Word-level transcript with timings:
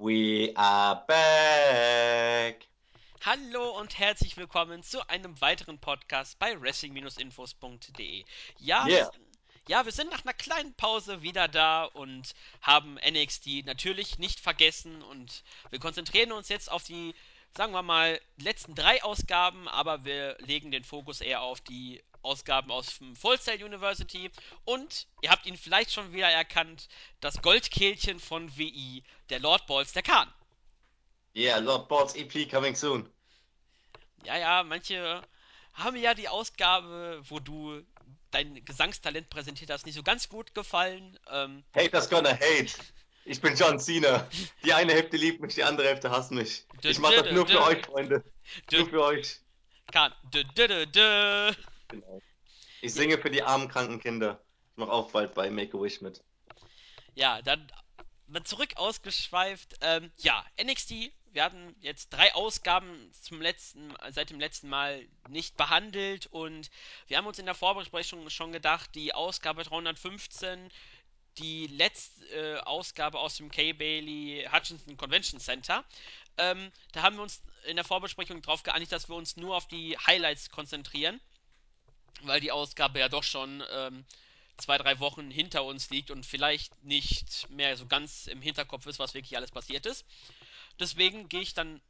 We 0.00 0.52
are 0.54 1.02
back. 1.08 2.68
Hallo 3.24 3.76
und 3.80 3.98
herzlich 3.98 4.36
willkommen 4.36 4.84
zu 4.84 5.04
einem 5.08 5.40
weiteren 5.40 5.80
Podcast 5.80 6.38
bei 6.38 6.60
wrestling-infos.de. 6.60 8.24
Ja, 8.60 8.86
wir, 8.86 8.94
Yeah. 8.94 9.10
ja, 9.66 9.84
wir 9.84 9.90
sind 9.90 10.12
nach 10.12 10.22
einer 10.22 10.34
kleinen 10.34 10.72
Pause 10.74 11.22
wieder 11.22 11.48
da 11.48 11.82
und 11.82 12.32
haben 12.62 12.94
NXT 12.94 13.66
natürlich 13.66 14.20
nicht 14.20 14.38
vergessen 14.38 15.02
und 15.02 15.42
wir 15.70 15.80
konzentrieren 15.80 16.30
uns 16.30 16.48
jetzt 16.48 16.70
auf 16.70 16.84
die, 16.84 17.12
sagen 17.56 17.72
wir 17.72 17.82
mal, 17.82 18.20
letzten 18.36 18.76
drei 18.76 19.02
Ausgaben, 19.02 19.66
aber 19.66 20.04
wir 20.04 20.36
legen 20.38 20.70
den 20.70 20.84
Fokus 20.84 21.20
eher 21.20 21.42
auf 21.42 21.60
die 21.60 22.00
Ausgaben 22.22 22.70
aus 22.70 22.98
dem 22.98 23.16
Full 23.16 23.38
Sail 23.38 23.62
University 23.62 24.30
und 24.64 25.06
ihr 25.22 25.30
habt 25.30 25.46
ihn 25.46 25.56
vielleicht 25.56 25.92
schon 25.92 26.12
wieder 26.12 26.28
erkannt, 26.28 26.88
das 27.20 27.40
Goldkehlchen 27.42 28.20
von 28.20 28.56
WI, 28.56 29.02
der 29.30 29.40
Lord 29.40 29.66
Balls, 29.66 29.92
der 29.92 30.02
Khan. 30.02 30.32
Yeah, 31.34 31.58
Lord 31.58 31.88
Balls 31.88 32.14
EP 32.14 32.50
coming 32.50 32.74
soon. 32.74 33.08
Ja, 34.24 34.36
ja, 34.36 34.62
manche 34.64 35.22
haben 35.74 35.96
ja 35.96 36.14
die 36.14 36.28
Ausgabe, 36.28 37.22
wo 37.28 37.38
du 37.38 37.82
dein 38.30 38.64
Gesangstalent 38.64 39.30
präsentiert 39.30 39.70
hast, 39.70 39.86
nicht 39.86 39.94
so 39.94 40.02
ganz 40.02 40.28
gut 40.28 40.54
gefallen. 40.54 41.18
Ähm, 41.30 41.64
Haters 41.74 42.10
gonna 42.10 42.32
hate. 42.32 42.72
Ich 43.24 43.40
bin 43.40 43.54
John 43.54 43.78
Cena. 43.78 44.26
Die 44.64 44.72
eine 44.72 44.92
Hälfte 44.92 45.16
liebt 45.18 45.40
mich, 45.40 45.54
die 45.54 45.62
andere 45.62 45.86
Hälfte 45.86 46.10
hasst 46.10 46.30
mich. 46.30 46.64
Ich 46.82 46.98
mache 46.98 47.22
das 47.22 47.32
nur 47.32 47.46
für 47.46 47.62
euch, 47.62 47.84
Freunde. 47.84 48.24
Nur 48.72 48.88
für 48.88 49.02
euch. 49.02 49.38
Kahn. 49.92 50.12
Genau. 51.88 52.20
Ich 52.80 52.94
singe 52.94 53.18
für 53.18 53.30
die 53.30 53.42
armen, 53.42 53.68
kranken 53.68 54.00
Kinder. 54.00 54.40
Ich 54.72 54.76
mache 54.76 54.92
auch 54.92 55.10
bald 55.10 55.34
bei 55.34 55.50
Make-A-Wish 55.50 56.00
mit. 56.00 56.22
Ja, 57.14 57.42
dann 57.42 57.66
mal 58.26 58.44
zurück 58.44 58.76
ausgeschweift. 58.76 59.76
Ähm, 59.80 60.12
ja, 60.18 60.44
NXT. 60.62 61.12
Wir 61.30 61.44
hatten 61.44 61.74
jetzt 61.80 62.10
drei 62.10 62.34
Ausgaben 62.34 63.10
zum 63.12 63.42
letzten, 63.42 63.94
seit 64.10 64.30
dem 64.30 64.40
letzten 64.40 64.68
Mal 64.68 65.06
nicht 65.28 65.56
behandelt 65.56 66.26
und 66.26 66.70
wir 67.06 67.18
haben 67.18 67.26
uns 67.26 67.38
in 67.38 67.44
der 67.44 67.54
Vorbesprechung 67.54 68.28
schon 68.30 68.50
gedacht, 68.50 68.94
die 68.94 69.12
Ausgabe 69.12 69.62
315 69.62 70.70
die 71.38 71.66
letzte 71.68 72.24
äh, 72.34 72.60
Ausgabe 72.60 73.18
aus 73.18 73.36
dem 73.36 73.50
K. 73.50 73.72
Bailey 73.72 74.48
Hutchinson 74.50 74.96
Convention 74.96 75.40
Center. 75.40 75.84
Ähm, 76.36 76.72
da 76.92 77.02
haben 77.02 77.16
wir 77.16 77.22
uns 77.22 77.42
in 77.66 77.76
der 77.76 77.84
Vorbesprechung 77.84 78.42
darauf 78.42 78.62
geeinigt, 78.62 78.92
dass 78.92 79.08
wir 79.08 79.16
uns 79.16 79.36
nur 79.36 79.56
auf 79.56 79.66
die 79.68 79.96
Highlights 79.98 80.50
konzentrieren, 80.50 81.20
weil 82.22 82.40
die 82.40 82.52
Ausgabe 82.52 82.98
ja 82.98 83.08
doch 83.08 83.22
schon 83.22 83.62
ähm, 83.72 84.04
zwei, 84.56 84.78
drei 84.78 84.98
Wochen 85.00 85.30
hinter 85.30 85.64
uns 85.64 85.90
liegt 85.90 86.10
und 86.10 86.26
vielleicht 86.26 86.82
nicht 86.84 87.48
mehr 87.50 87.76
so 87.76 87.86
ganz 87.86 88.26
im 88.26 88.42
Hinterkopf 88.42 88.86
ist, 88.86 88.98
was 88.98 89.14
wirklich 89.14 89.36
alles 89.36 89.50
passiert 89.50 89.86
ist. 89.86 90.04
Deswegen 90.80 91.28
gehe 91.28 91.40
ich 91.40 91.54
dann, 91.54 91.80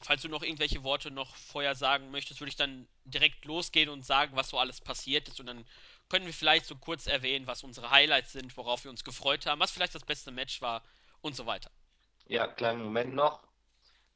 falls 0.00 0.22
du 0.22 0.28
noch 0.28 0.42
irgendwelche 0.42 0.82
Worte 0.82 1.10
noch 1.10 1.36
vorher 1.36 1.74
sagen 1.74 2.10
möchtest, 2.10 2.40
würde 2.40 2.50
ich 2.50 2.56
dann 2.56 2.86
direkt 3.04 3.44
losgehen 3.44 3.88
und 3.88 4.04
sagen, 4.04 4.36
was 4.36 4.50
so 4.50 4.58
alles 4.58 4.80
passiert 4.80 5.28
ist 5.28 5.40
und 5.40 5.46
dann 5.46 5.64
können 6.08 6.26
wir 6.26 6.34
vielleicht 6.34 6.66
so 6.66 6.74
kurz 6.74 7.06
erwähnen, 7.06 7.46
was 7.46 7.62
unsere 7.62 7.90
Highlights 7.90 8.32
sind, 8.32 8.56
worauf 8.56 8.84
wir 8.84 8.90
uns 8.90 9.04
gefreut 9.04 9.46
haben, 9.46 9.60
was 9.60 9.70
vielleicht 9.70 9.94
das 9.94 10.04
beste 10.04 10.32
Match 10.32 10.60
war 10.60 10.82
und 11.20 11.36
so 11.36 11.46
weiter. 11.46 11.70
Ja, 12.26 12.46
kleinen 12.46 12.82
Moment 12.82 13.14
noch. 13.14 13.42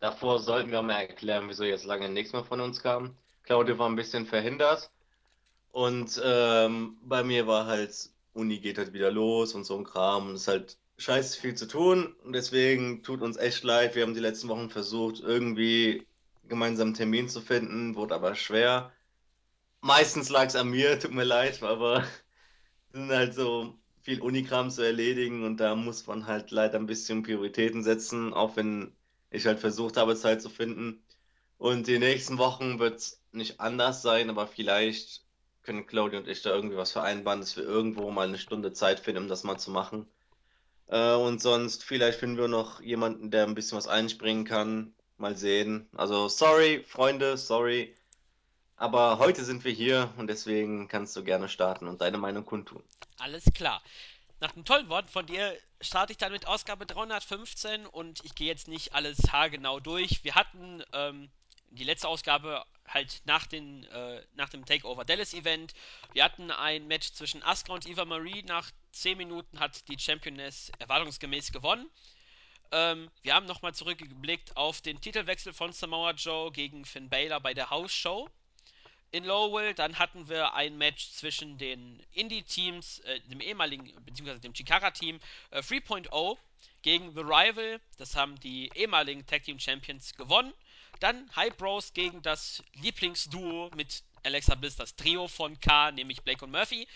Davor 0.00 0.38
sollten 0.40 0.70
wir 0.70 0.82
mal 0.82 1.00
erklären, 1.00 1.48
wieso 1.48 1.64
jetzt 1.64 1.84
lange 1.84 2.08
nichts 2.08 2.32
mehr 2.32 2.44
von 2.44 2.60
uns 2.60 2.82
kam. 2.82 3.16
Claudio 3.44 3.78
war 3.78 3.88
ein 3.88 3.96
bisschen 3.96 4.26
verhindert. 4.26 4.90
Und 5.74 6.22
ähm, 6.24 6.98
bei 7.02 7.24
mir 7.24 7.48
war 7.48 7.66
halt, 7.66 8.10
Uni 8.32 8.60
geht 8.60 8.78
halt 8.78 8.92
wieder 8.92 9.10
los 9.10 9.54
und 9.54 9.64
so 9.64 9.76
ein 9.76 9.82
Kram. 9.82 10.28
Und 10.28 10.34
es 10.36 10.42
ist 10.42 10.48
halt 10.48 10.78
scheiße 10.98 11.40
viel 11.40 11.56
zu 11.56 11.66
tun. 11.66 12.14
Und 12.22 12.32
deswegen 12.32 13.02
tut 13.02 13.22
uns 13.22 13.36
echt 13.36 13.64
leid. 13.64 13.96
Wir 13.96 14.04
haben 14.04 14.14
die 14.14 14.20
letzten 14.20 14.46
Wochen 14.48 14.70
versucht, 14.70 15.18
irgendwie 15.18 16.06
gemeinsam 16.44 16.88
einen 16.88 16.94
Termin 16.94 17.28
zu 17.28 17.40
finden, 17.40 17.96
wurde 17.96 18.14
aber 18.14 18.36
schwer. 18.36 18.92
Meistens 19.80 20.30
lag 20.30 20.46
es 20.46 20.54
an 20.54 20.70
mir, 20.70 20.98
tut 21.00 21.12
mir 21.12 21.24
leid, 21.24 21.60
aber 21.64 22.04
sind 22.92 23.10
halt 23.10 23.34
so 23.34 23.76
viel 24.02 24.20
Unikram 24.20 24.70
zu 24.70 24.82
erledigen 24.82 25.44
und 25.44 25.58
da 25.58 25.74
muss 25.74 26.06
man 26.06 26.26
halt 26.28 26.52
leider 26.52 26.78
ein 26.78 26.86
bisschen 26.86 27.24
Prioritäten 27.24 27.82
setzen, 27.82 28.32
auch 28.32 28.56
wenn 28.56 28.92
ich 29.30 29.46
halt 29.46 29.58
versucht 29.58 29.96
habe, 29.96 30.14
Zeit 30.14 30.40
zu 30.40 30.50
finden. 30.50 31.02
Und 31.58 31.88
die 31.88 31.98
nächsten 31.98 32.38
Wochen 32.38 32.78
wird 32.78 32.98
es 32.98 33.20
nicht 33.32 33.60
anders 33.60 34.02
sein, 34.02 34.30
aber 34.30 34.46
vielleicht 34.46 35.23
können 35.64 35.86
Claudia 35.86 36.20
und 36.20 36.28
ich 36.28 36.42
da 36.42 36.50
irgendwie 36.50 36.76
was 36.76 36.92
vereinbaren, 36.92 37.40
dass 37.40 37.56
wir 37.56 37.64
irgendwo 37.64 38.10
mal 38.10 38.28
eine 38.28 38.38
Stunde 38.38 38.72
Zeit 38.72 39.00
finden, 39.00 39.24
um 39.24 39.28
das 39.28 39.44
mal 39.44 39.58
zu 39.58 39.70
machen. 39.70 40.06
Äh, 40.86 41.14
und 41.14 41.40
sonst, 41.40 41.84
vielleicht 41.84 42.18
finden 42.20 42.38
wir 42.38 42.48
noch 42.48 42.80
jemanden, 42.80 43.30
der 43.30 43.44
ein 43.44 43.54
bisschen 43.54 43.78
was 43.78 43.88
einspringen 43.88 44.44
kann. 44.44 44.94
Mal 45.16 45.36
sehen. 45.36 45.88
Also, 45.94 46.28
sorry, 46.28 46.84
Freunde, 46.86 47.36
sorry. 47.38 47.96
Aber 48.76 49.18
heute 49.18 49.44
sind 49.44 49.64
wir 49.64 49.72
hier 49.72 50.12
und 50.16 50.26
deswegen 50.26 50.88
kannst 50.88 51.14
du 51.16 51.22
gerne 51.22 51.48
starten 51.48 51.86
und 51.86 52.00
deine 52.00 52.18
Meinung 52.18 52.44
kundtun. 52.44 52.82
Alles 53.18 53.44
klar. 53.54 53.80
Nach 54.40 54.50
den 54.52 54.64
tollen 54.64 54.88
Worten 54.88 55.08
von 55.08 55.26
dir 55.26 55.56
starte 55.80 56.12
ich 56.12 56.18
dann 56.18 56.32
mit 56.32 56.48
Ausgabe 56.48 56.84
315 56.84 57.86
und 57.86 58.24
ich 58.24 58.34
gehe 58.34 58.48
jetzt 58.48 58.66
nicht 58.66 58.92
alles 58.92 59.32
haargenau 59.32 59.78
durch. 59.78 60.24
Wir 60.24 60.34
hatten 60.34 60.82
ähm, 60.92 61.30
die 61.74 61.84
letzte 61.84 62.08
Ausgabe 62.08 62.64
halt 62.86 63.22
nach, 63.24 63.46
den, 63.46 63.84
äh, 63.84 64.22
nach 64.34 64.48
dem 64.48 64.64
Takeover 64.64 65.04
Dallas 65.04 65.34
Event. 65.34 65.74
Wir 66.12 66.24
hatten 66.24 66.50
ein 66.50 66.86
Match 66.86 67.12
zwischen 67.12 67.42
Asuka 67.42 67.74
und 67.74 67.86
Eva 67.86 68.04
Marie. 68.04 68.42
Nach 68.42 68.70
10 68.92 69.18
Minuten 69.18 69.58
hat 69.58 69.88
die 69.88 69.98
Championess 69.98 70.70
erwartungsgemäß 70.78 71.52
gewonnen. 71.52 71.90
Ähm, 72.72 73.10
wir 73.22 73.34
haben 73.34 73.46
nochmal 73.46 73.74
zurückgeblickt 73.74 74.56
auf 74.56 74.80
den 74.80 75.00
Titelwechsel 75.00 75.52
von 75.52 75.72
Samoa 75.72 76.12
Joe 76.12 76.50
gegen 76.52 76.84
Finn 76.84 77.08
Balor 77.08 77.40
bei 77.40 77.54
der 77.54 77.70
House 77.70 77.92
Show 77.92 78.28
in 79.10 79.24
Lowell. 79.24 79.74
Dann 79.74 79.98
hatten 79.98 80.28
wir 80.28 80.54
ein 80.54 80.76
Match 80.76 81.10
zwischen 81.10 81.58
den 81.58 82.02
Indie-Teams, 82.12 83.00
äh, 83.00 83.20
dem 83.20 83.40
ehemaligen, 83.40 83.92
beziehungsweise 84.04 84.40
dem 84.40 84.54
Chikara-Team 84.54 85.20
äh, 85.50 85.60
3.0 85.60 86.36
gegen 86.82 87.14
The 87.14 87.20
Rival. 87.20 87.80
Das 87.96 88.16
haben 88.16 88.38
die 88.40 88.70
ehemaligen 88.74 89.26
Tag 89.26 89.44
Team 89.44 89.58
Champions 89.58 90.14
gewonnen. 90.14 90.52
Dann 91.00 91.30
Hype 91.36 91.56
Bros 91.56 91.92
gegen 91.92 92.22
das 92.22 92.62
Lieblingsduo 92.74 93.70
mit 93.74 94.02
Alexa 94.22 94.54
Bliss, 94.54 94.76
das 94.76 94.96
Trio 94.96 95.28
von 95.28 95.58
K, 95.60 95.92
nämlich 95.92 96.22
Blake 96.22 96.44
und 96.44 96.50
Murphy. 96.50 96.86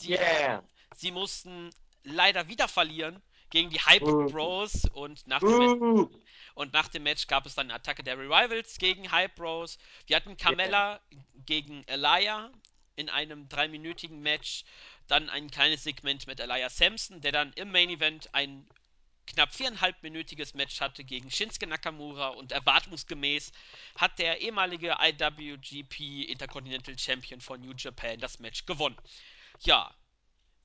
Die, 0.00 0.12
Yeah! 0.12 0.62
Sie 0.94 1.10
mussten 1.10 1.70
leider 2.04 2.48
wieder 2.48 2.68
verlieren 2.68 3.20
gegen 3.50 3.70
die 3.70 3.80
Hype 3.80 4.02
Uh. 4.02 4.26
Bros 4.26 4.84
und 4.92 5.26
nach 5.26 5.40
dem 5.40 5.58
Match 5.58 5.80
Uh, 5.80 6.10
und 6.54 6.72
nach 6.72 6.88
dem 6.88 7.02
Match 7.02 7.26
gab 7.26 7.44
es 7.46 7.54
dann 7.54 7.66
eine 7.66 7.74
Attacke 7.74 8.02
der 8.02 8.18
Revivals 8.18 8.78
gegen 8.78 9.10
Hype 9.12 9.34
Bros. 9.34 9.78
Wir 10.06 10.16
hatten 10.16 10.36
Carmella 10.36 11.00
gegen 11.44 11.84
Elia 11.86 12.50
in 12.96 13.10
einem 13.10 13.48
dreiminütigen 13.48 14.20
Match. 14.20 14.64
Dann 15.06 15.28
ein 15.28 15.50
kleines 15.50 15.84
Segment 15.84 16.26
mit 16.26 16.40
Elia 16.40 16.70
Sampson, 16.70 17.20
der 17.20 17.32
dann 17.32 17.52
im 17.52 17.70
Main 17.70 17.90
Event 17.90 18.34
ein 18.34 18.66
knapp 19.26 19.54
viereinhalbminütiges 19.54 20.54
Match 20.54 20.80
hatte 20.80 21.04
gegen 21.04 21.30
Shinsuke 21.30 21.66
Nakamura 21.66 22.28
und 22.28 22.52
erwartungsgemäß 22.52 23.52
hat 23.96 24.18
der 24.18 24.40
ehemalige 24.40 24.96
IWGP 25.00 26.24
Intercontinental 26.30 26.98
Champion 26.98 27.40
von 27.40 27.60
New 27.60 27.74
Japan 27.76 28.18
das 28.20 28.38
Match 28.38 28.66
gewonnen. 28.66 28.96
Ja, 29.60 29.94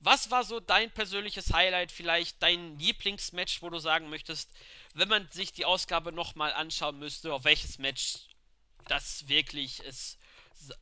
was 0.04 0.30
war 0.30 0.42
so 0.42 0.58
dein 0.58 0.90
persönliches 0.90 1.52
Highlight, 1.52 1.92
vielleicht 1.92 2.42
dein 2.42 2.78
Lieblingsmatch, 2.78 3.62
wo 3.62 3.70
du 3.70 3.78
sagen 3.78 4.10
möchtest, 4.10 4.50
wenn 4.94 5.08
man 5.08 5.28
sich 5.30 5.52
die 5.52 5.64
Ausgabe 5.64 6.10
nochmal 6.10 6.52
anschauen 6.52 6.98
müsste, 6.98 7.32
auf 7.32 7.44
welches 7.44 7.78
Match 7.78 8.26
das 8.88 9.28
wirklich 9.28 9.78
ist, 9.80 10.18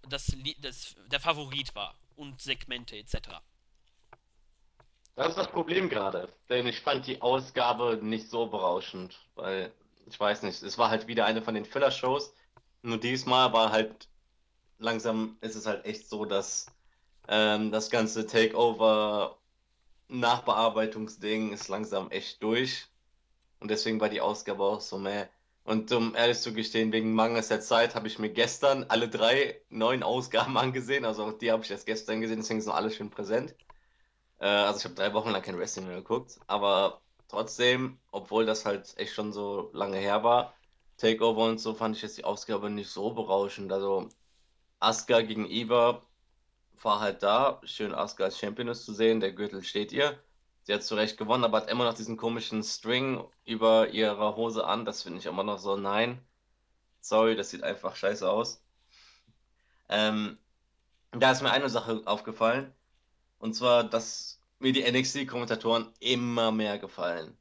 das, 0.09 0.35
das, 0.59 0.97
der 1.07 1.21
Favorit 1.21 1.75
war 1.75 1.99
und 2.17 2.41
Segmente 2.41 2.97
etc. 2.97 3.41
Das 5.17 5.29
ist 5.29 5.39
das 5.39 5.49
Problem 5.49 5.89
gerade, 5.89 6.29
denn 6.49 6.67
ich 6.67 6.81
fand 6.81 7.07
die 7.07 7.21
Ausgabe 7.21 7.99
nicht 8.01 8.31
so 8.31 8.47
berauschend, 8.47 9.19
weil 9.35 9.73
ich 10.07 10.19
weiß 10.19 10.43
nicht, 10.43 10.63
es 10.63 10.79
war 10.79 10.91
halt 10.91 11.09
wieder 11.09 11.27
eine 11.27 11.43
von 11.43 11.55
den 11.55 11.65
Filler-Shows. 11.65 12.33
Nur 12.83 12.99
diesmal 12.99 13.53
war 13.53 13.71
halt 13.71 14.09
langsam 14.81 15.37
ist 15.41 15.55
es 15.55 15.67
halt 15.67 15.85
echt 15.85 16.09
so, 16.09 16.25
dass 16.25 16.67
ähm, 17.29 17.71
das 17.71 17.91
ganze 17.91 18.27
Takeover 18.27 19.39
Nachbearbeitungsding 20.09 21.53
ist 21.53 21.69
langsam 21.69 22.11
echt 22.11 22.43
durch 22.43 22.87
und 23.61 23.71
deswegen 23.71 24.01
war 24.01 24.09
die 24.09 24.21
Ausgabe 24.21 24.65
auch 24.65 24.81
so 24.81 24.99
meh. 24.99 25.27
Und 25.63 25.93
um 25.93 26.17
ehrlich 26.17 26.39
zu 26.39 26.53
gestehen, 26.53 26.93
wegen 26.93 27.15
Mangels 27.15 27.49
der 27.49 27.61
Zeit 27.61 27.95
habe 27.95 28.09
ich 28.09 28.19
mir 28.19 28.31
gestern 28.31 28.85
alle 28.89 29.09
drei 29.09 29.61
neuen 29.69 30.03
Ausgaben 30.03 30.57
angesehen, 30.57 31.05
also 31.05 31.25
auch 31.25 31.39
die 31.39 31.53
habe 31.53 31.63
ich 31.63 31.71
erst 31.71 31.87
gestern 31.87 32.21
gesehen, 32.21 32.39
deswegen 32.39 32.61
sind 32.61 32.73
alle 32.73 32.91
schön 32.91 33.11
präsent. 33.11 33.55
Äh, 34.41 34.47
also 34.47 34.79
ich 34.79 34.85
habe 34.85 34.95
drei 34.95 35.13
Wochen 35.15 35.31
lang 35.31 35.43
kein 35.43 35.59
Wrestling 35.59 35.87
mehr 35.87 35.97
geguckt, 35.97 36.41
aber 36.49 37.03
trotzdem, 37.29 38.01
obwohl 38.11 38.47
das 38.47 38.65
halt 38.67 38.97
echt 38.99 39.15
schon 39.15 39.33
so 39.33 39.71
lange 39.73 39.99
her 39.99 40.25
war, 40.25 40.55
Takeover 40.99 41.45
und 41.47 41.59
so, 41.61 41.75
fand 41.75 41.97
ich 41.97 42.03
jetzt 42.03 42.19
die 42.19 42.25
Ausgabe 42.25 42.71
nicht 42.71 42.91
so 42.91 43.13
berauschend. 43.15 43.73
Also 43.73 44.09
Asuka 44.81 45.23
gegen 45.23 45.47
Eva 45.51 46.03
war 46.83 47.01
halt 47.01 47.23
da, 47.23 47.61
schön 47.65 47.95
Asuka 47.95 48.25
als 48.25 48.39
Championess 48.39 48.85
zu 48.85 48.93
sehen, 48.95 49.21
der 49.21 49.33
Gürtel 49.33 49.63
steht 49.63 49.93
ihr. 49.93 50.19
Sie 50.65 50.75
hat 50.75 50.83
zu 50.85 50.95
Recht 50.97 51.17
gewonnen, 51.19 51.45
aber 51.45 51.59
hat 51.59 51.71
immer 51.71 51.85
noch 51.85 51.95
diesen 51.95 52.17
komischen 52.17 52.63
String 52.63 53.25
über 53.45 53.89
ihrer 53.91 54.37
Hose 54.37 54.67
an. 54.67 54.85
Das 54.85 55.03
finde 55.03 55.19
ich 55.21 55.27
immer 55.27 55.43
noch 55.45 55.59
so, 55.59 55.77
nein. 55.77 56.21
Sorry, 57.01 57.37
das 57.37 57.51
sieht 57.51 57.63
einfach 57.65 57.97
scheiße 57.97 58.31
aus. 58.31 58.65
Ähm, 59.89 60.39
da 61.13 61.33
ist 61.33 61.43
mir 61.43 61.51
eine 61.53 61.69
Sache 61.71 62.03
aufgefallen. 62.07 62.75
Und 63.41 63.55
zwar, 63.55 63.85
dass 63.85 64.39
mir 64.59 64.73
die 64.73 64.85
NXT-Kommentatoren 64.85 65.93
immer 65.99 66.53
mehr 66.53 66.79
gefallen. 66.79 67.37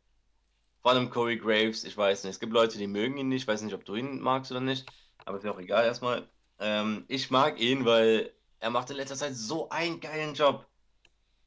Vor 0.81 0.91
allem 0.91 1.09
Corey 1.09 1.37
Graves, 1.37 1.83
ich 1.83 1.95
weiß 1.95 2.23
nicht. 2.23 2.31
Es 2.31 2.39
gibt 2.39 2.53
Leute, 2.53 2.77
die 2.77 2.87
mögen 2.87 3.17
ihn 3.17 3.27
nicht. 3.27 3.41
Ich 3.43 3.47
weiß 3.47 3.61
nicht, 3.61 3.75
ob 3.75 3.83
du 3.83 3.95
ihn 3.95 4.21
magst 4.21 4.49
oder 4.49 4.61
nicht. 4.61 4.85
Aber 5.25 5.37
ist 5.37 5.43
mir 5.43 5.51
auch 5.51 5.59
egal 5.59 5.83
erstmal. 5.83 6.27
Ähm, 6.57 7.03
ich 7.09 7.29
mag 7.31 7.59
ihn, 7.59 7.83
weil 7.83 8.33
er 8.59 8.69
macht 8.69 8.89
in 8.89 8.95
letzter 8.95 9.17
Zeit 9.17 9.35
so 9.35 9.69
einen 9.69 9.99
geilen 9.99 10.33
Job. 10.35 10.65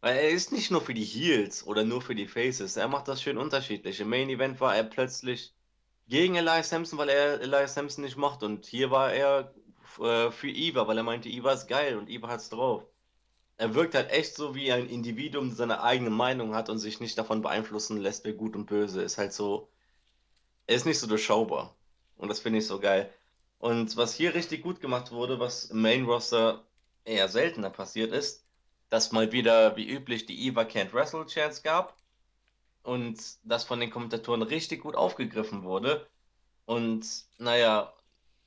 Weil 0.02 0.16
er 0.16 0.28
ist 0.28 0.52
nicht 0.52 0.70
nur 0.70 0.82
für 0.82 0.94
die 0.94 1.04
Heels 1.04 1.66
oder 1.66 1.84
nur 1.84 2.02
für 2.02 2.14
die 2.14 2.28
Faces. 2.28 2.76
Er 2.76 2.88
macht 2.88 3.08
das 3.08 3.22
schön 3.22 3.38
unterschiedlich. 3.38 4.00
Im 4.00 4.10
Main 4.10 4.28
Event 4.28 4.60
war 4.60 4.76
er 4.76 4.84
plötzlich 4.84 5.54
gegen 6.08 6.34
Elias 6.34 6.68
Sampson, 6.68 6.98
weil 6.98 7.08
er 7.08 7.40
Elias 7.40 7.72
Sampson 7.72 8.04
nicht 8.04 8.18
mochte. 8.18 8.44
Und 8.44 8.66
hier 8.66 8.90
war 8.90 9.14
er 9.14 9.54
äh, 9.98 10.30
für 10.30 10.50
Eva, 10.50 10.86
weil 10.86 10.98
er 10.98 11.04
meinte, 11.04 11.30
Eva 11.30 11.52
ist 11.52 11.68
geil 11.68 11.96
und 11.96 12.10
Eva 12.10 12.28
hat's 12.28 12.50
drauf. 12.50 12.84
Er 13.62 13.76
wirkt 13.76 13.94
halt 13.94 14.10
echt 14.10 14.34
so 14.34 14.56
wie 14.56 14.72
ein 14.72 14.88
Individuum, 14.88 15.50
das 15.50 15.58
seine 15.58 15.84
eigene 15.84 16.10
Meinung 16.10 16.52
hat 16.52 16.68
und 16.68 16.78
sich 16.78 16.98
nicht 16.98 17.16
davon 17.16 17.42
beeinflussen 17.42 17.96
lässt, 17.96 18.24
wer 18.24 18.32
gut 18.32 18.56
und 18.56 18.66
böse 18.66 19.02
ist. 19.02 19.18
Halt 19.18 19.32
so, 19.32 19.68
er 20.66 20.74
ist 20.74 20.84
nicht 20.84 20.98
so 20.98 21.06
durchschaubar. 21.06 21.72
Und 22.16 22.28
das 22.28 22.40
finde 22.40 22.58
ich 22.58 22.66
so 22.66 22.80
geil. 22.80 23.14
Und 23.60 23.96
was 23.96 24.16
hier 24.16 24.34
richtig 24.34 24.64
gut 24.64 24.80
gemacht 24.80 25.12
wurde, 25.12 25.38
was 25.38 25.66
im 25.66 25.80
Main 25.80 26.06
Roster 26.06 26.66
eher 27.04 27.28
seltener 27.28 27.70
passiert 27.70 28.10
ist, 28.10 28.44
dass 28.90 29.12
mal 29.12 29.30
wieder 29.30 29.76
wie 29.76 29.88
üblich 29.88 30.26
die 30.26 30.44
Eva 30.48 30.62
Can't 30.62 30.92
Wrestle 30.92 31.24
Chance 31.26 31.62
gab 31.62 31.96
und 32.82 33.16
das 33.44 33.62
von 33.62 33.78
den 33.78 33.90
Kommentatoren 33.90 34.42
richtig 34.42 34.82
gut 34.82 34.96
aufgegriffen 34.96 35.62
wurde. 35.62 36.08
Und 36.66 37.06
naja, 37.38 37.92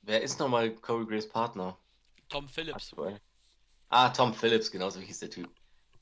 wer 0.02 0.20
ist 0.20 0.40
nochmal 0.40 0.72
Corey 0.72 1.06
Graves 1.06 1.30
Partner 1.30 1.78
Tom 2.28 2.50
Phillips. 2.50 2.92
aktuell? 2.92 3.18
Ah, 3.88 4.10
Tom 4.10 4.34
Phillips, 4.34 4.70
genauso 4.70 5.00
hieß 5.00 5.20
der 5.20 5.30
Typ. 5.30 5.48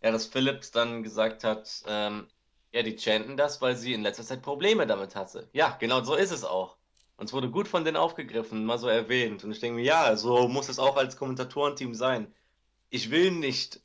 Ja, 0.03 0.11
dass 0.11 0.27
Phillips 0.27 0.71
dann 0.71 1.03
gesagt 1.03 1.45
hat, 1.45 1.83
ähm, 1.87 2.27
ja, 2.73 2.83
die 2.83 2.97
chanten 2.99 3.37
das, 3.37 3.61
weil 3.61 3.77
sie 3.77 3.95
in 3.95 4.03
letzter 4.03 4.25
Zeit 4.25 4.43
Probleme 4.43 4.87
damit 4.87 5.15
hatte. 5.15 5.49
Ja, 5.53 5.77
genau 5.79 6.03
so 6.03 6.15
ist 6.15 6.31
es 6.31 6.45
auch. 6.45 6.77
Und 7.17 7.27
es 7.27 7.33
wurde 7.33 7.51
gut 7.51 7.69
von 7.69 7.85
denen 7.85 7.97
aufgegriffen, 7.97 8.65
mal 8.65 8.79
so 8.79 8.89
erwähnt. 8.89 9.45
Und 9.45 9.53
ich 9.53 9.61
denke 9.61 9.77
mir, 9.77 9.85
ja, 9.85 10.17
so 10.17 10.49
muss 10.49 10.69
es 10.69 10.79
auch 10.79 10.97
als 10.97 11.17
Kommentatorenteam 11.17 11.95
sein. 11.95 12.35
Ich 12.91 13.11
will 13.11 13.31
nicht 13.31 13.81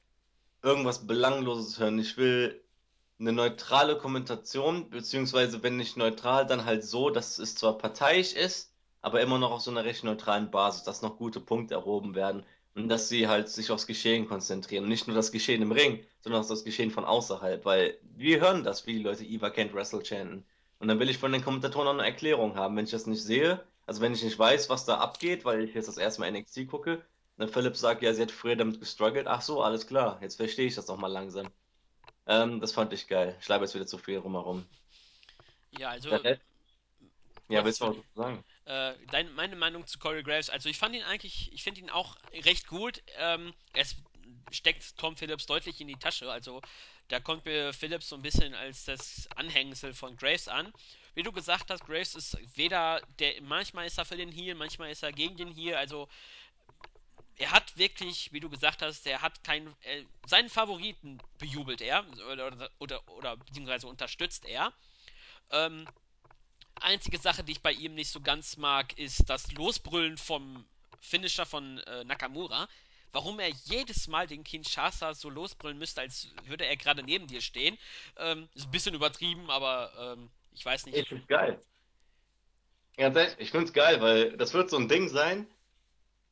irgendwas 0.63 1.05
Belangloses 1.05 1.77
hören. 1.79 1.99
Ich 1.99 2.17
will 2.17 2.63
eine 3.19 3.33
neutrale 3.33 3.97
Kommentation, 3.97 4.89
beziehungsweise 4.89 5.61
wenn 5.61 5.77
nicht 5.77 5.97
neutral, 5.97 6.45
dann 6.45 6.65
halt 6.65 6.83
so, 6.83 7.09
dass 7.09 7.37
es 7.37 7.55
zwar 7.55 7.77
parteiisch 7.77 8.33
ist, 8.33 8.73
aber 9.01 9.21
immer 9.21 9.37
noch 9.37 9.51
auf 9.51 9.61
so 9.61 9.71
einer 9.71 9.83
recht 9.83 10.03
neutralen 10.03 10.51
Basis, 10.51 10.83
dass 10.83 11.01
noch 11.01 11.17
gute 11.17 11.39
Punkte 11.39 11.75
erhoben 11.75 12.15
werden 12.15 12.45
und 12.75 12.88
dass 12.88 13.10
sie 13.10 13.27
halt 13.27 13.50
sich 13.50 13.71
aufs 13.71 13.88
Geschehen 13.88 14.27
konzentrieren. 14.27 14.83
Und 14.83 14.89
nicht 14.89 15.07
nur 15.07 15.16
das 15.16 15.31
Geschehen 15.31 15.62
im 15.62 15.71
Ring, 15.71 16.04
sondern 16.21 16.42
auch 16.42 16.48
das 16.48 16.63
Geschehen 16.63 16.92
von 16.92 17.06
außerhalb, 17.06 17.66
weil 17.66 17.98
wir 18.16 18.39
hören 18.39 18.63
das, 18.63 18.86
wie 18.86 18.94
die 18.94 19.04
Leute 19.04 19.25
Eva 19.25 19.48
Can't 19.48 19.74
Wrestle 19.74 20.04
chanten. 20.04 20.45
Und 20.80 20.88
dann 20.88 21.00
will 21.00 21.10
ich 21.10 21.18
von 21.18 21.31
den 21.31 21.44
Kommentatoren 21.44 21.88
auch 21.88 21.94
eine 21.94 22.06
Erklärung 22.06 22.56
haben. 22.56 22.75
Wenn 22.77 22.86
ich 22.86 22.92
das 22.92 23.06
nicht 23.06 23.21
sehe, 23.21 23.63
also 23.86 24.01
wenn 24.01 24.13
ich 24.13 24.24
nicht 24.24 24.39
weiß, 24.39 24.69
was 24.69 24.86
da 24.86 25.00
abgeht, 25.00 25.45
weil 25.45 25.63
ich 25.63 25.74
jetzt 25.74 25.88
das 25.88 25.98
erste 25.98 26.21
Mal 26.21 26.31
NXT 26.31 26.68
gucke, 26.68 27.04
dann 27.38 27.50
Philipp 27.50 27.75
sagt, 27.75 28.01
ja, 28.01 28.13
sie 28.13 28.21
hat 28.21 28.31
früher 28.31 28.56
damit 28.56 28.80
gestruggelt. 28.80 29.27
Ach 29.27 29.42
so, 29.42 29.62
alles 29.62 29.88
klar, 29.88 30.19
jetzt 30.21 30.36
verstehe 30.36 30.68
ich 30.68 30.75
das 30.75 30.88
noch 30.88 30.98
mal 30.98 31.07
langsam. 31.07 31.48
Ähm, 32.27 32.60
das 32.62 32.71
fand 32.71 32.94
ich 32.94 33.07
geil. 33.07 33.36
Ich 33.39 33.45
schreibe 33.45 33.66
jetzt 33.66 33.75
wieder 33.75 33.88
zu 33.88 33.98
viel 33.98 34.18
rumherum. 34.18 34.66
Ja, 35.71 35.89
also 35.89 36.10
ja, 37.50 37.66
willst 37.66 37.81
du 37.81 37.88
was 37.88 37.95
sagen? 38.13 38.44
Äh, 38.69 38.94
dein, 39.12 39.33
meine 39.33 39.56
Meinung 39.56 39.88
zu 39.88 39.98
Corey 39.98 40.21
Graves. 40.21 40.51
Also 40.51 40.69
ich 40.69 40.77
fand 40.77 40.95
ihn 40.95 41.01
eigentlich, 41.04 41.51
ich 41.51 41.63
finde 41.63 41.81
ihn 41.81 41.89
auch 41.89 42.16
recht 42.45 42.68
gut. 42.68 43.01
Ähm, 43.18 43.51
es 43.74 43.95
steckt 44.51 44.95
Tom 44.98 45.18
Phillips 45.18 45.48
deutlich 45.48 45.81
in 45.81 45.88
die 45.88 45.95
Tasche. 45.95 46.31
Also 46.31 46.62
da 47.07 47.19
kommt 47.19 47.45
mir 47.45 47.74
Phillips 47.74 48.10
so 48.10 48.16
ein 48.16 48.21
bisschen 48.21 48.54
als 48.54 48.86
das 48.86 49.27
Anhängsel 49.36 49.95
von 49.95 50.16
Graves 50.16 50.48
an. 50.48 50.71
Wie 51.16 51.24
du 51.24 51.31
gesagt 51.31 51.71
hast, 51.71 51.83
Graves 51.88 52.13
ist 52.13 52.38
weder 52.56 53.01
der, 53.18 53.42
manchmal 53.42 53.88
ist 53.88 53.98
er 53.98 54.06
für 54.06 54.18
den 54.18 54.31
Heal, 54.31 54.54
manchmal 54.54 54.92
ist 54.92 55.01
er 55.01 55.12
gegen 55.12 55.36
den 55.36 55.51
Heal. 55.51 55.75
Also 55.75 56.07
er 57.38 57.50
hat 57.50 57.75
wirklich, 57.75 58.31
wie 58.33 58.39
du 58.39 58.50
gesagt 58.50 58.83
hast, 58.83 59.07
er 59.07 59.24
hat 59.24 59.44
keinen, 59.44 59.75
äh, 59.81 60.04
seinen 60.27 60.50
Favoriten 60.50 61.18
bejubelt 61.39 61.81
er 61.81 62.06
oder, 62.31 62.48
oder, 62.48 62.69
oder, 62.77 63.07
oder 63.07 63.38
beziehungsweise 63.38 63.88
unterstützt 63.88 64.45
er. 64.45 64.71
Ähm, 65.51 65.88
einzige 66.81 67.17
Sache, 67.17 67.43
die 67.43 67.53
ich 67.53 67.61
bei 67.61 67.71
ihm 67.71 67.95
nicht 67.95 68.11
so 68.11 68.21
ganz 68.21 68.57
mag, 68.57 68.97
ist 68.97 69.29
das 69.29 69.51
Losbrüllen 69.51 70.17
vom 70.17 70.65
Finisher 70.99 71.45
von 71.45 71.79
äh, 71.79 72.03
Nakamura. 72.03 72.67
Warum 73.11 73.39
er 73.39 73.49
jedes 73.65 74.07
Mal 74.07 74.27
den 74.27 74.43
Kinshasa 74.43 75.15
so 75.15 75.29
losbrüllen 75.29 75.79
müsste, 75.79 76.01
als 76.01 76.27
würde 76.45 76.65
er 76.65 76.77
gerade 76.77 77.01
neben 77.01 77.25
dir 77.25 77.41
stehen. 77.41 77.77
Ähm, 78.17 78.47
ist 78.53 78.65
ein 78.67 78.71
bisschen 78.71 78.93
übertrieben, 78.93 79.49
aber 79.49 80.15
ähm, 80.17 80.29
ich 80.53 80.63
weiß 80.63 80.85
nicht. 80.85 80.95
Ich 80.95 81.07
find's 81.07 81.27
geil. 81.27 81.59
Ganz 82.97 83.15
ehrlich, 83.15 83.35
ich 83.39 83.51
find's 83.51 83.73
geil, 83.73 84.01
weil 84.01 84.37
das 84.37 84.53
wird 84.53 84.69
so 84.69 84.77
ein 84.77 84.89
Ding 84.89 85.07
sein, 85.07 85.47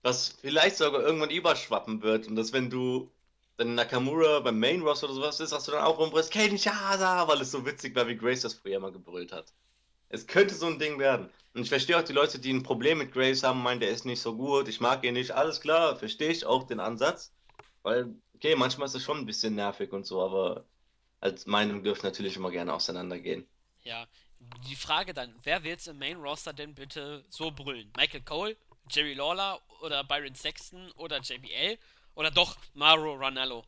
was 0.04 0.28
vielleicht 0.42 0.78
sogar 0.78 1.02
irgendwann 1.02 1.32
überschwappen 1.32 2.02
wird. 2.04 2.28
Und 2.28 2.36
dass 2.36 2.54
wenn 2.54 2.70
du 2.70 3.12
dann 3.56 3.74
Nakamura 3.74 4.40
beim 4.42 4.60
Main 4.60 4.82
Roster 4.82 5.08
oder 5.08 5.16
sowas 5.16 5.40
ist, 5.40 5.52
dass 5.52 5.66
du 5.66 5.72
dann 5.72 5.84
auch 5.84 5.98
rumbrüllst, 5.98 6.32
Kinshasa, 6.32 7.28
weil 7.28 7.42
es 7.42 7.52
so 7.52 7.66
witzig 7.66 7.96
war, 7.96 8.08
wie 8.08 8.16
Grace 8.16 8.42
das 8.42 8.54
früher 8.54 8.80
mal 8.80 8.92
gebrüllt 8.92 9.32
hat. 9.32 9.52
Es 10.10 10.28
könnte 10.28 10.56
so 10.56 10.68
ein 10.68 10.80
Ding 10.80 11.00
werden. 11.00 11.30
Und 11.54 11.64
ich 11.64 11.70
verstehe 11.70 11.98
auch 11.98 12.04
die 12.04 12.14
Leute, 12.14 12.40
die 12.40 12.54
ein 12.54 12.64
Problem 12.64 13.00
mit 13.00 13.12
Graves 13.12 13.44
haben, 13.44 13.64
meinen, 13.64 13.80
der 13.80 13.90
ist 13.90 14.06
nicht 14.06 14.22
so 14.22 14.36
gut, 14.36 14.68
ich 14.68 14.80
mag 14.80 15.04
ihn 15.04 15.14
nicht. 15.14 15.32
Alles 15.32 15.60
klar, 15.60 15.96
verstehe 15.96 16.30
ich 16.30 16.46
auch 16.46 16.64
den 16.64 16.80
Ansatz. 16.80 17.34
Weil, 17.84 18.14
okay, 18.36 18.56
manchmal 18.56 18.88
ist 18.88 18.96
es 18.96 19.04
schon 19.04 19.18
ein 19.18 19.26
bisschen 19.26 19.56
nervig 19.56 19.92
und 19.92 20.06
so, 20.06 20.22
aber 20.22 20.66
als 21.20 21.46
Meinung 21.46 21.84
dürfen 21.84 22.06
natürlich 22.06 22.36
immer 22.36 22.52
gerne 22.52 22.74
auseinandergehen. 22.74 23.48
Ja, 23.84 24.08
die 24.68 24.76
Frage 24.76 25.14
dann, 25.14 25.34
wer 25.44 25.64
wird's 25.64 25.88
im 25.88 25.98
Main 25.98 26.18
Roster 26.18 26.54
denn 26.54 26.76
bitte 26.76 27.26
so 27.30 27.52
brüllen? 27.52 27.92
Michael 27.98 28.22
Cole, 28.22 28.58
Jerry 28.90 29.14
Lawler 29.14 29.60
oder 29.82 30.04
Byron 30.04 30.36
Sexton 30.36 30.92
oder 30.92 31.20
JBL? 31.20 31.78
Oder 32.16 32.32
doch 32.32 32.56
Mauro 32.74 33.14
Ranallo? 33.14 33.64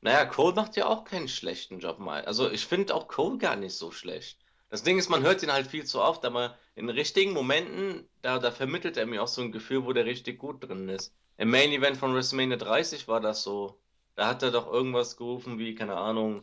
Naja, 0.00 0.24
Cole 0.26 0.54
macht 0.54 0.76
ja 0.76 0.86
auch 0.86 1.04
keinen 1.04 1.28
schlechten 1.28 1.80
Job 1.80 1.98
mal. 1.98 2.24
Also 2.24 2.50
ich 2.50 2.64
finde 2.64 2.94
auch 2.94 3.08
Cole 3.08 3.38
gar 3.38 3.56
nicht 3.56 3.74
so 3.74 3.90
schlecht. 3.90 4.38
Das 4.70 4.82
Ding 4.82 4.98
ist, 4.98 5.08
man 5.08 5.22
hört 5.22 5.42
ihn 5.42 5.52
halt 5.52 5.66
viel 5.66 5.84
zu 5.84 6.00
oft, 6.00 6.24
aber 6.24 6.56
in 6.74 6.90
richtigen 6.90 7.32
Momenten, 7.32 8.08
da, 8.22 8.38
da 8.38 8.50
vermittelt 8.50 8.96
er 8.96 9.06
mir 9.06 9.22
auch 9.22 9.28
so 9.28 9.40
ein 9.42 9.52
Gefühl, 9.52 9.84
wo 9.84 9.92
der 9.92 10.04
richtig 10.04 10.38
gut 10.38 10.62
drin 10.62 10.88
ist. 10.88 11.14
Im 11.38 11.50
Main 11.50 11.72
Event 11.72 11.96
von 11.96 12.14
WrestleMania 12.14 12.56
30 12.58 13.08
war 13.08 13.20
das 13.20 13.42
so. 13.42 13.80
Da 14.14 14.26
hat 14.28 14.42
er 14.42 14.50
doch 14.50 14.70
irgendwas 14.70 15.16
gerufen 15.16 15.58
wie, 15.58 15.74
keine 15.74 15.96
Ahnung, 15.96 16.42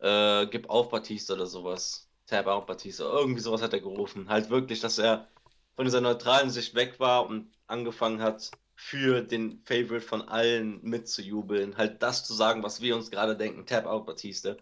äh, 0.00 0.46
gib 0.46 0.70
auf 0.70 0.90
Batista 0.90 1.34
oder 1.34 1.46
sowas. 1.46 2.08
Tab 2.26 2.46
out 2.46 2.66
Batista. 2.66 3.04
Irgendwie 3.04 3.40
sowas 3.40 3.62
hat 3.62 3.72
er 3.72 3.80
gerufen. 3.80 4.28
Halt 4.28 4.50
wirklich, 4.50 4.80
dass 4.80 4.98
er 4.98 5.28
von 5.74 5.84
dieser 5.86 6.00
neutralen 6.00 6.50
Sicht 6.50 6.74
weg 6.74 7.00
war 7.00 7.26
und 7.26 7.50
angefangen 7.66 8.20
hat, 8.22 8.50
für 8.76 9.22
den 9.22 9.62
Favorite 9.64 10.02
von 10.06 10.28
allen 10.28 10.82
mitzujubeln. 10.82 11.76
Halt 11.78 12.02
das 12.02 12.24
zu 12.24 12.34
sagen, 12.34 12.62
was 12.62 12.80
wir 12.82 12.94
uns 12.94 13.10
gerade 13.10 13.36
denken. 13.36 13.66
Tab 13.66 13.86
out 13.86 14.06
Batista. 14.06 14.56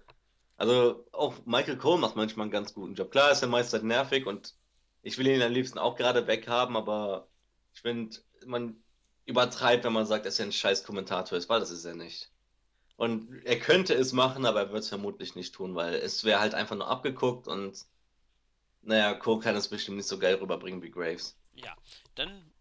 Also 0.57 1.07
auch 1.13 1.35
Michael 1.47 1.79
Cole 1.79 2.01
macht 2.01 2.17
manchmal 2.17 2.45
einen 2.45 2.53
ganz 2.53 2.75
guten 2.75 2.95
Job. 2.95 3.11
Klar 3.11 3.33
ist 3.33 3.43
er 3.43 3.49
meist 3.49 3.73
halt 3.73 3.85
nervig 3.85 4.27
und 4.27 4.55
ich 5.03 5.19
will 5.19 5.27
ihn 5.27 5.43
am 5.43 5.53
liebsten 5.53 5.79
auch 5.79 5.97
gerade 5.97 6.27
weghaben, 6.27 6.77
aber 6.77 7.29
ich 7.75 7.81
finde, 7.81 8.17
man 8.47 8.77
übertreibt, 9.27 9.85
wenn 9.85 9.93
man 9.93 10.07
sagt, 10.07 10.27
dass 10.27 10.39
er 10.39 10.47
ein 10.47 10.53
scheiß 10.53 10.85
Kommentator 10.85 11.37
ist, 11.37 11.49
weil 11.49 11.61
das 11.61 11.71
ist 11.71 11.85
er 11.85 11.95
nicht. 11.95 12.31
Und 12.97 13.43
er 13.45 13.59
könnte 13.59 13.95
es 13.95 14.13
machen, 14.13 14.47
aber 14.47 14.61
er 14.61 14.73
wird 14.73 14.83
es 14.83 14.89
vermutlich 14.89 15.35
nicht 15.35 15.55
tun, 15.55 15.75
weil 15.75 15.95
es 15.95 16.25
wäre 16.25 16.41
halt 16.41 16.55
einfach 16.55 16.77
nur 16.77 16.89
abgeguckt 16.89 17.49
und 17.49 17.85
naja, 18.83 19.15
Cole 19.15 19.41
kann 19.41 19.57
es 19.57 19.69
bestimmt 19.69 19.97
nicht 19.97 20.07
so 20.07 20.19
geil 20.19 20.35
rüberbringen 20.35 20.83
wie 20.83 20.91
Graves. 20.91 21.37
Ja, 21.55 21.75
dann, 22.15 22.53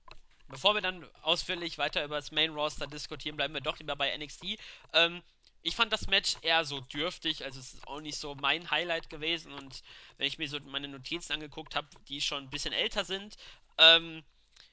bevor 0.48 0.74
wir 0.74 0.82
dann 0.82 1.06
ausführlich 1.22 1.78
weiter 1.78 2.04
über 2.04 2.16
das 2.16 2.32
Main 2.32 2.52
Roster 2.52 2.88
diskutieren, 2.88 3.36
bleiben 3.36 3.54
wir 3.54 3.62
doch 3.62 3.78
lieber 3.78 3.96
bei 3.96 4.18
NXT. 4.18 4.58
Ähm, 4.94 5.22
ich 5.64 5.76
fand 5.76 5.94
das 5.94 6.08
Match 6.08 6.36
eher 6.42 6.66
so 6.66 6.82
dürftig, 6.82 7.44
also 7.46 7.60
es 7.60 7.74
ist 7.74 7.88
auch 7.88 8.02
nicht 8.02 8.18
so 8.18 8.36
mein 8.36 8.70
Highlight 8.70 9.10
gewesen 9.10 9.54
und 9.54 9.82
wenn 10.18 10.28
ich 10.28 10.38
mir 10.38 10.50
so 10.50 10.60
meine 10.60 10.90
Notizen 10.90 11.34
angeguckt 11.34 11.76
habe, 11.76 11.88
die 12.10 12.22
schon 12.22 12.44
ein 12.44 12.50
bisschen 12.50 12.74
älter 12.74 13.06
sind, 13.06 13.38
ähm, 13.78 14.24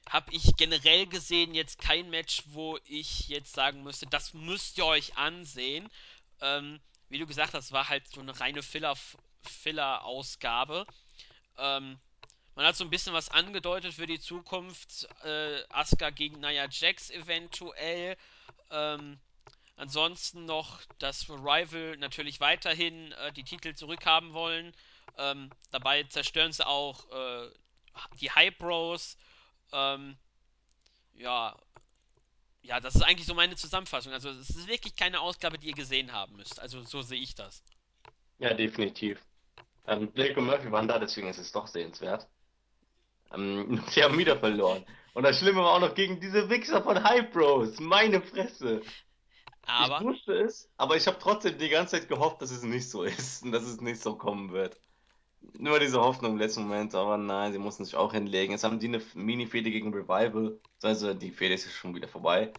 habe 0.08 0.32
ich 0.34 0.56
generell 0.56 1.06
gesehen 1.06 1.54
jetzt 1.54 1.80
kein 1.80 2.10
Match, 2.10 2.42
wo 2.46 2.78
ich 2.84 3.28
jetzt 3.28 3.54
sagen 3.54 3.84
müsste, 3.84 4.06
das 4.06 4.34
müsst 4.34 4.78
ihr 4.78 4.86
euch 4.86 5.16
ansehen. 5.16 5.88
Ähm, 6.40 6.80
wie 7.08 7.18
du 7.18 7.26
gesagt 7.26 7.54
hast, 7.54 7.70
war 7.70 7.88
halt 7.88 8.08
so 8.08 8.20
eine 8.20 8.38
reine 8.40 8.62
Filler, 8.62 8.96
Filler-Ausgabe. 9.42 10.86
Ähm, 11.58 12.00
man 12.56 12.66
hat 12.66 12.76
so 12.76 12.84
ein 12.84 12.90
bisschen 12.90 13.12
was 13.12 13.28
angedeutet 13.28 13.94
für 13.94 14.06
die 14.06 14.20
Zukunft. 14.20 15.08
Äh, 15.22 15.62
Asuka 15.68 16.10
gegen 16.10 16.40
Nia 16.40 16.66
Jax 16.68 17.10
eventuell. 17.10 18.16
Ähm, 18.70 19.20
Ansonsten 19.80 20.44
noch, 20.44 20.82
dass 20.98 21.30
Rival 21.30 21.96
natürlich 21.96 22.38
weiterhin 22.38 23.12
äh, 23.12 23.32
die 23.32 23.44
Titel 23.44 23.72
zurückhaben 23.74 24.34
wollen. 24.34 24.74
Ähm, 25.16 25.48
dabei 25.70 26.02
zerstören 26.02 26.52
sie 26.52 26.66
auch 26.66 27.10
äh, 27.10 27.50
die 28.20 28.30
Hype 28.30 28.58
Bros. 28.58 29.16
Ähm, 29.72 30.18
ja, 31.14 31.56
ja, 32.60 32.78
das 32.78 32.94
ist 32.94 33.00
eigentlich 33.00 33.26
so 33.26 33.32
meine 33.32 33.56
Zusammenfassung. 33.56 34.12
Also 34.12 34.28
es 34.28 34.50
ist 34.50 34.68
wirklich 34.68 34.96
keine 34.96 35.18
Ausgabe, 35.18 35.56
die 35.56 35.68
ihr 35.68 35.74
gesehen 35.74 36.12
haben 36.12 36.36
müsst. 36.36 36.60
Also 36.60 36.82
so 36.82 37.00
sehe 37.00 37.18
ich 37.18 37.34
das. 37.34 37.64
Ja, 38.38 38.52
definitiv. 38.52 39.18
Ähm, 39.86 40.12
Blake 40.12 40.38
und 40.38 40.44
Murphy 40.44 40.70
waren 40.70 40.88
da, 40.88 40.98
deswegen 40.98 41.28
ist 41.28 41.38
es 41.38 41.52
doch 41.52 41.66
sehenswert. 41.66 42.28
Ähm, 43.32 43.82
die 43.94 44.02
haben 44.02 44.18
wieder 44.18 44.38
verloren. 44.38 44.84
Und 45.14 45.22
das 45.22 45.38
Schlimme 45.38 45.62
war 45.62 45.72
auch 45.72 45.80
noch 45.80 45.94
gegen 45.94 46.20
diese 46.20 46.50
Wichser 46.50 46.82
von 46.82 47.02
Hype 47.02 47.32
Bros. 47.32 47.80
Meine 47.80 48.20
Fresse. 48.20 48.82
Ich 49.76 49.96
Aber, 49.96 50.00
wusste 50.00 50.32
es, 50.34 50.70
aber 50.76 50.96
ich 50.96 51.06
habe 51.06 51.18
trotzdem 51.18 51.58
die 51.58 51.68
ganze 51.68 51.98
Zeit 51.98 52.08
gehofft, 52.08 52.42
dass 52.42 52.50
es 52.50 52.62
nicht 52.62 52.88
so 52.90 53.02
ist 53.04 53.42
und 53.44 53.52
dass 53.52 53.64
es 53.64 53.80
nicht 53.80 54.00
so 54.02 54.16
kommen 54.16 54.52
wird. 54.52 54.80
Nur 55.54 55.80
diese 55.80 56.00
Hoffnung 56.00 56.32
im 56.32 56.38
letzten 56.38 56.62
Moment, 56.64 56.94
aber 56.94 57.16
nein, 57.18 57.52
sie 57.52 57.58
mussten 57.58 57.84
sich 57.84 57.96
auch 57.96 58.12
hinlegen. 58.12 58.52
Jetzt 58.52 58.64
haben 58.64 58.78
die 58.80 58.88
eine 58.88 59.02
Mini-Fehde 59.14 59.70
gegen 59.70 59.92
Revival. 59.94 60.60
Also 60.82 61.14
die 61.14 61.30
Fehde 61.32 61.54
ist 61.54 61.70
schon 61.72 61.94
wieder 61.94 62.08
vorbei. 62.08 62.52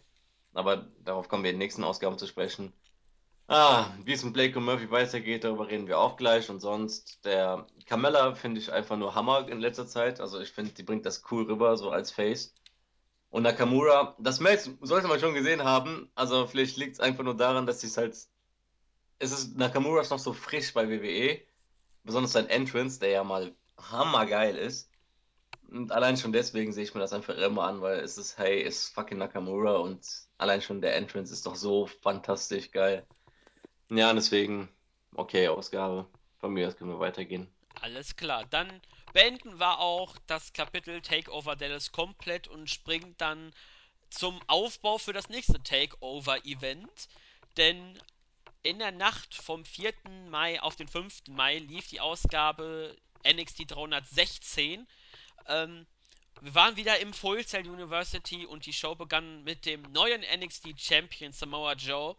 Aber 0.54 0.78
darauf 1.00 1.28
kommen 1.28 1.44
wir 1.44 1.50
in 1.50 1.56
den 1.56 1.60
nächsten 1.60 1.84
Ausgaben 1.84 2.18
zu 2.18 2.26
sprechen. 2.26 2.72
Ah, 3.48 3.94
wie 4.04 4.12
es 4.14 4.24
mit 4.24 4.32
Blake 4.34 4.58
und 4.58 4.64
Murphy 4.64 4.90
weitergeht, 4.90 5.44
darüber 5.44 5.68
reden 5.68 5.86
wir 5.86 5.98
auch 5.98 6.16
gleich. 6.16 6.48
Und 6.50 6.60
sonst, 6.60 7.24
der 7.24 7.66
Carmella 7.86 8.34
finde 8.34 8.60
ich 8.60 8.72
einfach 8.72 8.96
nur 8.96 9.14
Hammer 9.14 9.48
in 9.48 9.60
letzter 9.60 9.86
Zeit. 9.86 10.20
Also 10.20 10.40
ich 10.40 10.50
finde, 10.52 10.72
die 10.72 10.82
bringt 10.82 11.04
das 11.06 11.22
cool 11.30 11.44
rüber, 11.44 11.76
so 11.76 11.90
als 11.90 12.10
Face. 12.12 12.54
Und 13.32 13.44
Nakamura, 13.44 14.14
das 14.18 14.40
Match 14.40 14.68
sollte 14.82 15.08
man 15.08 15.18
schon 15.18 15.32
gesehen 15.32 15.64
haben. 15.64 16.10
Also 16.14 16.46
vielleicht 16.46 16.76
liegt 16.76 16.92
es 16.92 17.00
einfach 17.00 17.24
nur 17.24 17.34
daran, 17.34 17.64
dass 17.64 17.82
es 17.82 17.96
halt. 17.96 18.14
Es 19.18 19.32
ist 19.32 19.56
Nakamura 19.56 20.02
ist 20.02 20.10
noch 20.10 20.18
so 20.18 20.34
frisch 20.34 20.74
bei 20.74 20.86
WWE. 20.90 21.40
Besonders 22.04 22.32
sein 22.32 22.50
Entrance, 22.50 23.00
der 23.00 23.08
ja 23.08 23.24
mal 23.24 23.54
hammergeil 23.78 24.54
ist. 24.56 24.90
Und 25.70 25.92
allein 25.92 26.18
schon 26.18 26.34
deswegen 26.34 26.74
sehe 26.74 26.84
ich 26.84 26.92
mir 26.92 27.00
das 27.00 27.14
einfach 27.14 27.34
immer 27.34 27.64
an, 27.64 27.80
weil 27.80 28.00
es 28.00 28.18
ist, 28.18 28.36
hey, 28.36 28.60
ist 28.60 28.88
fucking 28.88 29.16
Nakamura 29.16 29.76
und 29.76 30.06
allein 30.36 30.60
schon 30.60 30.82
der 30.82 30.94
Entrance 30.96 31.32
ist 31.32 31.46
doch 31.46 31.56
so 31.56 31.86
fantastisch 31.86 32.70
geil. 32.70 33.06
Ja, 33.88 34.12
deswegen, 34.12 34.68
okay, 35.14 35.48
Ausgabe. 35.48 36.06
Von 36.38 36.52
mir 36.52 36.68
aus 36.68 36.76
können 36.76 36.90
wir 36.90 37.00
weitergehen. 37.00 37.48
alles 37.80 38.14
klar. 38.14 38.44
Dann 38.50 38.82
beenden 39.12 39.58
wir 39.58 39.78
auch 39.78 40.16
das 40.26 40.52
Kapitel 40.52 41.00
Takeover 41.02 41.56
Dallas 41.56 41.92
komplett 41.92 42.48
und 42.48 42.70
springen 42.70 43.14
dann 43.18 43.52
zum 44.10 44.40
Aufbau 44.46 44.98
für 44.98 45.12
das 45.12 45.28
nächste 45.28 45.62
Takeover-Event. 45.62 47.08
Denn 47.56 47.98
in 48.62 48.78
der 48.78 48.92
Nacht 48.92 49.34
vom 49.34 49.64
4. 49.64 49.92
Mai 50.28 50.60
auf 50.62 50.76
den 50.76 50.88
5. 50.88 51.28
Mai 51.28 51.58
lief 51.58 51.88
die 51.88 52.00
Ausgabe 52.00 52.96
NXT 53.26 53.70
316. 53.70 54.86
Ähm, 55.48 55.86
wir 56.40 56.54
waren 56.54 56.76
wieder 56.76 56.98
im 56.98 57.12
Full 57.12 57.46
Sail 57.46 57.68
University 57.68 58.46
und 58.46 58.66
die 58.66 58.72
Show 58.72 58.94
begann 58.94 59.44
mit 59.44 59.66
dem 59.66 59.82
neuen 59.92 60.22
NXT 60.22 60.80
Champion 60.80 61.32
Samoa 61.32 61.74
Joe. 61.74 62.16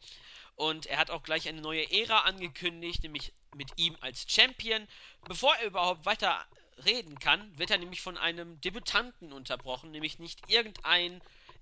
Und 0.55 0.85
er 0.85 0.97
hat 0.97 1.09
auch 1.09 1.23
gleich 1.23 1.47
eine 1.47 1.61
neue 1.61 1.91
Ära 1.91 2.19
angekündigt, 2.21 3.03
nämlich 3.03 3.33
mit 3.55 3.69
ihm 3.77 3.97
als 4.01 4.25
Champion. 4.27 4.87
Bevor 5.25 5.55
er 5.55 5.65
überhaupt 5.65 6.05
weiter 6.05 6.45
reden 6.85 7.19
kann, 7.19 7.57
wird 7.57 7.71
er 7.71 7.77
nämlich 7.77 8.01
von 8.01 8.17
einem 8.17 8.59
Debütanten 8.61 9.31
unterbrochen, 9.33 9.91
nämlich 9.91 10.19
nicht 10.19 10.43
irgendein 10.47 11.21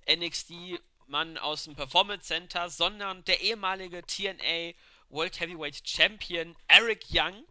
NXT-Mann 0.10 1.38
aus 1.38 1.66
dem 1.66 1.76
Performance 1.76 2.28
Center, 2.28 2.70
sondern 2.70 3.24
der 3.26 3.42
ehemalige 3.42 4.06
TNA 4.06 4.74
World 5.10 5.40
Heavyweight 5.40 5.88
Champion 5.88 6.56
Eric 6.68 7.06
Young. 7.10 7.46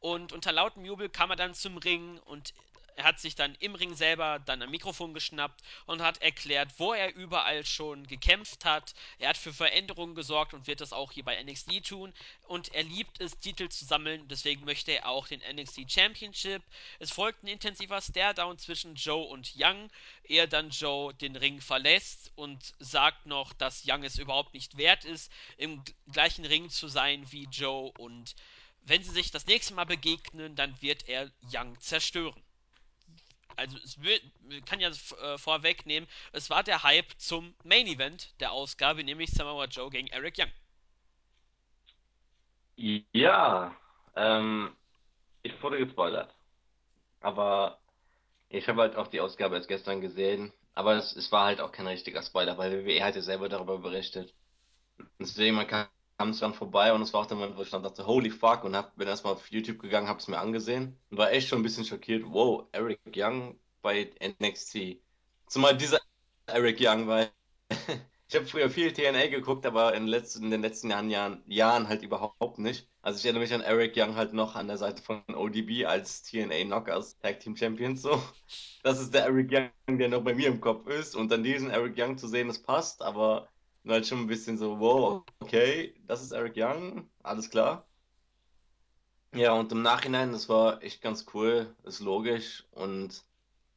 Und 0.00 0.32
unter 0.32 0.52
lautem 0.52 0.84
Jubel 0.84 1.08
kam 1.08 1.30
er 1.30 1.36
dann 1.36 1.54
zum 1.54 1.78
Ring 1.78 2.18
und 2.18 2.52
er 2.96 3.04
hat 3.04 3.18
sich 3.18 3.34
dann 3.34 3.56
im 3.56 3.74
Ring 3.74 3.96
selber 3.96 4.38
dann 4.38 4.62
ein 4.62 4.70
Mikrofon 4.70 5.14
geschnappt 5.14 5.62
und 5.86 6.00
hat 6.00 6.22
erklärt, 6.22 6.70
wo 6.78 6.92
er 6.92 7.14
überall 7.14 7.66
schon 7.66 8.06
gekämpft 8.06 8.64
hat. 8.64 8.94
Er 9.18 9.30
hat 9.30 9.36
für 9.36 9.52
Veränderungen 9.52 10.14
gesorgt 10.14 10.54
und 10.54 10.68
wird 10.68 10.80
das 10.80 10.92
auch 10.92 11.10
hier 11.10 11.24
bei 11.24 11.42
NXT 11.42 11.84
tun. 11.84 12.14
Und 12.46 12.72
er 12.72 12.84
liebt 12.84 13.20
es, 13.20 13.38
Titel 13.40 13.68
zu 13.68 13.84
sammeln. 13.84 14.28
Deswegen 14.28 14.64
möchte 14.64 14.92
er 14.92 15.08
auch 15.08 15.26
den 15.26 15.40
NXT 15.40 15.90
Championship. 15.90 16.62
Es 17.00 17.10
folgt 17.10 17.42
ein 17.42 17.48
intensiver 17.48 18.00
Staredown 18.00 18.58
zwischen 18.58 18.94
Joe 18.94 19.26
und 19.26 19.54
Young, 19.56 19.90
ehe 20.22 20.46
dann 20.46 20.70
Joe 20.70 21.12
den 21.14 21.34
Ring 21.34 21.60
verlässt 21.60 22.30
und 22.36 22.74
sagt 22.78 23.26
noch, 23.26 23.52
dass 23.54 23.82
Young 23.86 24.04
es 24.04 24.18
überhaupt 24.18 24.54
nicht 24.54 24.76
wert 24.76 25.04
ist, 25.04 25.32
im 25.56 25.82
gleichen 26.12 26.44
Ring 26.44 26.70
zu 26.70 26.86
sein 26.86 27.30
wie 27.32 27.48
Joe. 27.50 27.90
Und 27.98 28.36
wenn 28.82 29.02
sie 29.02 29.10
sich 29.10 29.32
das 29.32 29.46
nächste 29.46 29.74
Mal 29.74 29.86
begegnen, 29.86 30.54
dann 30.54 30.80
wird 30.80 31.08
er 31.08 31.32
Young 31.52 31.80
zerstören 31.80 32.43
also 33.56 33.76
es 33.78 34.02
wird, 34.02 34.22
kann 34.66 34.80
ja 34.80 34.88
äh, 34.88 35.38
vorwegnehmen, 35.38 36.08
es 36.32 36.50
war 36.50 36.62
der 36.62 36.82
Hype 36.82 37.12
zum 37.18 37.54
Main 37.64 37.86
Event 37.86 38.34
der 38.40 38.52
Ausgabe, 38.52 39.04
nämlich 39.04 39.30
Samoa 39.30 39.66
Joe 39.66 39.90
gegen 39.90 40.08
Eric 40.08 40.38
Young. 40.38 40.50
Ja, 43.12 43.76
ähm, 44.16 44.76
ich 45.42 45.62
wurde 45.62 45.78
gespoilert. 45.78 46.34
Aber 47.20 47.78
ich 48.48 48.68
habe 48.68 48.82
halt 48.82 48.96
auch 48.96 49.08
die 49.08 49.20
Ausgabe 49.20 49.56
erst 49.56 49.68
gestern 49.68 50.00
gesehen. 50.00 50.52
Aber 50.74 50.96
es, 50.96 51.14
es 51.16 51.30
war 51.32 51.46
halt 51.46 51.60
auch 51.60 51.72
kein 51.72 51.86
richtiger 51.86 52.22
Spoiler, 52.22 52.58
weil 52.58 52.84
WWE 52.84 53.04
hat 53.04 53.16
ja 53.16 53.22
selber 53.22 53.48
darüber 53.48 53.78
berichtet. 53.78 54.34
Deswegen, 55.18 55.56
man 55.56 55.66
kam 56.18 56.30
es 56.30 56.38
dran 56.38 56.54
vorbei 56.54 56.92
und 56.92 57.02
es 57.02 57.12
war 57.12 57.22
auch 57.22 57.26
der 57.26 57.36
Moment, 57.36 57.56
wo 57.56 57.62
ich 57.62 57.70
dann 57.70 57.82
dachte, 57.82 58.06
holy 58.06 58.30
fuck, 58.30 58.64
und 58.64 58.76
hab, 58.76 58.96
bin 58.96 59.08
erstmal 59.08 59.34
auf 59.34 59.50
YouTube 59.50 59.80
gegangen, 59.80 60.08
hab's 60.08 60.28
mir 60.28 60.38
angesehen 60.38 60.98
und 61.10 61.18
war 61.18 61.32
echt 61.32 61.48
schon 61.48 61.60
ein 61.60 61.62
bisschen 61.62 61.84
schockiert. 61.84 62.24
Wow, 62.26 62.66
Eric 62.72 63.00
Young 63.14 63.58
bei 63.82 64.10
NXT. 64.40 64.98
Zumal 65.46 65.76
dieser 65.76 66.00
Eric 66.46 66.78
Young, 66.80 67.08
weil 67.08 67.30
ich 68.28 68.36
habe 68.36 68.46
früher 68.46 68.70
viel 68.70 68.92
TNA 68.92 69.26
geguckt, 69.28 69.66
aber 69.66 69.94
in, 69.94 70.06
letzten, 70.06 70.44
in 70.44 70.50
den 70.50 70.62
letzten 70.62 70.90
Jahren, 70.90 71.10
Jahren, 71.10 71.42
Jahren 71.46 71.88
halt 71.88 72.02
überhaupt 72.02 72.58
nicht. 72.58 72.88
Also 73.02 73.18
ich 73.18 73.24
erinnere 73.24 73.42
mich 73.42 73.52
an 73.52 73.60
Eric 73.60 73.94
Young 73.96 74.16
halt 74.16 74.32
noch 74.32 74.54
an 74.56 74.68
der 74.68 74.78
Seite 74.78 75.02
von 75.02 75.22
ODB 75.34 75.84
als 75.86 76.22
TNA 76.22 76.64
Knockers 76.64 77.18
Tag 77.18 77.40
Team 77.40 77.56
Champions 77.56 78.02
so. 78.02 78.22
Das 78.82 79.00
ist 79.00 79.12
der 79.14 79.24
Eric 79.24 79.50
Young, 79.52 79.98
der 79.98 80.08
noch 80.08 80.22
bei 80.22 80.34
mir 80.34 80.48
im 80.48 80.60
Kopf 80.60 80.86
ist. 80.88 81.16
Und 81.16 81.30
dann 81.30 81.42
diesen 81.42 81.70
Eric 81.70 81.94
Young 81.98 82.18
zu 82.18 82.28
sehen, 82.28 82.48
das 82.48 82.62
passt, 82.62 83.02
aber 83.02 83.48
halt 83.92 84.06
schon 84.06 84.20
ein 84.20 84.26
bisschen 84.26 84.58
so, 84.58 84.78
wow, 84.80 85.22
okay, 85.40 85.94
das 86.06 86.22
ist 86.22 86.32
Eric 86.32 86.54
Young, 86.56 87.08
alles 87.22 87.50
klar. 87.50 87.86
Ja, 89.34 89.52
und 89.52 89.72
im 89.72 89.82
Nachhinein, 89.82 90.32
das 90.32 90.48
war 90.48 90.82
echt 90.82 91.02
ganz 91.02 91.26
cool, 91.34 91.74
ist 91.82 92.00
logisch 92.00 92.64
und 92.70 93.24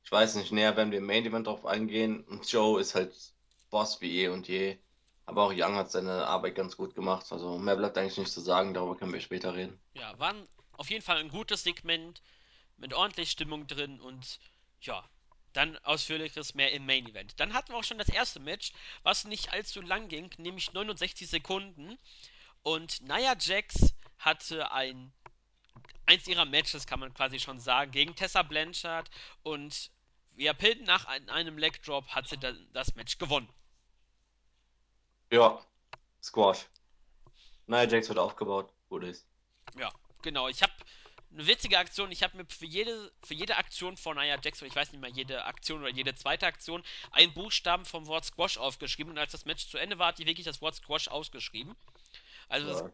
ich 0.08 0.12
weiß 0.14 0.36
nicht, 0.36 0.54
näher 0.54 0.78
werden 0.78 0.92
wir 0.92 1.00
im 1.00 1.06
Main 1.06 1.26
Event 1.26 1.48
drauf 1.48 1.66
eingehen. 1.66 2.24
Und 2.24 2.50
Joe 2.50 2.80
ist 2.80 2.96
halt 2.96 3.14
Boss 3.70 4.00
wie 4.00 4.22
eh 4.22 4.30
und 4.30 4.48
je. 4.48 4.78
Aber 5.26 5.44
auch 5.44 5.54
Young 5.54 5.76
hat 5.76 5.92
seine 5.92 6.26
Arbeit 6.26 6.56
ganz 6.56 6.78
gut 6.78 6.96
gemacht. 6.96 7.30
Also 7.30 7.58
mehr 7.58 7.76
bleibt 7.76 7.98
eigentlich 7.98 8.18
nicht 8.18 8.32
zu 8.32 8.40
sagen, 8.40 8.74
darüber 8.74 8.96
können 8.96 9.12
wir 9.12 9.20
später 9.20 9.54
reden. 9.54 9.78
Ja, 9.96 10.18
war 10.18 10.34
auf 10.78 10.90
jeden 10.90 11.04
Fall 11.04 11.18
ein 11.18 11.28
gutes 11.28 11.64
Segment 11.64 12.22
mit 12.78 12.94
ordentlich 12.94 13.32
Stimmung 13.32 13.68
drin 13.68 14.00
und 14.00 14.40
ja, 14.80 15.04
dann 15.54 15.78
ausführliches 15.80 16.54
mehr 16.54 16.72
im 16.72 16.86
Main 16.86 17.08
Event. 17.08 17.40
Dann 17.40 17.54
hatten 17.54 17.72
wir 17.72 17.78
auch 17.78 17.84
schon 17.84 17.98
das 17.98 18.10
erste 18.10 18.40
Match, 18.40 18.74
was 19.04 19.26
nicht 19.26 19.54
allzu 19.54 19.82
lang 19.82 20.08
ging, 20.08 20.30
nämlich 20.38 20.74
69 20.74 21.28
Sekunden. 21.30 21.98
Und 22.64 23.02
Nia 23.02 23.36
Jax 23.40 23.94
hatte 24.20 24.72
ein 24.72 25.12
eins 26.06 26.28
ihrer 26.28 26.46
Matches, 26.46 26.88
kann 26.88 27.00
man 27.00 27.14
quasi 27.14 27.40
schon 27.40 27.60
sagen, 27.60 27.92
gegen 27.92 28.16
Tessa 28.16 28.42
Blanchard 28.44 29.10
und 29.44 29.92
via 30.36 30.54
Pin 30.54 30.84
nach 30.84 31.06
einem 31.06 31.58
Leg 31.58 31.82
Drop 31.84 32.08
hat 32.08 32.28
sie 32.28 32.38
das 32.38 32.96
Match 32.96 33.18
gewonnen. 33.18 33.50
Ja, 35.32 35.60
Squash. 36.22 36.66
Nia 37.68 37.84
Jax 37.84 38.08
wird 38.08 38.20
aufgebaut. 38.20 38.72
Gut 38.90 39.04
ist. 39.04 39.26
Ja, 39.78 39.92
genau. 40.22 40.48
Ich 40.48 40.64
habe 40.64 40.72
eine 41.32 41.48
witzige 41.48 41.78
Aktion. 41.78 42.12
Ich 42.12 42.24
habe 42.24 42.38
mir 42.38 42.46
für 42.46 42.66
jede, 42.66 43.12
für 43.24 43.34
jede 43.34 43.58
Aktion 43.58 43.98
von 43.98 44.18
Nia 44.18 44.38
Jax, 44.42 44.62
ich 44.62 44.76
weiß 44.76 44.92
nicht 44.92 45.02
mehr, 45.02 45.10
jede 45.10 45.46
Aktion 45.46 45.82
oder 45.82 45.90
jede 45.92 46.16
zweite 46.16 46.48
Aktion, 46.48 46.84
einen 47.12 47.34
Buchstaben 47.34 47.86
vom 47.86 48.08
Wort 48.08 48.26
Squash 48.26 48.58
aufgeschrieben. 48.58 49.12
Und 49.12 49.18
als 49.20 49.32
das 49.32 49.46
Match 49.46 49.68
zu 49.68 49.78
Ende 49.78 50.00
war, 50.00 50.08
hat 50.10 50.20
die 50.20 50.26
wirklich 50.26 50.46
das 50.46 50.62
Wort 50.62 50.76
Squash 50.76 51.08
ausgeschrieben. 51.08 51.76
Also, 52.50 52.86
ja. 52.86 52.92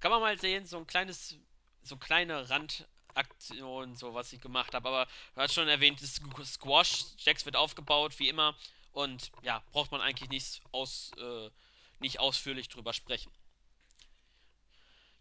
kann 0.00 0.10
man 0.10 0.20
mal 0.20 0.38
sehen, 0.38 0.66
so 0.66 0.78
ein 0.78 0.86
kleines, 0.86 1.36
so 1.82 1.96
kleine 1.96 2.48
Randaktionen, 2.48 3.96
so 3.96 4.14
was 4.14 4.32
ich 4.32 4.40
gemacht 4.40 4.74
habe. 4.74 4.88
Aber 4.88 5.06
du 5.34 5.40
hast 5.40 5.54
schon 5.54 5.68
erwähnt, 5.68 6.00
das 6.02 6.20
Squash, 6.52 7.04
Jax 7.18 7.44
wird 7.44 7.56
aufgebaut, 7.56 8.18
wie 8.18 8.28
immer. 8.28 8.56
Und 8.92 9.30
ja, 9.42 9.62
braucht 9.72 9.90
man 9.90 10.00
eigentlich 10.00 10.30
nicht, 10.30 10.62
aus, 10.72 11.10
äh, 11.18 11.50
nicht 11.98 12.20
ausführlich 12.20 12.68
drüber 12.68 12.92
sprechen. 12.92 13.30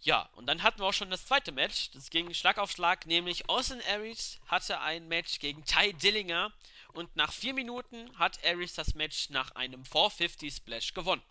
Ja, 0.04 0.30
und 0.36 0.48
dann 0.48 0.64
hatten 0.64 0.80
wir 0.80 0.86
auch 0.86 0.94
schon 0.94 1.10
das 1.10 1.26
zweite 1.26 1.54
Match. 1.54 1.92
Das 1.92 2.10
ging 2.10 2.34
Schlag 2.34 2.58
auf 2.58 2.72
Schlag, 2.72 3.06
nämlich 3.08 3.50
Austin 3.50 3.82
Aries 3.90 4.38
hatte 4.48 4.82
ein 4.82 5.08
Match 5.08 5.40
gegen 5.40 5.64
Ty 5.64 5.94
Dillinger. 5.94 6.52
Und 6.92 7.16
nach 7.16 7.32
vier 7.32 7.54
Minuten 7.54 8.12
hat 8.20 8.38
Aries 8.46 8.74
das 8.74 8.96
Match 8.96 9.30
nach 9.30 9.52
einem 9.52 9.86
450 9.86 10.54
Splash 10.54 10.94
gewonnen. 10.94 11.24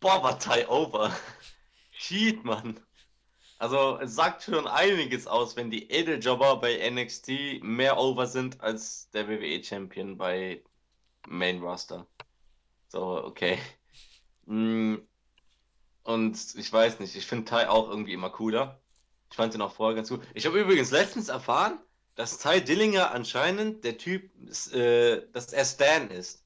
Boah, 0.00 0.22
war 0.22 0.38
Ty 0.38 0.66
over. 0.66 1.16
Shit, 1.92 2.44
Mann. 2.44 2.78
Also, 3.58 3.98
es 3.98 4.14
sagt 4.14 4.42
schon 4.42 4.66
einiges 4.66 5.26
aus, 5.26 5.56
wenn 5.56 5.70
die 5.70 5.90
Edeljobber 5.90 6.56
bei 6.56 6.90
NXT 6.90 7.62
mehr 7.62 7.98
over 7.98 8.26
sind 8.26 8.60
als 8.60 9.08
der 9.10 9.28
WWE-Champion 9.28 10.18
bei 10.18 10.62
Main 11.26 11.60
Roster. 11.62 12.06
So, 12.88 13.24
okay. 13.24 13.58
Mm, 14.44 14.96
Und 16.02 16.54
ich 16.56 16.72
weiß 16.72 17.00
nicht, 17.00 17.14
ich 17.16 17.26
finde 17.26 17.44
Ty 17.44 17.66
auch 17.66 17.88
irgendwie 17.88 18.12
immer 18.12 18.30
cooler. 18.30 18.80
Ich 19.30 19.36
fand 19.36 19.54
ihn 19.54 19.62
auch 19.62 19.74
vorher 19.74 19.94
ganz 19.94 20.08
gut. 20.08 20.22
Ich 20.34 20.46
habe 20.46 20.60
übrigens 20.60 20.90
letztens 20.90 21.28
erfahren, 21.28 21.78
dass 22.16 22.38
Ty 22.38 22.62
Dillinger 22.62 23.12
anscheinend 23.12 23.84
der 23.84 23.96
Typ, 23.96 24.30
äh, 24.74 25.22
dass 25.32 25.52
er 25.52 25.64
Stan 25.64 26.10
ist. 26.10 26.44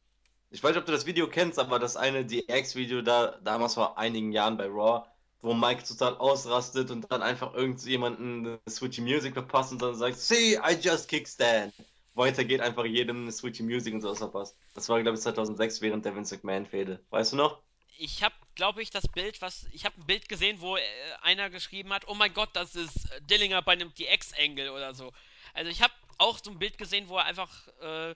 Ich 0.51 0.63
weiß 0.63 0.71
nicht, 0.71 0.79
ob 0.79 0.87
du 0.87 0.93
das 0.93 1.07
Video 1.07 1.29
kennst, 1.29 1.59
aber 1.59 1.79
das 1.79 1.97
eine 1.97 2.25
DX-Video 2.25 3.03
da 3.03 3.39
damals 3.43 3.75
vor 3.75 3.99
einigen 3.99 4.31
Jahren 4.31 4.57
bei 4.57 4.67
Raw, 4.67 5.05
wo 5.41 5.53
Mike 5.53 5.83
total 5.83 6.17
ausrastet 6.17 6.91
und 6.91 7.11
dann 7.11 7.23
einfach 7.23 7.55
irgendjemanden 7.55 8.59
Switchy 8.69 9.01
Music 9.01 9.33
verpasst 9.35 9.73
und 9.73 9.83
dann 9.83 9.97
sagt, 9.97 10.19
See, 10.19 10.55
I 10.55 10.75
just 10.81 11.09
kick 11.09 11.27
Stan. 11.27 11.73
Weiter 12.15 12.45
geht 12.45 12.61
einfach 12.61 12.85
jedem 12.85 13.31
Switchy 13.31 13.65
Music 13.65 13.93
und 13.95 14.01
sowas 14.01 14.19
verpasst. 14.19 14.57
Das 14.75 14.89
war, 14.89 15.03
glaube 15.03 15.17
ich, 15.17 15.23
2006 15.23 15.81
während 15.81 16.05
der 16.05 16.15
Vince 16.15 16.37
McMahon-Fehde. 16.37 17.01
Weißt 17.11 17.33
du 17.33 17.37
noch? 17.37 17.61
Ich 17.99 18.23
habe, 18.23 18.35
glaube 18.55 18.83
ich, 18.83 18.91
das 18.91 19.07
Bild, 19.09 19.41
was. 19.41 19.67
Ich 19.73 19.85
habe 19.85 20.01
ein 20.01 20.07
Bild 20.07 20.29
gesehen, 20.29 20.61
wo 20.61 20.77
äh, 20.77 20.83
einer 21.23 21.51
geschrieben 21.51 21.93
hat: 21.93 22.09
Oh 22.09 22.15
mein 22.15 22.35
Gott, 22.35 22.51
das 22.55 22.75
ist 22.75 23.11
äh, 23.11 23.21
Dillinger 23.23 23.63
bei 23.63 23.73
einem 23.73 23.93
DX-Angle 23.95 24.73
oder 24.73 24.95
so. 24.95 25.13
Also, 25.53 25.71
ich 25.71 25.83
habe 25.83 25.93
auch 26.19 26.39
so 26.43 26.51
ein 26.51 26.59
Bild 26.59 26.79
gesehen, 26.79 27.09
wo 27.09 27.17
er 27.17 27.25
einfach 27.25 27.51
äh, 27.81 28.15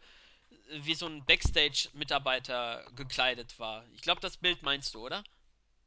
wie 0.82 0.94
so 0.94 1.06
ein 1.06 1.24
Backstage-Mitarbeiter 1.24 2.84
gekleidet 2.96 3.58
war. 3.58 3.84
Ich 3.94 4.02
glaube, 4.02 4.20
das 4.20 4.36
Bild 4.36 4.62
meinst 4.62 4.94
du, 4.94 5.04
oder? 5.04 5.24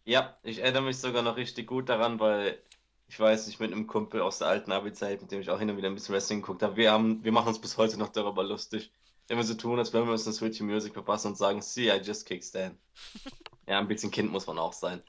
Ja, 0.05 0.37
ich 0.43 0.59
erinnere 0.59 0.83
mich 0.83 0.97
sogar 0.97 1.21
noch 1.21 1.35
richtig 1.35 1.67
gut 1.67 1.89
daran, 1.89 2.19
weil 2.19 2.61
ich 3.07 3.19
weiß, 3.19 3.47
ich 3.47 3.59
mit 3.59 3.71
einem 3.71 3.87
Kumpel 3.87 4.21
aus 4.21 4.39
der 4.39 4.47
alten 4.47 4.71
Abi-Zeit, 4.71 5.21
mit 5.21 5.31
dem 5.31 5.41
ich 5.41 5.49
auch 5.49 5.59
hin 5.59 5.69
und 5.69 5.77
wieder 5.77 5.89
ein 5.89 5.95
bisschen 5.95 6.15
Wrestling 6.15 6.41
geguckt 6.41 6.63
habe, 6.63 6.77
wir 6.77 6.91
haben, 6.91 7.23
wir 7.23 7.31
machen 7.31 7.49
uns 7.49 7.59
bis 7.59 7.77
heute 7.77 7.97
noch 7.97 8.09
darüber 8.09 8.43
lustig. 8.43 8.91
Wenn 9.27 9.37
wir 9.37 9.43
so 9.43 9.53
tun, 9.53 9.79
als 9.79 9.93
wenn 9.93 10.05
wir 10.05 10.11
uns 10.11 10.25
eine 10.25 10.33
Switchy 10.33 10.63
Music 10.63 10.93
verpassen 10.93 11.27
und 11.27 11.37
sagen, 11.37 11.61
see, 11.61 11.91
I 11.91 12.01
just 12.01 12.25
kicked 12.25 12.45
Stan. 12.45 12.77
Ja, 13.71 13.79
ein 13.79 13.87
bisschen 13.87 14.11
Kind 14.11 14.29
muss 14.29 14.47
man 14.47 14.59
auch 14.59 14.73
sein. 14.73 15.01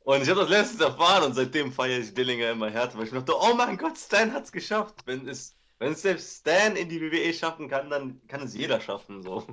Und 0.00 0.20
ich 0.20 0.28
habe 0.28 0.40
das 0.40 0.50
letztens 0.50 0.82
erfahren 0.82 1.24
und 1.24 1.32
seitdem 1.32 1.72
feiere 1.72 2.00
ich 2.00 2.12
Dillinger 2.12 2.50
immer 2.50 2.68
härter, 2.68 2.98
weil 2.98 3.06
ich 3.06 3.12
mir 3.12 3.20
dachte, 3.20 3.40
oh 3.40 3.54
mein 3.54 3.78
Gott, 3.78 3.96
Stan 3.96 4.34
hat's 4.34 4.52
geschafft. 4.52 4.96
Wenn 5.06 5.26
es, 5.26 5.56
wenn 5.78 5.92
es 5.92 6.02
selbst 6.02 6.40
Stan 6.40 6.76
in 6.76 6.90
die 6.90 7.00
WWE 7.00 7.32
schaffen 7.32 7.70
kann, 7.70 7.88
dann 7.88 8.20
kann 8.28 8.42
es 8.42 8.54
jeder 8.54 8.82
schaffen, 8.82 9.22
so. 9.22 9.46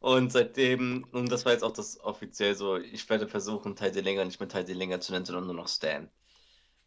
Und 0.00 0.30
seitdem, 0.30 1.06
und 1.12 1.32
das 1.32 1.46
war 1.46 1.52
jetzt 1.52 1.64
auch 1.64 1.72
das 1.72 1.98
offiziell 2.00 2.54
so, 2.54 2.76
ich 2.76 3.08
werde 3.08 3.26
versuchen, 3.26 3.76
Ty 3.76 3.92
Dillinger 3.92 4.26
nicht 4.26 4.38
mehr 4.38 4.50
Ty 4.50 4.66
Dillinger 4.66 5.00
zu 5.00 5.12
nennen, 5.12 5.24
sondern 5.24 5.46
nur 5.46 5.54
noch 5.54 5.68
Stan. 5.68 6.10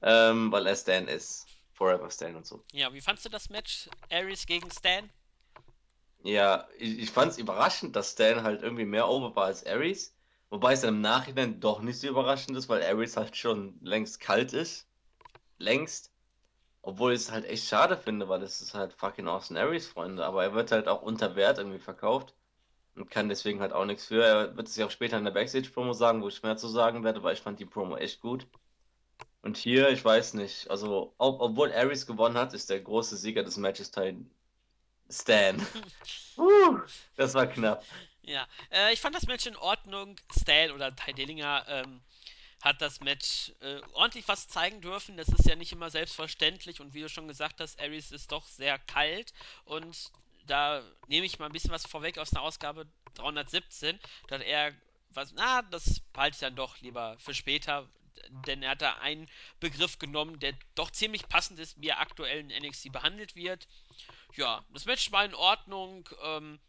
Ähm, 0.03 0.51
weil 0.51 0.67
er 0.67 0.75
Stan 0.75 1.07
ist. 1.07 1.47
Forever 1.73 2.11
Stan 2.11 2.35
und 2.35 2.45
so. 2.45 2.63
Ja, 2.71 2.93
wie 2.93 3.01
fandst 3.01 3.25
du 3.25 3.29
das 3.29 3.49
Match? 3.49 3.89
Aries 4.11 4.45
gegen 4.45 4.69
Stan? 4.69 5.09
Ja, 6.21 6.67
ich, 6.77 6.99
ich 6.99 7.09
fand 7.09 7.31
es 7.31 7.39
überraschend, 7.39 7.95
dass 7.95 8.11
Stan 8.11 8.43
halt 8.43 8.61
irgendwie 8.61 8.85
mehr 8.85 9.09
over 9.09 9.35
war 9.35 9.45
als 9.45 9.65
Ares. 9.65 10.13
Wobei 10.49 10.73
es 10.73 10.81
dann 10.81 10.95
im 10.95 11.01
Nachhinein 11.01 11.59
doch 11.59 11.81
nicht 11.81 11.99
so 11.99 12.07
überraschend 12.07 12.57
ist, 12.57 12.69
weil 12.69 12.83
Ares 12.83 13.17
halt 13.17 13.37
schon 13.37 13.77
längst 13.81 14.19
kalt 14.19 14.53
ist. 14.53 14.87
Längst. 15.57 16.11
Obwohl 16.81 17.13
ich 17.13 17.19
es 17.19 17.31
halt 17.31 17.45
echt 17.45 17.67
schade 17.67 17.97
finde, 17.97 18.29
weil 18.29 18.39
das 18.39 18.61
ist 18.61 18.73
halt 18.73 18.93
fucking 18.93 19.27
Austin 19.27 19.57
Aries, 19.57 19.87
Freunde. 19.87 20.25
Aber 20.25 20.43
er 20.43 20.53
wird 20.53 20.71
halt 20.71 20.87
auch 20.87 21.01
unter 21.03 21.35
Wert 21.35 21.59
irgendwie 21.59 21.79
verkauft. 21.79 22.35
Und 22.95 23.11
kann 23.11 23.29
deswegen 23.29 23.61
halt 23.61 23.73
auch 23.73 23.85
nichts 23.85 24.05
für. 24.07 24.23
Er 24.23 24.57
wird 24.57 24.67
es 24.67 24.75
ja 24.75 24.85
auch 24.87 24.91
später 24.91 25.17
in 25.17 25.23
der 25.25 25.31
Backstage-Promo 25.31 25.93
sagen, 25.93 26.21
wo 26.21 26.27
ich 26.27 26.41
mehr 26.43 26.57
zu 26.57 26.67
sagen 26.67 27.03
werde, 27.03 27.21
weil 27.23 27.33
ich 27.33 27.41
fand 27.41 27.59
die 27.59 27.65
Promo 27.65 27.95
echt 27.97 28.19
gut. 28.19 28.47
Und 29.41 29.57
hier, 29.57 29.89
ich 29.89 30.03
weiß 30.03 30.33
nicht, 30.33 30.69
also, 30.69 31.13
ob, 31.17 31.39
obwohl 31.41 31.71
Aries 31.71 32.05
gewonnen 32.05 32.37
hat, 32.37 32.53
ist 32.53 32.69
der 32.69 32.81
große 32.81 33.15
Sieger 33.15 33.43
des 33.43 33.57
Matches 33.57 33.91
Teil 33.91 34.17
Stan. 35.09 35.65
Uh, 36.37 36.79
das 37.17 37.33
war 37.33 37.47
knapp. 37.47 37.83
Ja, 38.29 38.47
äh, 38.71 38.93
ich 38.93 39.01
fand 39.01 39.15
das 39.15 39.25
Match 39.25 39.47
in 39.47 39.55
Ordnung. 39.55 40.15
Stan 40.39 40.69
oder 40.69 40.95
Ty 40.95 41.13
Dillinger 41.13 41.65
ähm, 41.67 41.99
hat 42.61 42.79
das 42.79 42.99
Match 42.99 43.51
äh, 43.61 43.81
ordentlich 43.93 44.27
was 44.27 44.47
zeigen 44.47 44.81
dürfen. 44.81 45.17
Das 45.17 45.29
ist 45.29 45.47
ja 45.47 45.55
nicht 45.55 45.71
immer 45.71 45.89
selbstverständlich 45.89 46.79
und 46.79 46.93
wie 46.93 47.01
du 47.01 47.09
schon 47.09 47.27
gesagt 47.27 47.59
hast, 47.59 47.81
Aries 47.81 48.11
ist 48.11 48.31
doch 48.31 48.45
sehr 48.45 48.77
kalt 48.77 49.33
und 49.65 50.11
da 50.45 50.83
nehme 51.07 51.25
ich 51.25 51.39
mal 51.39 51.47
ein 51.47 51.51
bisschen 51.51 51.71
was 51.71 51.87
vorweg 51.87 52.19
aus 52.19 52.29
der 52.29 52.43
Ausgabe 52.43 52.85
317, 53.15 53.99
dass 54.27 54.43
er 54.43 54.75
was, 55.09 55.31
na, 55.33 55.63
das 55.63 55.99
behalte 56.13 56.35
ich 56.35 56.41
dann 56.41 56.55
doch 56.55 56.79
lieber 56.81 57.17
für 57.17 57.33
später, 57.33 57.89
denn 58.45 58.61
er 58.61 58.71
hat 58.71 58.83
da 58.83 58.93
einen 58.99 59.27
Begriff 59.59 59.97
genommen, 59.97 60.37
der 60.39 60.53
doch 60.75 60.91
ziemlich 60.91 61.27
passend 61.27 61.57
ist, 61.57 61.81
wie 61.81 61.87
er 61.87 61.99
aktuell 61.99 62.41
in 62.41 62.63
NXT 62.63 62.91
behandelt 62.91 63.35
wird. 63.35 63.67
Ja, 64.35 64.63
das 64.71 64.85
Match 64.85 65.11
war 65.11 65.25
in 65.25 65.33
Ordnung. 65.33 66.07
Ähm, 66.21 66.59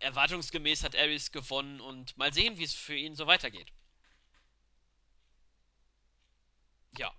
erwartungsgemäß 0.00 0.84
hat 0.84 0.96
Aries 0.96 1.32
gewonnen 1.32 1.80
und 1.80 2.16
mal 2.16 2.32
sehen, 2.32 2.58
wie 2.58 2.64
es 2.64 2.74
für 2.74 2.96
ihn 2.96 3.14
so 3.14 3.26
weitergeht. 3.26 3.72
Ja. 6.96 7.12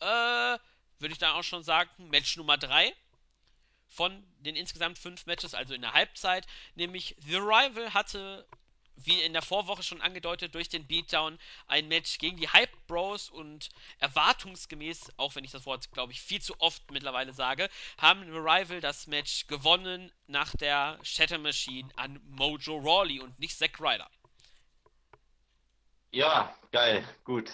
Äh, 0.00 0.58
würde 0.98 1.12
ich 1.12 1.18
dann 1.18 1.32
auch 1.32 1.44
schon 1.44 1.62
sagen, 1.62 2.08
Match 2.08 2.36
Nummer 2.36 2.56
3 2.58 2.94
von 3.88 4.26
den 4.40 4.56
insgesamt 4.56 4.98
fünf 4.98 5.26
Matches, 5.26 5.54
also 5.54 5.74
in 5.74 5.82
der 5.82 5.92
Halbzeit, 5.92 6.46
nämlich 6.74 7.16
The 7.20 7.36
Rival 7.36 7.94
hatte, 7.94 8.46
wie 8.96 9.20
in 9.20 9.32
der 9.32 9.42
Vorwoche 9.42 9.82
schon 9.82 10.00
angedeutet, 10.00 10.54
durch 10.54 10.68
den 10.68 10.86
Beatdown 10.86 11.38
ein 11.66 11.88
Match 11.88 12.18
gegen 12.18 12.36
die 12.36 12.48
Hype 12.48 12.70
Bros 12.86 13.28
und 13.28 13.68
erwartungsgemäß, 13.98 15.12
auch 15.16 15.34
wenn 15.34 15.44
ich 15.44 15.50
das 15.50 15.66
Wort, 15.66 15.90
glaube 15.92 16.12
ich, 16.12 16.20
viel 16.20 16.40
zu 16.40 16.58
oft 16.60 16.90
mittlerweile 16.90 17.32
sage, 17.32 17.68
haben 17.98 18.24
The 18.24 18.38
Rival 18.38 18.80
das 18.80 19.06
Match 19.06 19.46
gewonnen 19.46 20.10
nach 20.26 20.54
der 20.56 20.98
Shatter 21.02 21.38
Machine 21.38 21.88
an 21.96 22.20
Mojo 22.24 22.76
Rawley 22.76 23.20
und 23.20 23.38
nicht 23.38 23.56
Zack 23.56 23.80
Ryder. 23.80 24.10
Ja, 26.10 26.56
geil, 26.72 27.06
gut. 27.24 27.52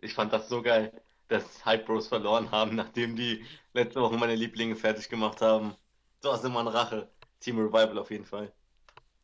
Ich 0.00 0.12
fand 0.12 0.32
das 0.32 0.48
so 0.48 0.60
geil, 0.60 1.02
dass 1.28 1.64
Hype 1.64 1.86
Bros 1.86 2.08
verloren 2.08 2.50
haben, 2.50 2.76
nachdem 2.76 3.16
die 3.16 3.46
letzte 3.72 4.02
Woche 4.02 4.18
meine 4.18 4.34
Lieblinge 4.34 4.76
fertig 4.76 5.08
gemacht 5.08 5.40
haben. 5.40 5.74
So 6.20 6.32
ist 6.32 6.44
immer 6.44 6.60
ein 6.60 6.68
Rache. 6.68 7.10
Team 7.40 7.58
Revival 7.58 7.98
auf 7.98 8.10
jeden 8.10 8.26
Fall. 8.26 8.52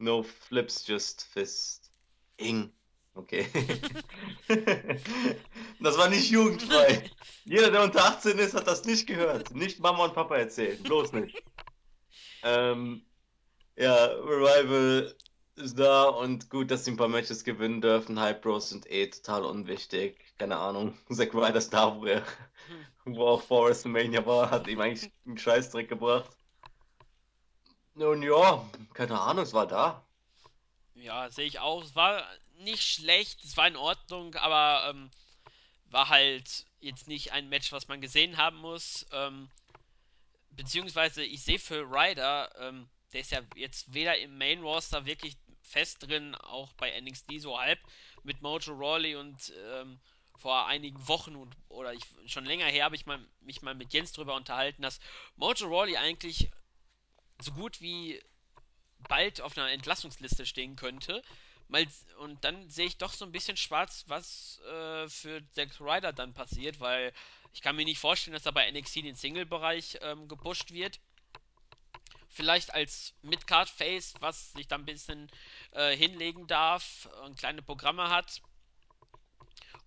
No 0.00 0.22
flips, 0.22 0.86
just 0.86 1.24
fist. 1.24 1.92
Ing. 2.38 2.72
Okay. 3.14 3.46
Das 5.82 5.96
war 5.96 6.08
nicht 6.08 6.30
jugendfrei. 6.30 7.10
Jeder, 7.44 7.70
der 7.70 7.82
unter 7.82 8.04
18 8.04 8.38
ist, 8.38 8.54
hat 8.54 8.66
das 8.66 8.84
nicht 8.84 9.06
gehört. 9.06 9.54
Nicht 9.54 9.80
Mama 9.80 10.04
und 10.04 10.14
Papa 10.14 10.36
erzählen. 10.36 10.82
Bloß 10.82 11.12
nicht. 11.14 11.42
Ähm, 12.42 13.06
ja, 13.76 14.06
Revival 14.06 15.16
ist 15.56 15.78
da 15.78 16.04
und 16.04 16.50
gut, 16.50 16.70
dass 16.70 16.84
sie 16.84 16.90
ein 16.90 16.96
paar 16.98 17.08
Matches 17.08 17.44
gewinnen 17.44 17.80
dürfen. 17.80 18.20
Hype 18.20 18.42
Bros 18.42 18.68
sind 18.68 18.90
eh 18.90 19.06
total 19.08 19.44
unwichtig. 19.44 20.18
Keine 20.38 20.58
Ahnung. 20.58 20.98
Zack 21.10 21.34
Ryder 21.34 21.56
ist 21.56 21.72
da, 21.72 21.96
wo 21.96 22.04
er, 22.04 22.22
wo 23.06 23.26
auch 23.26 23.42
vor 23.42 23.68
WrestleMania 23.68 24.24
war, 24.26 24.50
hat 24.50 24.68
ihm 24.68 24.80
eigentlich 24.80 25.10
einen 25.26 25.38
Scheißdreck 25.38 25.88
gebracht. 25.88 26.36
Nun 27.94 28.22
ja, 28.22 28.64
keine 28.94 29.20
Ahnung, 29.20 29.44
es 29.44 29.52
war 29.52 29.66
da. 29.66 30.04
Ja, 30.94 31.30
sehe 31.30 31.46
ich 31.46 31.58
auch. 31.58 31.82
Es 31.82 31.94
war 31.94 32.24
nicht 32.58 32.82
schlecht, 32.82 33.44
es 33.44 33.56
war 33.56 33.66
in 33.66 33.76
Ordnung, 33.76 34.34
aber 34.34 34.90
ähm, 34.90 35.10
war 35.86 36.08
halt 36.08 36.66
jetzt 36.80 37.08
nicht 37.08 37.32
ein 37.32 37.48
Match, 37.48 37.72
was 37.72 37.88
man 37.88 38.00
gesehen 38.00 38.36
haben 38.36 38.56
muss. 38.58 39.06
Ähm, 39.12 39.50
beziehungsweise 40.50 41.24
ich 41.24 41.42
sehe 41.42 41.58
für 41.58 41.82
Ryder, 41.82 42.50
ähm, 42.58 42.88
der 43.12 43.20
ist 43.20 43.32
ja 43.32 43.40
jetzt 43.54 43.92
weder 43.92 44.18
im 44.18 44.38
Main 44.38 44.60
Roster 44.62 45.06
wirklich 45.06 45.36
fest 45.62 46.06
drin, 46.06 46.34
auch 46.34 46.72
bei 46.74 46.98
NXT 47.00 47.40
so 47.40 47.58
halb 47.58 47.78
mit 48.22 48.42
Mojo 48.42 48.72
Rawley 48.72 49.16
und 49.16 49.52
ähm, 49.72 50.00
vor 50.36 50.66
einigen 50.66 51.06
Wochen 51.06 51.36
und, 51.36 51.54
oder 51.68 51.92
ich, 51.92 52.02
schon 52.26 52.44
länger 52.44 52.66
her 52.66 52.84
habe 52.84 52.96
ich 52.96 53.06
mal, 53.06 53.20
mich 53.40 53.62
mal 53.62 53.74
mit 53.74 53.92
Jens 53.92 54.12
drüber 54.12 54.34
unterhalten, 54.34 54.82
dass 54.82 55.00
Mojo 55.36 55.66
Rawley 55.66 55.96
eigentlich 55.96 56.50
so 57.40 57.52
gut 57.52 57.80
wie 57.80 58.22
bald 59.08 59.40
auf 59.40 59.56
einer 59.56 59.70
Entlassungsliste 59.70 60.46
stehen 60.46 60.76
könnte. 60.76 61.22
Mal, 61.68 61.86
und 62.18 62.44
dann 62.44 62.68
sehe 62.68 62.86
ich 62.86 62.98
doch 62.98 63.12
so 63.12 63.24
ein 63.24 63.32
bisschen 63.32 63.56
schwarz, 63.56 64.04
was 64.08 64.60
äh, 64.70 65.08
für 65.08 65.42
Zack 65.52 65.80
Ryder 65.80 66.12
dann 66.12 66.34
passiert, 66.34 66.80
weil 66.80 67.12
ich 67.52 67.62
kann 67.62 67.76
mir 67.76 67.84
nicht 67.84 67.98
vorstellen, 68.00 68.34
dass 68.34 68.46
er 68.46 68.52
bei 68.52 68.70
NXT 68.70 68.96
den 68.96 69.14
Single-Bereich 69.14 69.98
ähm, 70.02 70.28
gepusht 70.28 70.72
wird. 70.72 71.00
Vielleicht 72.28 72.74
als 72.74 73.14
Midcard-Face, 73.22 74.14
was 74.20 74.52
sich 74.52 74.68
dann 74.68 74.82
ein 74.82 74.86
bisschen 74.86 75.30
äh, 75.72 75.96
hinlegen 75.96 76.46
darf 76.46 77.08
und 77.24 77.38
kleine 77.38 77.62
Programme 77.62 78.08
hat. 78.08 78.40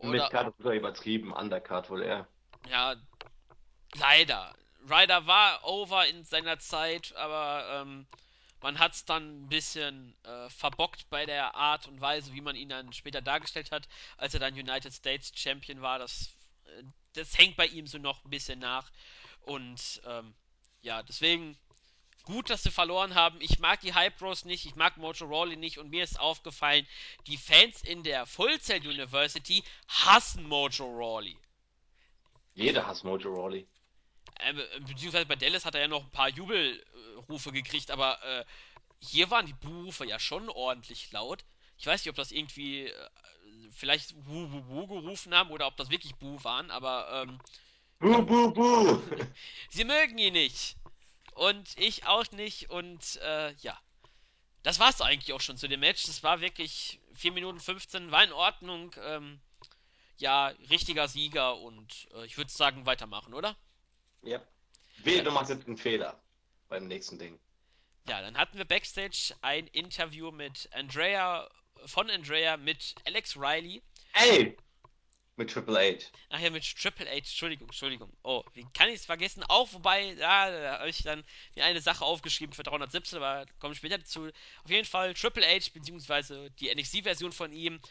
Mit 0.01 0.25
Oder, 0.25 0.29
Card 0.29 0.49
ist 0.49 0.57
sogar 0.57 0.73
übertrieben, 0.73 1.31
Undercard 1.33 1.89
wohl 1.89 2.03
eher. 2.03 2.27
ja, 2.67 2.95
leider. 3.95 4.53
Ryder 4.89 5.27
war 5.27 5.63
over 5.63 6.05
in 6.07 6.23
seiner 6.23 6.59
Zeit, 6.59 7.13
aber 7.15 7.81
ähm, 7.81 8.07
Man 8.61 8.79
hat 8.79 8.93
es 8.93 9.05
dann 9.05 9.43
ein 9.43 9.49
bisschen 9.49 10.15
äh, 10.23 10.49
verbockt 10.49 11.09
bei 11.09 11.25
der 11.25 11.55
Art 11.55 11.87
und 11.87 11.99
Weise, 12.01 12.33
wie 12.33 12.41
man 12.41 12.55
ihn 12.55 12.69
dann 12.69 12.93
später 12.93 13.21
dargestellt 13.21 13.71
hat, 13.71 13.89
als 14.17 14.33
er 14.33 14.39
dann 14.39 14.53
United 14.53 14.93
States 14.93 15.31
Champion 15.35 15.81
war. 15.81 15.99
Das, 15.99 16.33
äh, 16.65 16.83
das 17.13 17.37
hängt 17.37 17.57
bei 17.57 17.67
ihm 17.67 17.87
so 17.87 17.97
noch 17.97 18.23
ein 18.25 18.29
bisschen 18.29 18.59
nach. 18.59 18.89
Und 19.41 20.01
ähm, 20.05 20.33
ja, 20.81 21.03
deswegen 21.03 21.57
gut, 22.23 22.49
dass 22.49 22.63
sie 22.63 22.71
verloren 22.71 23.15
haben. 23.15 23.39
Ich 23.41 23.59
mag 23.59 23.81
die 23.81 23.93
Hype 23.93 24.17
Bros 24.17 24.45
nicht, 24.45 24.65
ich 24.65 24.75
mag 24.75 24.97
Mojo 24.97 25.25
Rawley 25.25 25.57
nicht 25.57 25.77
und 25.77 25.89
mir 25.89 26.03
ist 26.03 26.19
aufgefallen, 26.19 26.87
die 27.27 27.37
Fans 27.37 27.81
in 27.83 28.03
der 28.03 28.25
Full 28.25 28.59
Sail 28.61 28.87
University 28.87 29.63
hassen 29.89 30.43
Mojo 30.47 30.85
Rawley. 30.85 31.37
Jeder 32.55 32.87
hasst 32.87 33.03
Mojo 33.03 33.29
Rawley. 33.29 33.67
Äh, 34.39 34.53
beziehungsweise 34.81 35.25
bei 35.25 35.35
Dallas 35.35 35.65
hat 35.65 35.75
er 35.75 35.81
ja 35.81 35.87
noch 35.87 36.03
ein 36.03 36.11
paar 36.11 36.29
Jubelrufe 36.29 37.51
gekriegt, 37.51 37.91
aber 37.91 38.21
äh, 38.23 38.45
hier 38.99 39.29
waren 39.29 39.45
die 39.45 39.53
Buhrufe 39.53 40.05
ja 40.05 40.19
schon 40.19 40.49
ordentlich 40.49 41.11
laut. 41.11 41.43
Ich 41.77 41.85
weiß 41.85 42.01
nicht, 42.03 42.09
ob 42.09 42.15
das 42.15 42.31
irgendwie 42.31 42.87
äh, 42.87 43.09
vielleicht 43.71 44.15
Wu 44.25 44.51
Wu 44.51 44.67
Wu 44.67 44.87
gerufen 44.87 45.33
haben 45.33 45.51
oder 45.51 45.67
ob 45.67 45.77
das 45.77 45.89
wirklich 45.89 46.15
Buh 46.15 46.43
waren, 46.43 46.71
aber 46.71 47.23
ähm, 47.23 47.39
Buh, 47.99 48.21
buh, 48.21 48.51
buh. 48.51 49.01
sie 49.69 49.85
mögen 49.85 50.17
ihn 50.17 50.33
nicht. 50.33 50.75
Und 51.35 51.77
ich 51.77 52.05
auch 52.05 52.29
nicht. 52.31 52.69
Und 52.69 53.15
äh, 53.21 53.53
ja, 53.61 53.79
das 54.61 54.79
war 54.79 54.89
es 54.89 55.01
eigentlich 55.01 55.33
auch 55.33 55.41
schon 55.41 55.57
zu 55.57 55.67
dem 55.67 55.79
Match. 55.79 56.03
Das 56.05 56.21
war 56.21 56.41
wirklich 56.41 56.99
4 57.13 57.31
Minuten 57.31 57.59
15, 57.59 58.11
war 58.11 58.23
in 58.23 58.33
Ordnung. 58.33 58.93
Ähm, 59.01 59.39
ja, 60.17 60.47
richtiger 60.69 61.07
Sieger 61.07 61.57
und 61.57 62.07
äh, 62.13 62.25
ich 62.25 62.37
würde 62.37 62.51
sagen, 62.51 62.85
weitermachen, 62.85 63.33
oder? 63.33 63.55
Ja. 64.23 64.41
Wehe, 65.03 65.23
du 65.23 65.31
machst 65.31 65.49
jetzt 65.49 65.67
einen 65.67 65.77
Fehler 65.77 66.21
beim 66.69 66.87
nächsten 66.87 67.19
Ding. 67.19 67.39
Ja, 68.07 68.21
dann 68.21 68.37
hatten 68.37 68.57
wir 68.57 68.65
backstage 68.65 69.33
ein 69.41 69.67
Interview 69.67 70.31
mit 70.31 70.69
Andrea, 70.73 71.49
von 71.85 72.09
Andrea 72.09 72.57
mit 72.57 72.95
Alex 73.05 73.35
Riley. 73.37 73.81
Ey! 74.13 74.57
Mit 75.35 75.49
Triple 75.49 75.79
H. 75.79 76.11
Ach 76.29 76.39
ja, 76.39 76.51
mit 76.51 76.63
Triple 76.63 77.07
H, 77.07 77.11
Entschuldigung, 77.11 77.67
Entschuldigung. 77.67 78.15
Oh, 78.23 78.43
wie 78.53 78.65
kann 78.73 78.89
ich 78.89 78.95
es 78.95 79.05
vergessen? 79.05 79.43
Auch, 79.47 79.73
wobei, 79.73 80.13
ja, 80.13 80.51
da 80.51 80.79
habe 80.79 80.89
ich 80.89 81.01
dann 81.01 81.23
mir 81.55 81.65
eine 81.65 81.81
Sache 81.81 82.05
aufgeschrieben 82.05 82.53
für 82.53 82.63
317, 82.63 83.17
aber 83.17 83.45
kommen 83.59 83.73
später 83.73 83.97
dazu. 83.97 84.27
Auf 84.63 84.69
jeden 84.69 84.85
Fall 84.85 85.13
Triple 85.15 85.45
H, 85.45 85.71
beziehungsweise 85.73 86.51
die 86.59 86.73
NXT-Version 86.73 87.31
von 87.31 87.51
ihm, 87.51 87.81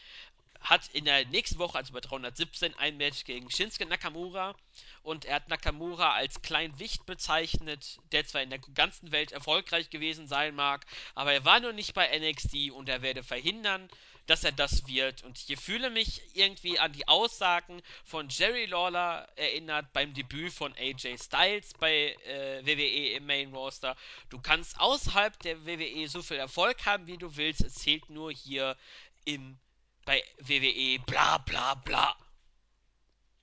hat 0.61 0.87
in 0.93 1.03
der 1.03 1.25
nächsten 1.25 1.59
Woche, 1.59 1.77
also 1.77 1.91
bei 1.91 1.99
317, 1.99 2.73
ein 2.75 2.95
Match 2.95 3.25
gegen 3.25 3.51
Shinsuke 3.51 3.85
Nakamura. 3.85 4.55
Und 5.03 5.25
er 5.25 5.35
hat 5.35 5.49
Nakamura 5.49 6.13
als 6.13 6.41
Kleinwicht 6.41 7.05
bezeichnet, 7.05 7.99
der 8.11 8.25
zwar 8.25 8.41
in 8.41 8.49
der 8.49 8.59
ganzen 8.73 9.11
Welt 9.11 9.33
erfolgreich 9.33 9.89
gewesen 9.89 10.27
sein 10.27 10.55
mag, 10.55 10.85
aber 11.13 11.33
er 11.33 11.45
war 11.45 11.59
nur 11.59 11.73
nicht 11.73 11.93
bei 11.93 12.07
NXT 12.17 12.71
und 12.71 12.89
er 12.89 13.01
werde 13.01 13.21
verhindern, 13.21 13.89
dass 14.27 14.43
er 14.43 14.53
das 14.53 14.87
wird. 14.87 15.23
Und 15.23 15.37
ich 15.49 15.59
fühle 15.59 15.89
mich 15.89 16.21
irgendwie 16.33 16.79
an 16.79 16.93
die 16.93 17.07
Aussagen 17.07 17.81
von 18.05 18.29
Jerry 18.29 18.65
Lawler 18.65 19.27
erinnert 19.35 19.91
beim 19.91 20.13
Debüt 20.13 20.53
von 20.53 20.73
AJ 20.77 21.17
Styles 21.17 21.73
bei 21.79 22.15
äh, 22.25 22.65
WWE 22.65 23.15
im 23.17 23.25
Main 23.25 23.53
Roster. 23.53 23.97
Du 24.29 24.39
kannst 24.39 24.79
außerhalb 24.79 25.37
der 25.39 25.65
WWE 25.65 26.07
so 26.07 26.21
viel 26.21 26.37
Erfolg 26.37 26.85
haben, 26.85 27.07
wie 27.07 27.17
du 27.17 27.35
willst. 27.35 27.61
Es 27.61 27.75
zählt 27.75 28.09
nur 28.09 28.31
hier 28.31 28.77
im 29.25 29.57
bei 30.05 30.23
WWE, 30.39 30.99
bla 31.05 31.37
bla 31.37 31.75
bla. 31.75 32.15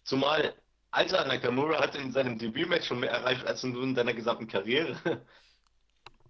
Zumal, 0.05 0.55
Alter, 0.93 1.25
Nakamura 1.27 1.81
hat 1.81 1.95
in 1.95 2.11
seinem 2.13 2.39
Debütmatch 2.39 2.87
schon 2.87 3.01
mehr 3.01 3.11
erreicht 3.11 3.47
als 3.47 3.63
in 3.63 3.95
deiner 3.95 4.15
gesamten 4.15 4.47
Karriere. 4.47 4.97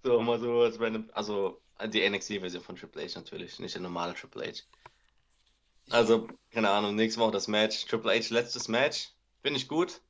So, 0.02 0.18
mal 0.22 0.40
so 0.40 0.62
als 0.62 0.80
random. 0.80 1.10
Also, 1.12 1.60
die 1.88 2.08
NXT-Version 2.08 2.62
von 2.62 2.74
Triple 2.74 3.02
H 3.02 3.18
natürlich, 3.18 3.58
nicht 3.58 3.74
der 3.74 3.82
normale 3.82 4.14
Triple 4.14 4.46
H. 4.46 4.62
Also, 5.90 6.26
keine 6.50 6.70
Ahnung, 6.70 6.94
nächste 6.94 7.20
Woche 7.20 7.32
das 7.32 7.48
Match. 7.48 7.84
Triple 7.84 8.12
H, 8.12 8.32
letztes 8.32 8.68
Match. 8.68 9.10
Finde 9.42 9.58
ich 9.58 9.68
gut. 9.68 10.00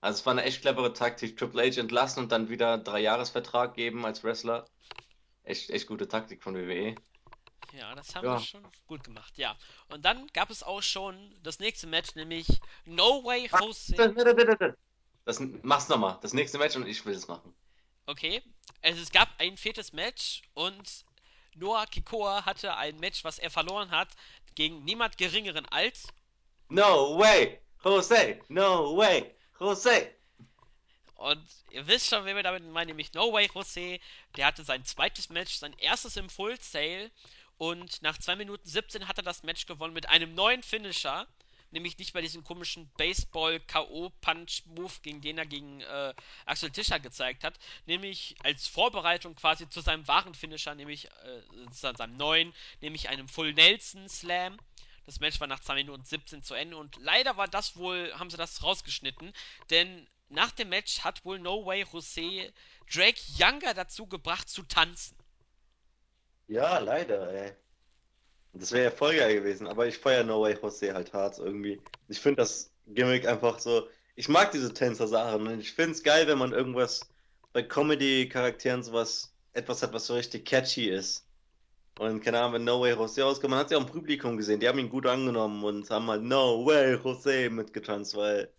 Also, 0.00 0.20
es 0.20 0.26
war 0.26 0.34
eine 0.34 0.44
echt 0.44 0.62
clevere 0.62 0.92
Taktik. 0.92 1.36
Triple 1.36 1.62
H 1.62 1.80
entlassen 1.80 2.22
und 2.22 2.30
dann 2.30 2.48
wieder 2.48 2.78
drei 2.78 3.00
Jahresvertrag 3.00 3.74
geben 3.74 4.06
als 4.06 4.22
Wrestler. 4.22 4.66
Echt, 5.42 5.70
echt 5.70 5.88
gute 5.88 6.06
Taktik 6.06 6.44
von 6.44 6.54
WWE. 6.54 6.94
Ja, 7.72 7.94
das 7.94 8.14
haben 8.14 8.24
Ja. 8.24 8.38
wir 8.38 8.40
schon 8.40 8.66
gut 8.86 9.04
gemacht, 9.04 9.36
ja. 9.38 9.56
Und 9.88 10.04
dann 10.04 10.26
gab 10.28 10.50
es 10.50 10.62
auch 10.62 10.82
schon 10.82 11.34
das 11.42 11.58
nächste 11.58 11.86
Match, 11.86 12.14
nämlich 12.14 12.46
No 12.84 13.24
Way 13.24 13.48
Jose. 13.60 13.94
Das, 15.24 15.40
mach's 15.62 15.88
nochmal. 15.88 16.18
Das 16.22 16.32
nächste 16.32 16.58
Match 16.58 16.76
und 16.76 16.86
ich 16.86 17.04
will 17.04 17.14
es 17.14 17.28
machen. 17.28 17.54
Okay, 18.06 18.42
also 18.82 19.00
es 19.00 19.12
gab 19.12 19.28
ein 19.38 19.56
viertes 19.56 19.92
Match 19.92 20.42
und 20.54 21.04
Noah 21.54 21.86
Kikoa 21.86 22.44
hatte 22.44 22.76
ein 22.76 22.96
Match, 22.98 23.22
was 23.22 23.38
er 23.38 23.50
verloren 23.50 23.90
hat, 23.90 24.08
gegen 24.54 24.84
niemand 24.84 25.18
geringeren 25.18 25.66
als 25.66 26.08
No 26.68 27.18
way! 27.18 27.60
Jose! 27.84 28.40
No 28.48 28.96
way! 28.96 29.34
Jose! 29.58 30.14
Und 31.14 31.46
ihr 31.70 31.86
wisst 31.86 32.08
schon, 32.08 32.24
wen 32.24 32.34
wir 32.34 32.42
damit 32.42 32.64
meinen, 32.64 32.88
nämlich 32.88 33.12
No 33.12 33.30
Way 33.32 33.50
Jose. 33.54 34.00
Der 34.36 34.46
hatte 34.46 34.64
sein 34.64 34.84
zweites 34.86 35.28
Match, 35.28 35.56
sein 35.58 35.74
erstes 35.74 36.16
im 36.16 36.30
Full 36.30 36.58
Sail. 36.60 37.10
Und 37.60 38.00
nach 38.00 38.16
2 38.16 38.36
Minuten 38.36 38.66
17 38.66 39.06
hat 39.06 39.18
er 39.18 39.22
das 39.22 39.42
Match 39.42 39.66
gewonnen 39.66 39.92
mit 39.92 40.08
einem 40.08 40.34
neuen 40.34 40.62
Finisher. 40.62 41.26
Nämlich 41.72 41.98
nicht 41.98 42.14
bei 42.14 42.22
diesem 42.22 42.42
komischen 42.42 42.90
Baseball-K.O.-Punch-Move, 42.96 44.94
gegen 45.02 45.20
den 45.20 45.36
er 45.36 45.44
gegen 45.44 45.82
äh, 45.82 46.14
Axel 46.46 46.70
Tischer 46.70 47.00
gezeigt 47.00 47.44
hat. 47.44 47.58
Nämlich 47.84 48.34
als 48.42 48.66
Vorbereitung 48.66 49.34
quasi 49.34 49.68
zu 49.68 49.82
seinem 49.82 50.08
wahren 50.08 50.34
Finisher, 50.34 50.74
nämlich 50.74 51.04
äh, 51.04 51.42
seinem 51.70 52.16
neuen, 52.16 52.54
nämlich 52.80 53.10
einem 53.10 53.28
Full 53.28 53.52
Nelson 53.52 54.08
Slam. 54.08 54.56
Das 55.04 55.20
Match 55.20 55.38
war 55.38 55.46
nach 55.46 55.60
2 55.60 55.74
Minuten 55.74 56.02
17 56.02 56.42
zu 56.42 56.54
Ende 56.54 56.78
und 56.78 56.96
leider 56.96 57.36
war 57.36 57.46
das 57.46 57.76
wohl, 57.76 58.10
haben 58.14 58.30
sie 58.30 58.38
das 58.38 58.62
rausgeschnitten, 58.62 59.34
denn 59.68 60.08
nach 60.30 60.52
dem 60.52 60.70
Match 60.70 61.00
hat 61.00 61.26
wohl 61.26 61.38
No 61.38 61.66
Way 61.66 61.84
Jose 61.92 62.54
Drake 62.90 63.20
Younger 63.38 63.74
dazu 63.74 64.06
gebracht 64.06 64.48
zu 64.48 64.62
tanzen. 64.62 65.19
Ja, 66.50 66.78
leider, 66.78 67.32
ey. 67.32 67.52
Das 68.54 68.72
wäre 68.72 68.84
ja 68.86 68.90
voll 68.90 69.14
geil 69.16 69.34
gewesen, 69.36 69.68
aber 69.68 69.86
ich 69.86 69.96
feiere 69.98 70.24
No 70.24 70.42
Way 70.42 70.58
Jose 70.60 70.92
halt 70.92 71.12
hart 71.12 71.38
irgendwie. 71.38 71.80
Ich 72.08 72.18
finde 72.20 72.42
das 72.42 72.72
Gimmick 72.88 73.24
einfach 73.26 73.60
so. 73.60 73.88
Ich 74.16 74.28
mag 74.28 74.50
diese 74.50 74.74
Tänzer-Sachen 74.74 75.46
und 75.46 75.60
ich 75.60 75.72
finde 75.72 75.92
es 75.92 76.02
geil, 76.02 76.26
wenn 76.26 76.38
man 76.38 76.52
irgendwas 76.52 77.08
bei 77.52 77.62
Comedy-Charakteren 77.62 78.82
sowas, 78.82 79.32
etwas 79.52 79.80
hat, 79.82 79.92
was 79.92 80.06
so 80.06 80.14
richtig 80.14 80.44
catchy 80.44 80.88
ist. 80.90 81.24
Und 82.00 82.20
keine 82.24 82.40
Ahnung, 82.40 82.54
wenn 82.54 82.64
No 82.64 82.80
Way 82.80 82.94
Jose 82.94 83.22
rauskommt, 83.22 83.50
man 83.50 83.60
hat 83.60 83.70
ja 83.70 83.78
auch 83.78 83.82
im 83.82 83.86
Publikum 83.86 84.36
gesehen, 84.36 84.58
die 84.58 84.68
haben 84.68 84.80
ihn 84.80 84.90
gut 84.90 85.06
angenommen 85.06 85.62
und 85.62 85.88
haben 85.90 86.08
halt 86.08 86.22
No 86.22 86.66
Way 86.66 86.96
Jose 86.96 87.48
mitgetanzt, 87.50 88.16
weil 88.16 88.52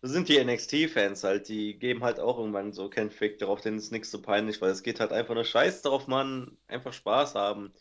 so 0.00 0.08
sind 0.08 0.28
die 0.28 0.42
NXT-Fans 0.42 1.24
halt, 1.24 1.48
die 1.48 1.78
geben 1.78 2.04
halt 2.04 2.20
auch 2.20 2.38
irgendwann 2.38 2.72
so 2.72 2.88
keinen 2.88 3.10
Fick 3.10 3.38
darauf, 3.38 3.60
denen 3.60 3.78
ist 3.78 3.90
nichts 3.92 4.10
so 4.10 4.22
peinlich, 4.22 4.60
weil 4.60 4.70
es 4.70 4.82
geht 4.82 5.00
halt 5.00 5.12
einfach 5.12 5.34
nur 5.34 5.44
Scheiß 5.44 5.82
darauf, 5.82 6.06
Mann, 6.06 6.56
einfach 6.68 6.92
Spaß 6.92 7.34
haben. 7.34 7.72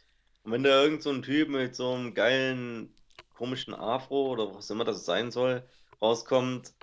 Und 0.44 0.52
wenn 0.52 0.64
da 0.64 0.84
irgend 0.84 1.04
so 1.04 1.12
ein 1.12 1.22
Typ 1.22 1.50
mit 1.50 1.76
so 1.76 1.94
einem 1.94 2.14
geilen, 2.14 2.96
komischen 3.36 3.74
Afro 3.76 4.32
oder 4.32 4.56
was 4.56 4.70
immer 4.70 4.84
das 4.84 5.06
sein 5.06 5.30
soll, 5.32 5.68
rauskommt 6.02 6.74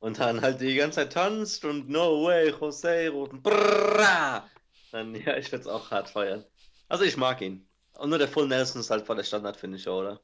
und 0.00 0.18
dann 0.20 0.40
halt 0.40 0.60
die 0.60 0.74
ganze 0.76 1.00
Zeit 1.00 1.12
tanzt 1.12 1.64
und 1.64 1.88
No 1.88 2.24
way, 2.24 2.50
Jose 2.50 3.10
rufen, 3.10 3.42
brrrra, 3.42 4.48
dann 4.92 5.14
ja, 5.14 5.36
ich 5.36 5.52
würde 5.52 5.62
es 5.62 5.66
auch 5.66 5.90
hart 5.90 6.08
feiern. 6.10 6.44
Also 6.88 7.04
ich 7.04 7.16
mag 7.16 7.40
ihn. 7.42 7.68
Und 7.94 8.10
nur 8.10 8.18
der 8.18 8.28
Full 8.28 8.48
Nelson 8.48 8.80
ist 8.80 8.90
halt 8.90 9.06
voll 9.06 9.16
der 9.16 9.24
Standard-Finisher, 9.24 9.92
oder? 9.92 10.20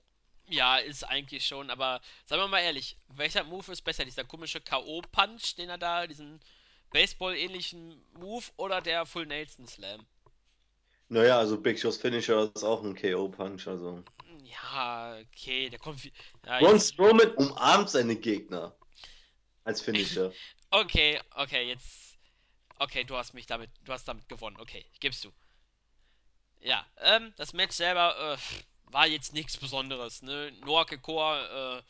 Ja, 0.49 0.77
ist 0.77 1.05
eigentlich 1.05 1.47
schon, 1.47 1.71
aber 1.71 2.01
sagen 2.27 2.43
wir 2.43 2.49
mal 2.49 2.61
ehrlich, 2.61 2.97
welcher 3.09 3.45
Move 3.45 3.73
ist 3.73 3.83
besser? 3.83 4.05
Dieser 4.05 4.25
komische 4.25 4.61
K.O.-Punch, 4.61 5.57
den 5.57 5.71
er 5.71 5.79
da, 5.79 6.07
diesen 6.07 6.41
Baseball-ähnlichen 6.91 8.05
Move 8.15 8.45
oder 8.57 8.81
der 8.81 9.07
Full 9.07 9.27
Nelson 9.27 9.67
Slam? 9.67 10.05
Naja, 11.09 11.39
also 11.39 11.61
Big 11.61 11.79
Show's 11.79 11.97
Finisher 11.97 12.51
ist 12.55 12.65
auch 12.65 12.83
ein 12.83 12.95
KO-Punch, 12.95 13.67
also. 13.69 14.03
Ja, 14.45 15.19
okay, 15.19 15.69
der 15.71 15.79
kommt. 15.79 16.03
wie- 16.05 16.13
Ja, 16.47 16.61
jetzt, 16.61 16.93
Strowman 16.95 17.31
umarmt 17.35 17.91
seine 17.91 18.17
Gegner 18.17 18.75
als 19.65 19.81
Finisher. 19.81 20.33
okay, 20.71 21.21
okay, 21.37 21.69
jetzt. 21.69 22.19
Okay, 22.79 23.05
du 23.05 23.17
hast 23.17 23.33
mich 23.35 23.47
damit, 23.47 23.71
du 23.85 23.93
hast 23.93 24.07
damit 24.09 24.29
gewonnen. 24.29 24.57
Okay, 24.59 24.85
gibst 25.01 25.25
du. 25.25 25.33
Ja, 26.61 26.87
ähm, 26.99 27.33
das 27.37 27.53
Match 27.53 27.77
selber 27.77 28.17
äh, 28.35 28.37
war 28.87 29.07
jetzt 29.07 29.33
nichts 29.33 29.57
Besonderes, 29.57 30.23
ne? 30.23 30.53
Noah 30.65 30.87
Kekor, 30.87 31.37
äh, 31.37 31.83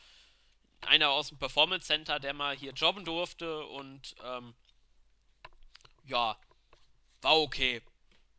einer 0.87 1.11
aus 1.11 1.29
dem 1.29 1.39
Performance 1.39 1.87
Center, 1.87 2.21
der 2.21 2.35
mal 2.35 2.57
hier 2.57 2.73
jobben 2.73 3.05
durfte 3.05 3.65
und 3.67 4.15
ähm, 4.23 4.55
ja, 6.07 6.39
war 7.23 7.41
okay. 7.41 7.83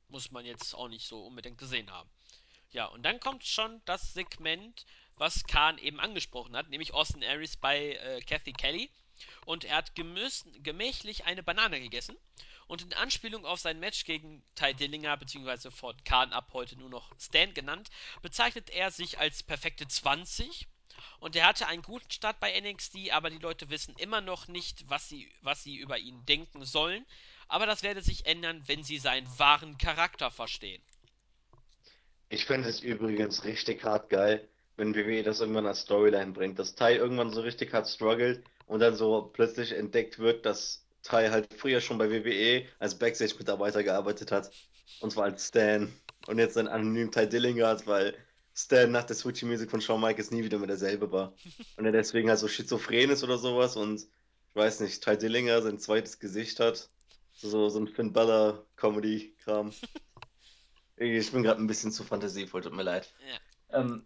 Muss 0.10 0.32
man 0.32 0.46
jetzt 0.46 0.76
auch 0.76 0.88
nicht 0.88 1.08
so 1.08 1.26
unbedingt 1.26 1.58
gesehen 1.58 1.91
haben. 1.91 2.10
Ja, 2.72 2.86
und 2.86 3.04
dann 3.04 3.20
kommt 3.20 3.46
schon 3.46 3.82
das 3.86 4.13
Segment, 4.13 4.86
was 5.15 5.46
Khan 5.46 5.78
eben 5.78 6.00
angesprochen 6.00 6.56
hat, 6.56 6.70
nämlich 6.70 6.94
Austin 6.94 7.24
Aries 7.24 7.58
bei 7.58 7.94
äh, 7.96 8.22
Kathy 8.22 8.54
Kelly. 8.54 8.91
und 9.46 9.63
er 9.63 9.78
hat 9.78 9.96
gemächlich 9.96 11.26
eine 11.26 11.41
Banane 11.41 11.80
gegessen. 11.80 12.18
Und 12.67 12.82
in 12.82 12.93
Anspielung 12.93 13.45
auf 13.45 13.60
sein 13.60 13.80
Match 13.80 14.06
gegen 14.06 14.43
Ty 14.56 14.73
Dillinger, 14.73 15.17
beziehungsweise 15.17 15.69
von 15.69 15.95
Kahn 16.04 16.34
ab 16.34 16.49
heute 16.54 16.78
nur 16.78 16.89
noch 16.89 17.12
Stan 17.19 17.54
genannt, 17.54 17.89
bezeichnet 18.21 18.69
er 18.71 18.89
sich 18.91 19.19
als 19.19 19.43
perfekte 19.43 19.88
20. 19.88 20.67
Und 21.19 21.36
er 21.36 21.47
hatte 21.47 21.67
einen 21.67 21.84
guten 21.84 22.10
Start 22.10 22.39
bei 22.39 22.60
NXT, 22.60 23.12
aber 23.12 23.30
die 23.30 23.38
Leute 23.38 23.69
wissen 23.69 23.95
immer 23.97 24.21
noch 24.21 24.47
nicht, 24.47 24.89
was 24.89 25.08
sie, 25.08 25.32
was 25.41 25.63
sie 25.63 25.75
über 25.75 25.97
ihn 25.97 26.25
denken 26.25 26.65
sollen. 26.65 27.06
Aber 27.47 27.65
das 27.65 27.84
werde 27.84 28.01
sich 28.01 28.25
ändern, 28.25 28.63
wenn 28.65 28.84
sie 28.84 28.97
seinen 28.97 29.28
wahren 29.38 29.78
Charakter 29.78 30.32
verstehen. 30.32 30.82
Ich 32.30 32.45
finde 32.45 32.69
es 32.69 32.82
übrigens 32.82 33.43
richtig 33.43 33.84
hart 33.84 34.10
geil, 34.10 34.47
wenn 34.78 34.95
WWE 34.95 35.21
das 35.21 35.39
irgendwann 35.39 35.67
als 35.67 35.82
Storyline 35.82 36.32
bringt, 36.32 36.58
dass 36.58 36.75
Ty 36.75 36.95
irgendwann 36.95 37.32
so 37.32 37.41
richtig 37.41 37.71
hart 37.73 37.88
struggelt 37.88 38.43
und 38.65 38.80
dann 38.80 38.95
so 38.95 39.30
plötzlich 39.32 39.73
entdeckt 39.73 40.17
wird, 40.17 40.45
dass 40.45 40.85
Ty 41.06 41.30
halt 41.30 41.54
früher 41.54 41.82
schon 41.82 41.98
bei 41.98 42.10
WWE 42.10 42.65
als 42.80 42.98
Backstage-Mitarbeiter 42.98 43.84
gearbeitet 43.84 44.32
hat. 44.32 44.50
Und 45.02 45.12
zwar 45.12 45.26
als 45.26 45.48
Stan. 45.48 45.94
Und 46.28 46.39
jetzt 46.39 46.58
einen 46.58 46.68
anonymen 46.68 47.12
Ty 47.12 47.30
Dillinger 47.30 47.68
hat, 47.68 47.86
weil 47.86 48.15
Stan 48.56 48.91
nach 48.91 49.04
der 49.04 49.15
Switchy 49.15 49.46
Music 49.46 49.70
von 49.70 49.82
Shawn 49.82 50.02
Michaels 50.02 50.32
nie 50.32 50.44
wieder 50.44 50.58
mehr 50.58 50.68
derselbe 50.68 51.12
war. 51.12 51.34
Und 51.78 51.86
er 51.86 51.91
deswegen 51.91 52.30
halt 52.30 52.39
so 52.39 52.48
schizophren 52.48 53.12
ist 53.12 53.24
oder 53.24 53.38
sowas 53.38 53.76
und 53.76 54.02
ich 54.02 54.56
weiß 54.56 54.80
nicht, 54.80 55.04
Ty 55.04 55.18
Dillinger 55.18 55.62
sein 55.62 55.80
zweites 55.80 56.20
Gesicht 56.20 56.60
hat. 56.60 56.89
So, 57.34 57.68
so 57.70 57.80
ein 57.80 57.88
Finn 57.88 58.13
Balor 58.13 58.65
Comedy-Kram. 58.78 59.72
Ich 60.98 61.34
bin 61.34 61.44
gerade 61.44 61.60
ein 61.60 61.68
bisschen 61.68 61.91
zu 61.91 62.06
fantasievoll, 62.06 62.62
tut 62.62 62.72
mir 62.72 62.84
leid. 62.84 63.13
Ja. 63.70 63.82
Ähm, 63.82 64.06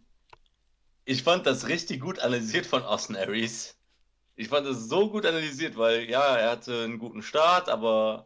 ich 1.05 1.21
fand 1.21 1.45
das 1.45 1.67
richtig 1.67 2.01
gut 2.01 2.17
analysiert 2.17 2.65
von 2.65 2.81
Austin 2.81 3.15
Aries. 3.15 3.78
Ich 4.39 4.47
fand 4.47 4.65
das 4.65 4.87
so 4.87 5.09
gut 5.09 5.25
analysiert, 5.25 5.75
weil 5.75 6.09
ja, 6.09 6.37
er 6.37 6.51
hatte 6.51 6.83
einen 6.85 6.97
guten 6.97 7.21
Start, 7.21 7.67
aber 7.67 8.25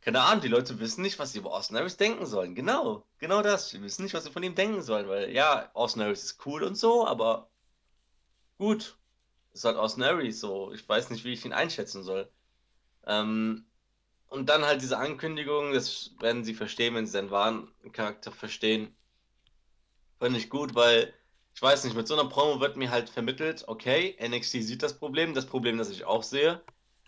keine 0.00 0.20
Ahnung, 0.22 0.42
die 0.42 0.48
Leute 0.48 0.78
wissen 0.78 1.02
nicht, 1.02 1.18
was 1.18 1.32
sie 1.32 1.40
über 1.40 1.52
Austin 1.52 1.76
Aries 1.76 1.96
denken 1.96 2.24
sollen. 2.24 2.54
Genau, 2.54 3.04
genau 3.18 3.42
das. 3.42 3.70
Sie 3.70 3.82
wissen 3.82 4.04
nicht, 4.04 4.14
was 4.14 4.22
sie 4.22 4.30
von 4.30 4.44
ihm 4.44 4.54
denken 4.54 4.80
sollen, 4.80 5.08
weil 5.08 5.32
ja, 5.32 5.68
Austin 5.74 6.02
Aries 6.02 6.22
ist 6.22 6.46
cool 6.46 6.62
und 6.62 6.76
so, 6.76 7.04
aber 7.04 7.50
gut, 8.58 8.96
ist 9.52 9.64
halt 9.64 9.76
Austin 9.76 10.04
Aries 10.04 10.38
so. 10.38 10.72
Ich 10.72 10.88
weiß 10.88 11.10
nicht, 11.10 11.24
wie 11.24 11.32
ich 11.32 11.44
ihn 11.44 11.52
einschätzen 11.52 12.04
soll. 12.04 12.30
Ähm, 13.06 13.66
und 14.28 14.48
dann 14.48 14.64
halt 14.64 14.82
diese 14.82 14.98
Ankündigung, 14.98 15.72
das 15.72 16.12
werden 16.20 16.44
sie 16.44 16.54
verstehen, 16.54 16.94
wenn 16.94 17.06
sie 17.06 17.12
seinen 17.12 17.32
wahren 17.32 17.72
Charakter 17.92 18.30
verstehen. 18.30 18.94
Fand 20.20 20.36
ich 20.36 20.48
gut, 20.48 20.76
weil 20.76 21.12
ich 21.54 21.62
weiß 21.62 21.84
nicht, 21.84 21.96
mit 21.96 22.08
so 22.08 22.14
einer 22.14 22.28
Promo 22.28 22.60
wird 22.60 22.76
mir 22.76 22.90
halt 22.90 23.10
vermittelt, 23.10 23.64
okay, 23.66 24.16
NXT 24.20 24.62
sieht 24.62 24.82
das 24.82 24.98
Problem, 24.98 25.34
das 25.34 25.46
Problem, 25.46 25.78
das 25.78 25.90
ich 25.90 26.04
auch 26.04 26.22
sehe, 26.22 26.62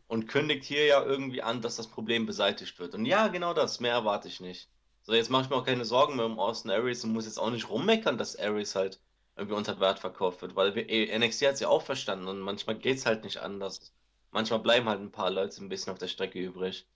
und 0.08 0.26
kündigt 0.28 0.64
hier 0.64 0.84
ja 0.86 1.02
irgendwie 1.02 1.42
an, 1.42 1.62
dass 1.62 1.76
das 1.76 1.86
Problem 1.88 2.26
beseitigt 2.26 2.78
wird. 2.78 2.94
Und 2.94 3.06
ja, 3.06 3.28
genau 3.28 3.54
das, 3.54 3.80
mehr 3.80 3.92
erwarte 3.92 4.28
ich 4.28 4.40
nicht. 4.40 4.68
So, 5.02 5.14
jetzt 5.14 5.30
mache 5.30 5.44
ich 5.44 5.50
mir 5.50 5.56
auch 5.56 5.64
keine 5.64 5.84
Sorgen 5.84 6.16
mehr 6.16 6.26
um 6.26 6.38
Austin 6.38 6.70
Aries 6.70 7.02
und 7.04 7.12
muss 7.12 7.24
jetzt 7.24 7.38
auch 7.38 7.50
nicht 7.50 7.68
rummeckern, 7.68 8.18
dass 8.18 8.36
Aries 8.36 8.74
halt 8.74 9.00
irgendwie 9.36 9.56
unter 9.56 9.80
Wert 9.80 9.98
verkauft 9.98 10.42
wird, 10.42 10.54
weil 10.54 10.74
wir, 10.74 10.88
eh, 10.88 11.18
NXT 11.18 11.46
hat 11.46 11.54
es 11.54 11.60
ja 11.60 11.68
auch 11.68 11.82
verstanden 11.82 12.28
und 12.28 12.40
manchmal 12.40 12.76
geht 12.76 12.98
es 12.98 13.06
halt 13.06 13.24
nicht 13.24 13.38
anders. 13.38 13.92
Manchmal 14.30 14.60
bleiben 14.60 14.88
halt 14.88 15.00
ein 15.00 15.12
paar 15.12 15.30
Leute 15.30 15.62
ein 15.64 15.68
bisschen 15.68 15.92
auf 15.92 15.98
der 15.98 16.08
Strecke 16.08 16.38
übrig. 16.38 16.86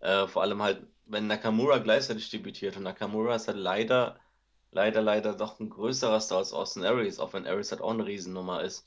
Äh, 0.00 0.26
vor 0.28 0.42
allem 0.42 0.62
halt, 0.62 0.86
wenn 1.06 1.26
Nakamura 1.26 1.78
gleichzeitig 1.78 2.30
debütiert 2.30 2.76
und 2.76 2.82
Nakamura 2.84 3.34
ist 3.34 3.48
halt 3.48 3.56
leider 3.58 4.20
leider, 4.76 5.00
leider 5.00 5.32
doch 5.32 5.58
ein 5.58 5.70
größerer 5.70 6.20
Star 6.20 6.38
als 6.38 6.52
Austin 6.52 6.84
Aries, 6.84 7.18
auch 7.18 7.32
wenn 7.32 7.46
Aries 7.46 7.72
halt 7.72 7.80
auch 7.80 7.92
eine 7.92 8.06
Riesennummer 8.06 8.62
ist. 8.62 8.86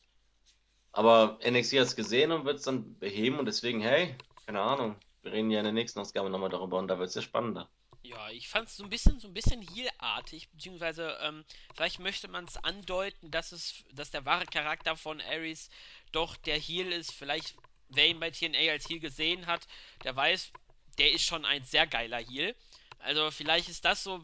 Aber 0.91 1.39
NXT 1.43 1.73
hat 1.73 1.87
es 1.87 1.95
gesehen 1.95 2.31
und 2.31 2.45
wird 2.45 2.59
es 2.59 2.63
dann 2.63 2.97
beheben 2.99 3.39
und 3.39 3.45
deswegen, 3.47 3.81
hey, 3.81 4.15
keine 4.45 4.61
Ahnung. 4.61 4.95
Wir 5.23 5.33
reden 5.33 5.51
ja 5.51 5.59
in 5.59 5.65
der 5.65 5.73
nächsten 5.73 5.99
Ausgabe 5.99 6.29
nochmal 6.29 6.49
darüber 6.49 6.77
und 6.77 6.87
da 6.87 6.97
wird 6.99 7.09
es 7.09 7.15
ja 7.15 7.21
spannender. 7.21 7.67
Ja, 8.03 8.29
ich 8.29 8.47
fand 8.47 8.69
es 8.69 8.77
so 8.77 8.83
ein 8.83 8.89
bisschen, 8.89 9.19
so 9.19 9.27
ein 9.27 9.33
bisschen 9.33 9.61
Heel-artig, 9.61 10.49
beziehungsweise 10.51 11.17
ähm, 11.21 11.43
vielleicht 11.75 11.99
möchte 11.99 12.27
man 12.27 12.45
es 12.45 12.55
andeuten, 12.57 13.31
dass 13.31 13.51
es, 13.51 13.83
dass 13.91 14.11
der 14.11 14.25
wahre 14.25 14.45
Charakter 14.45 14.95
von 14.95 15.19
Ares 15.19 15.69
doch 16.11 16.37
der 16.37 16.57
Heel 16.57 16.91
ist. 16.91 17.11
Vielleicht, 17.11 17.55
wer 17.89 18.07
ihn 18.07 18.19
bei 18.19 18.29
TNA 18.29 18.71
als 18.71 18.87
Heel 18.87 18.99
gesehen 18.99 19.47
hat, 19.47 19.67
der 20.03 20.15
weiß, 20.15 20.51
der 20.99 21.11
ist 21.11 21.25
schon 21.25 21.45
ein 21.45 21.65
sehr 21.65 21.87
geiler 21.87 22.19
Heel. 22.19 22.55
Also 22.99 23.31
vielleicht 23.31 23.69
ist 23.69 23.83
das 23.85 24.03
so 24.03 24.21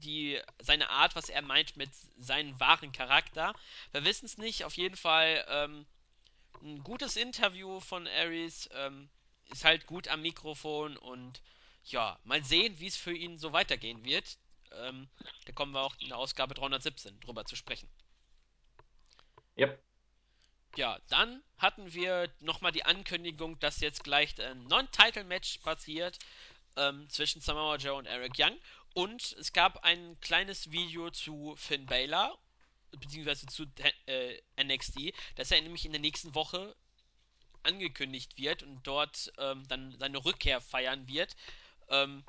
die, 0.00 0.40
seine 0.60 0.90
Art, 0.90 1.16
was 1.16 1.28
er 1.28 1.42
meint 1.42 1.76
mit 1.76 1.90
seinem 2.18 2.58
wahren 2.60 2.92
Charakter. 2.92 3.54
Wir 3.92 4.04
wissen 4.04 4.26
es 4.26 4.38
nicht. 4.38 4.64
Auf 4.64 4.76
jeden 4.76 4.96
Fall 4.96 5.44
ähm, 5.48 5.86
ein 6.62 6.82
gutes 6.82 7.16
Interview 7.16 7.80
von 7.80 8.06
Ares. 8.06 8.68
Ähm, 8.72 9.08
ist 9.50 9.64
halt 9.64 9.86
gut 9.86 10.08
am 10.08 10.22
Mikrofon 10.22 10.96
und 10.96 11.40
ja, 11.84 12.18
mal 12.24 12.44
sehen, 12.44 12.78
wie 12.80 12.86
es 12.86 12.96
für 12.96 13.14
ihn 13.14 13.38
so 13.38 13.52
weitergehen 13.52 14.04
wird. 14.04 14.36
Ähm, 14.72 15.08
da 15.46 15.52
kommen 15.52 15.72
wir 15.72 15.80
auch 15.80 15.96
in 16.00 16.08
der 16.08 16.18
Ausgabe 16.18 16.54
317 16.54 17.18
drüber 17.20 17.44
zu 17.44 17.56
sprechen. 17.56 17.88
Yep. 19.56 19.82
Ja, 20.76 20.98
dann 21.08 21.42
hatten 21.56 21.92
wir 21.92 22.30
nochmal 22.40 22.72
die 22.72 22.84
Ankündigung, 22.84 23.58
dass 23.58 23.80
jetzt 23.80 24.04
gleich 24.04 24.38
ein 24.40 24.64
Non-Title-Match 24.64 25.58
passiert 25.58 26.18
ähm, 26.76 27.08
zwischen 27.08 27.40
Samoa 27.40 27.76
Joe 27.76 27.94
und 27.94 28.06
Eric 28.06 28.34
Young. 28.38 28.56
Und 28.98 29.36
es 29.38 29.52
gab 29.52 29.84
ein 29.84 30.20
kleines 30.20 30.72
Video 30.72 31.08
zu 31.12 31.54
Finn 31.54 31.86
Balor, 31.86 32.36
beziehungsweise 32.90 33.46
zu 33.46 33.64
äh, 34.06 34.42
NXT, 34.60 35.12
dass 35.36 35.52
er 35.52 35.62
nämlich 35.62 35.84
in 35.84 35.92
der 35.92 36.00
nächsten 36.00 36.34
Woche 36.34 36.74
angekündigt 37.62 38.36
wird 38.38 38.64
und 38.64 38.84
dort 38.84 39.32
ähm, 39.38 39.62
dann 39.68 39.96
seine 40.00 40.24
Rückkehr 40.24 40.60
feiern 40.60 41.06
wird. 41.06 41.36
Ähm, 41.88 42.24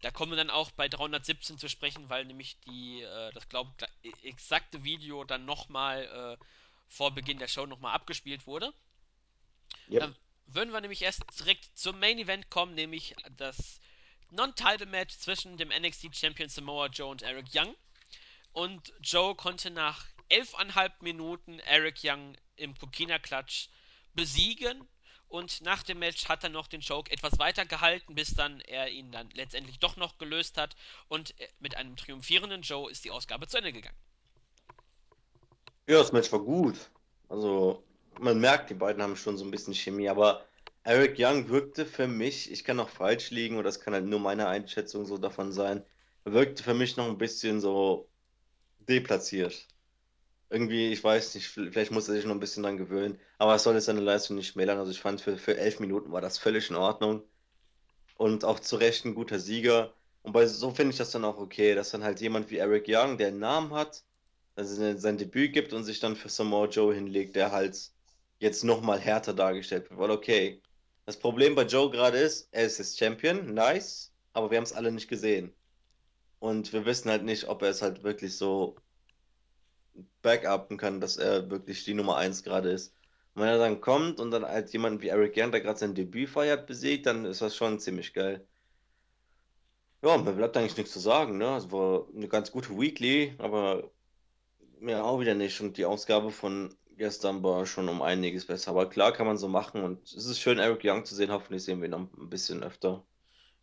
da 0.00 0.10
kommen 0.10 0.32
wir 0.32 0.36
dann 0.36 0.48
auch 0.48 0.70
bei 0.70 0.88
317 0.88 1.58
zu 1.58 1.68
sprechen, 1.68 2.08
weil 2.08 2.24
nämlich 2.24 2.58
die, 2.60 3.02
äh, 3.02 3.30
das 3.34 3.46
glaube 3.50 3.70
ich, 4.00 4.24
exakte 4.24 4.82
Video 4.82 5.24
dann 5.24 5.44
nochmal 5.44 6.38
äh, 6.40 6.44
vor 6.88 7.10
Beginn 7.10 7.38
der 7.38 7.48
Show 7.48 7.66
nochmal 7.66 7.92
abgespielt 7.94 8.46
wurde. 8.46 8.72
Yep. 9.90 10.00
Dann 10.00 10.16
würden 10.46 10.72
wir 10.72 10.80
nämlich 10.80 11.02
erst 11.02 11.22
direkt 11.38 11.68
zum 11.76 12.00
Main 12.00 12.18
Event 12.18 12.48
kommen, 12.48 12.74
nämlich 12.74 13.14
das 13.36 13.78
Non-Title-Match 14.34 15.18
zwischen 15.18 15.56
dem 15.56 15.68
NXT-Champion 15.68 16.48
Samoa 16.48 16.86
Joe 16.86 17.10
und 17.10 17.22
Eric 17.22 17.46
Young. 17.54 17.74
Und 18.52 18.92
Joe 19.00 19.34
konnte 19.34 19.70
nach 19.70 20.06
11,5 20.30 20.90
Minuten 21.00 21.58
Eric 21.60 22.00
Young 22.02 22.36
im 22.56 22.76
Kokina-Klatsch 22.76 23.68
besiegen. 24.14 24.88
Und 25.28 25.62
nach 25.62 25.82
dem 25.82 25.98
Match 25.98 26.28
hat 26.28 26.44
er 26.44 26.50
noch 26.50 26.68
den 26.68 26.80
Choke 26.80 27.10
etwas 27.10 27.38
weiter 27.38 27.64
gehalten, 27.64 28.14
bis 28.14 28.34
dann 28.34 28.60
er 28.60 28.90
ihn 28.90 29.10
dann 29.10 29.30
letztendlich 29.30 29.78
doch 29.80 29.96
noch 29.96 30.18
gelöst 30.18 30.56
hat. 30.58 30.76
Und 31.08 31.34
mit 31.58 31.76
einem 31.76 31.96
triumphierenden 31.96 32.62
Joe 32.62 32.90
ist 32.90 33.04
die 33.04 33.10
Ausgabe 33.10 33.48
zu 33.48 33.58
Ende 33.58 33.72
gegangen. 33.72 33.98
Ja, 35.88 35.98
das 35.98 36.12
Match 36.12 36.30
war 36.30 36.40
gut. 36.40 36.76
Also, 37.28 37.82
man 38.20 38.38
merkt, 38.38 38.70
die 38.70 38.74
beiden 38.74 39.02
haben 39.02 39.16
schon 39.16 39.36
so 39.36 39.44
ein 39.44 39.50
bisschen 39.50 39.74
Chemie, 39.74 40.08
aber 40.08 40.46
Eric 40.84 41.16
Young 41.18 41.48
wirkte 41.48 41.86
für 41.86 42.06
mich, 42.06 42.50
ich 42.52 42.62
kann 42.64 42.78
auch 42.80 42.90
falsch 42.90 43.30
liegen 43.30 43.56
oder 43.56 43.64
das 43.64 43.80
kann 43.80 43.94
halt 43.94 44.04
nur 44.04 44.20
meine 44.20 44.48
Einschätzung 44.48 45.06
so 45.06 45.18
davon 45.18 45.50
sein, 45.52 45.84
wirkte 46.24 46.62
für 46.62 46.74
mich 46.74 46.96
noch 46.96 47.08
ein 47.08 47.18
bisschen 47.18 47.60
so 47.60 48.08
deplatziert. 48.80 49.66
Irgendwie, 50.50 50.92
ich 50.92 51.02
weiß 51.02 51.34
nicht, 51.36 51.48
vielleicht 51.48 51.90
muss 51.90 52.08
er 52.08 52.14
sich 52.14 52.24
noch 52.26 52.34
ein 52.34 52.40
bisschen 52.40 52.62
dran 52.62 52.76
gewöhnen, 52.78 53.18
aber 53.38 53.54
es 53.54 53.62
soll 53.64 53.74
jetzt 53.74 53.86
seine 53.86 54.00
Leistung 54.00 54.36
nicht 54.36 54.48
schmälern. 54.48 54.78
Also 54.78 54.90
ich 54.92 55.00
fand, 55.00 55.20
für, 55.20 55.38
für 55.38 55.56
elf 55.56 55.80
Minuten 55.80 56.12
war 56.12 56.20
das 56.20 56.38
völlig 56.38 56.70
in 56.70 56.76
Ordnung 56.76 57.22
und 58.16 58.44
auch 58.44 58.60
zu 58.60 58.76
Recht 58.76 59.04
ein 59.04 59.14
guter 59.14 59.38
Sieger. 59.40 59.94
Und 60.22 60.32
bei 60.32 60.46
so 60.46 60.70
finde 60.70 60.92
ich 60.92 60.98
das 60.98 61.10
dann 61.12 61.24
auch 61.24 61.38
okay, 61.38 61.74
dass 61.74 61.90
dann 61.90 62.04
halt 62.04 62.20
jemand 62.20 62.50
wie 62.50 62.58
Eric 62.58 62.86
Young, 62.88 63.18
der 63.18 63.28
einen 63.28 63.40
Namen 63.40 63.72
hat, 63.74 64.04
also 64.56 64.96
sein 64.98 65.18
Debüt 65.18 65.52
gibt 65.54 65.72
und 65.72 65.84
sich 65.84 66.00
dann 66.00 66.16
für 66.16 66.28
Samoa 66.28 66.66
Joe 66.68 66.94
hinlegt, 66.94 67.36
der 67.36 67.52
halt 67.52 67.90
jetzt 68.38 68.64
nochmal 68.64 69.00
härter 69.00 69.34
dargestellt 69.34 69.90
wird. 69.90 70.00
Weil 70.00 70.10
okay, 70.10 70.62
das 71.06 71.18
Problem 71.18 71.54
bei 71.54 71.64
Joe 71.64 71.90
gerade 71.90 72.18
ist, 72.18 72.48
er 72.52 72.64
ist 72.64 72.78
jetzt 72.78 72.98
Champion, 72.98 73.52
nice, 73.54 74.12
aber 74.32 74.50
wir 74.50 74.56
haben 74.56 74.64
es 74.64 74.72
alle 74.72 74.92
nicht 74.92 75.08
gesehen. 75.08 75.54
Und 76.38 76.72
wir 76.72 76.84
wissen 76.84 77.10
halt 77.10 77.24
nicht, 77.24 77.48
ob 77.48 77.62
er 77.62 77.70
es 77.70 77.82
halt 77.82 78.02
wirklich 78.02 78.36
so 78.36 78.76
backupen 80.22 80.76
kann, 80.76 81.00
dass 81.00 81.16
er 81.16 81.50
wirklich 81.50 81.84
die 81.84 81.94
Nummer 81.94 82.16
1 82.16 82.42
gerade 82.42 82.70
ist. 82.70 82.94
Und 83.34 83.42
wenn 83.42 83.48
er 83.48 83.58
dann 83.58 83.80
kommt 83.80 84.20
und 84.20 84.30
dann 84.30 84.44
halt 84.44 84.70
jemanden 84.72 85.02
wie 85.02 85.08
Eric 85.08 85.34
Young, 85.36 85.50
der 85.50 85.60
gerade 85.60 85.78
sein 85.78 85.94
Debüt 85.94 86.28
feiert, 86.28 86.66
besiegt, 86.66 87.06
dann 87.06 87.24
ist 87.24 87.42
das 87.42 87.56
schon 87.56 87.80
ziemlich 87.80 88.12
geil. 88.12 88.46
Ja, 90.02 90.18
mir 90.18 90.32
bleibt 90.32 90.56
eigentlich 90.56 90.76
nichts 90.76 90.92
zu 90.92 91.00
sagen, 91.00 91.38
ne? 91.38 91.56
Es 91.56 91.72
war 91.72 92.06
eine 92.14 92.28
ganz 92.28 92.52
gute 92.52 92.78
Weekly, 92.78 93.34
aber 93.38 93.90
mir 94.78 95.04
auch 95.04 95.20
wieder 95.20 95.34
nicht. 95.34 95.60
Und 95.60 95.78
die 95.78 95.86
Ausgabe 95.86 96.30
von 96.30 96.74
gestern 96.96 97.42
war 97.42 97.66
schon 97.66 97.88
um 97.88 98.02
einiges 98.02 98.46
besser. 98.46 98.70
Aber 98.70 98.88
klar 98.88 99.12
kann 99.12 99.26
man 99.26 99.38
so 99.38 99.48
machen 99.48 99.82
und 99.82 100.02
es 100.04 100.26
ist 100.26 100.40
schön, 100.40 100.58
Eric 100.58 100.80
Young 100.84 101.04
zu 101.04 101.14
sehen. 101.14 101.30
Hoffentlich 101.30 101.64
sehen 101.64 101.80
wir 101.80 101.88
ihn 101.88 101.92
noch 101.92 102.00
ein 102.00 102.30
bisschen 102.30 102.62
öfter. 102.62 103.04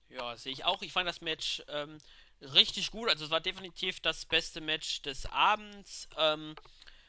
Ja, 0.09 0.35
sehe 0.35 0.51
ich 0.51 0.65
auch. 0.65 0.81
Ich 0.81 0.91
fand 0.91 1.07
das 1.07 1.21
Match 1.21 1.63
ähm, 1.69 1.97
richtig 2.41 2.91
gut. 2.91 3.09
Also 3.09 3.25
es 3.25 3.31
war 3.31 3.39
definitiv 3.39 3.99
das 4.01 4.25
beste 4.25 4.61
Match 4.61 5.01
des 5.03 5.25
Abends. 5.27 6.09
Ähm, 6.17 6.55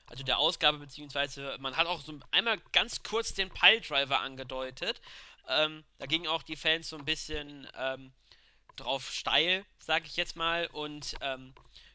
also 0.07 0.25
der 0.25 0.39
Ausgabe, 0.39 0.79
beziehungsweise 0.79 1.57
man 1.59 1.77
hat 1.77 1.87
auch 1.87 2.01
so 2.01 2.19
einmal 2.31 2.59
ganz 2.73 3.03
kurz 3.03 3.35
den 3.35 3.51
Piledriver 3.51 4.21
angedeutet. 4.21 5.01
Ähm, 5.49 5.85
da 5.99 6.07
gingen 6.07 6.29
auch 6.29 6.43
die 6.43 6.57
Fans 6.57 6.89
so 6.89 6.97
ein 6.97 7.05
bisschen 7.05 7.67
ähm, 7.77 8.13
drauf 8.77 9.11
steil, 9.11 9.65
sag 9.79 10.05
ich 10.07 10.17
jetzt 10.17 10.37
mal, 10.37 10.67
und 10.69 11.15
ähm, 11.21 11.55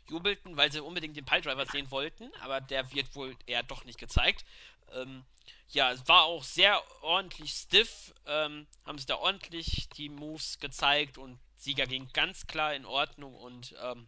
jubelten, 0.10 0.58
weil 0.58 0.72
sie 0.72 0.82
unbedingt 0.82 1.16
den 1.16 1.26
Piledriver 1.26 1.66
sehen 1.66 1.90
wollten, 1.92 2.32
aber 2.42 2.62
der 2.62 2.92
wird 2.94 3.16
wohl 3.16 3.36
eher 3.46 3.64
doch 3.64 3.84
nicht 3.86 4.00
gezeigt. 4.00 4.46
Ähm, 4.94 5.26
ja, 5.70 5.92
es 5.92 6.08
war 6.08 6.24
auch 6.24 6.44
sehr 6.44 6.82
ordentlich 7.02 7.52
stiff, 7.52 8.14
ähm, 8.26 8.68
haben 8.86 8.98
sie 8.98 9.06
da 9.06 9.18
ordentlich 9.18 9.90
die 9.90 10.10
Moves 10.10 10.60
gezeigt 10.60 11.18
und 11.18 11.40
Sieger 11.58 11.86
ging 11.86 12.08
ganz 12.14 12.48
klar 12.48 12.74
in 12.74 12.86
Ordnung 12.86 13.36
und 13.36 13.76
ähm, 13.82 14.08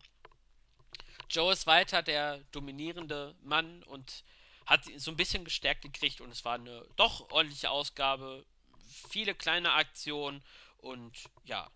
Joe 1.30 1.52
ist 1.52 1.68
weiter 1.68 2.02
der 2.02 2.40
dominierende 2.52 3.36
Mann 3.42 3.84
und 3.84 4.24
hat 4.66 4.82
so 4.98 5.12
ein 5.12 5.18
bisschen 5.18 5.44
gestärkt 5.44 5.82
gekriegt 5.82 6.22
und 6.22 6.32
es 6.32 6.46
war 6.46 6.56
eine 6.56 6.86
doch 6.96 7.30
ordentliche 7.32 7.70
Ausgabe, 7.70 8.46
viele 9.10 9.36
kleine 9.36 9.74
Aktionen 9.74 10.44
und 10.78 11.12
ja, 11.44 11.70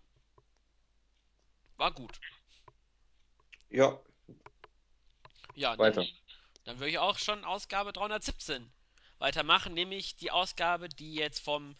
war 1.76 1.92
gut. 1.92 2.20
Ja, 3.68 4.00
Ja, 5.54 5.70
dann, 5.70 5.78
weiter. 5.78 6.06
dann 6.64 6.78
würde 6.78 6.90
ich 6.90 6.98
auch 6.98 7.18
schon 7.18 7.44
Ausgabe 7.44 7.92
317 7.92 8.70
weitermachen, 9.18 9.74
nämlich 9.74 10.16
die 10.16 10.30
Ausgabe, 10.30 10.88
die 10.88 11.14
jetzt 11.14 11.40
vom 11.40 11.76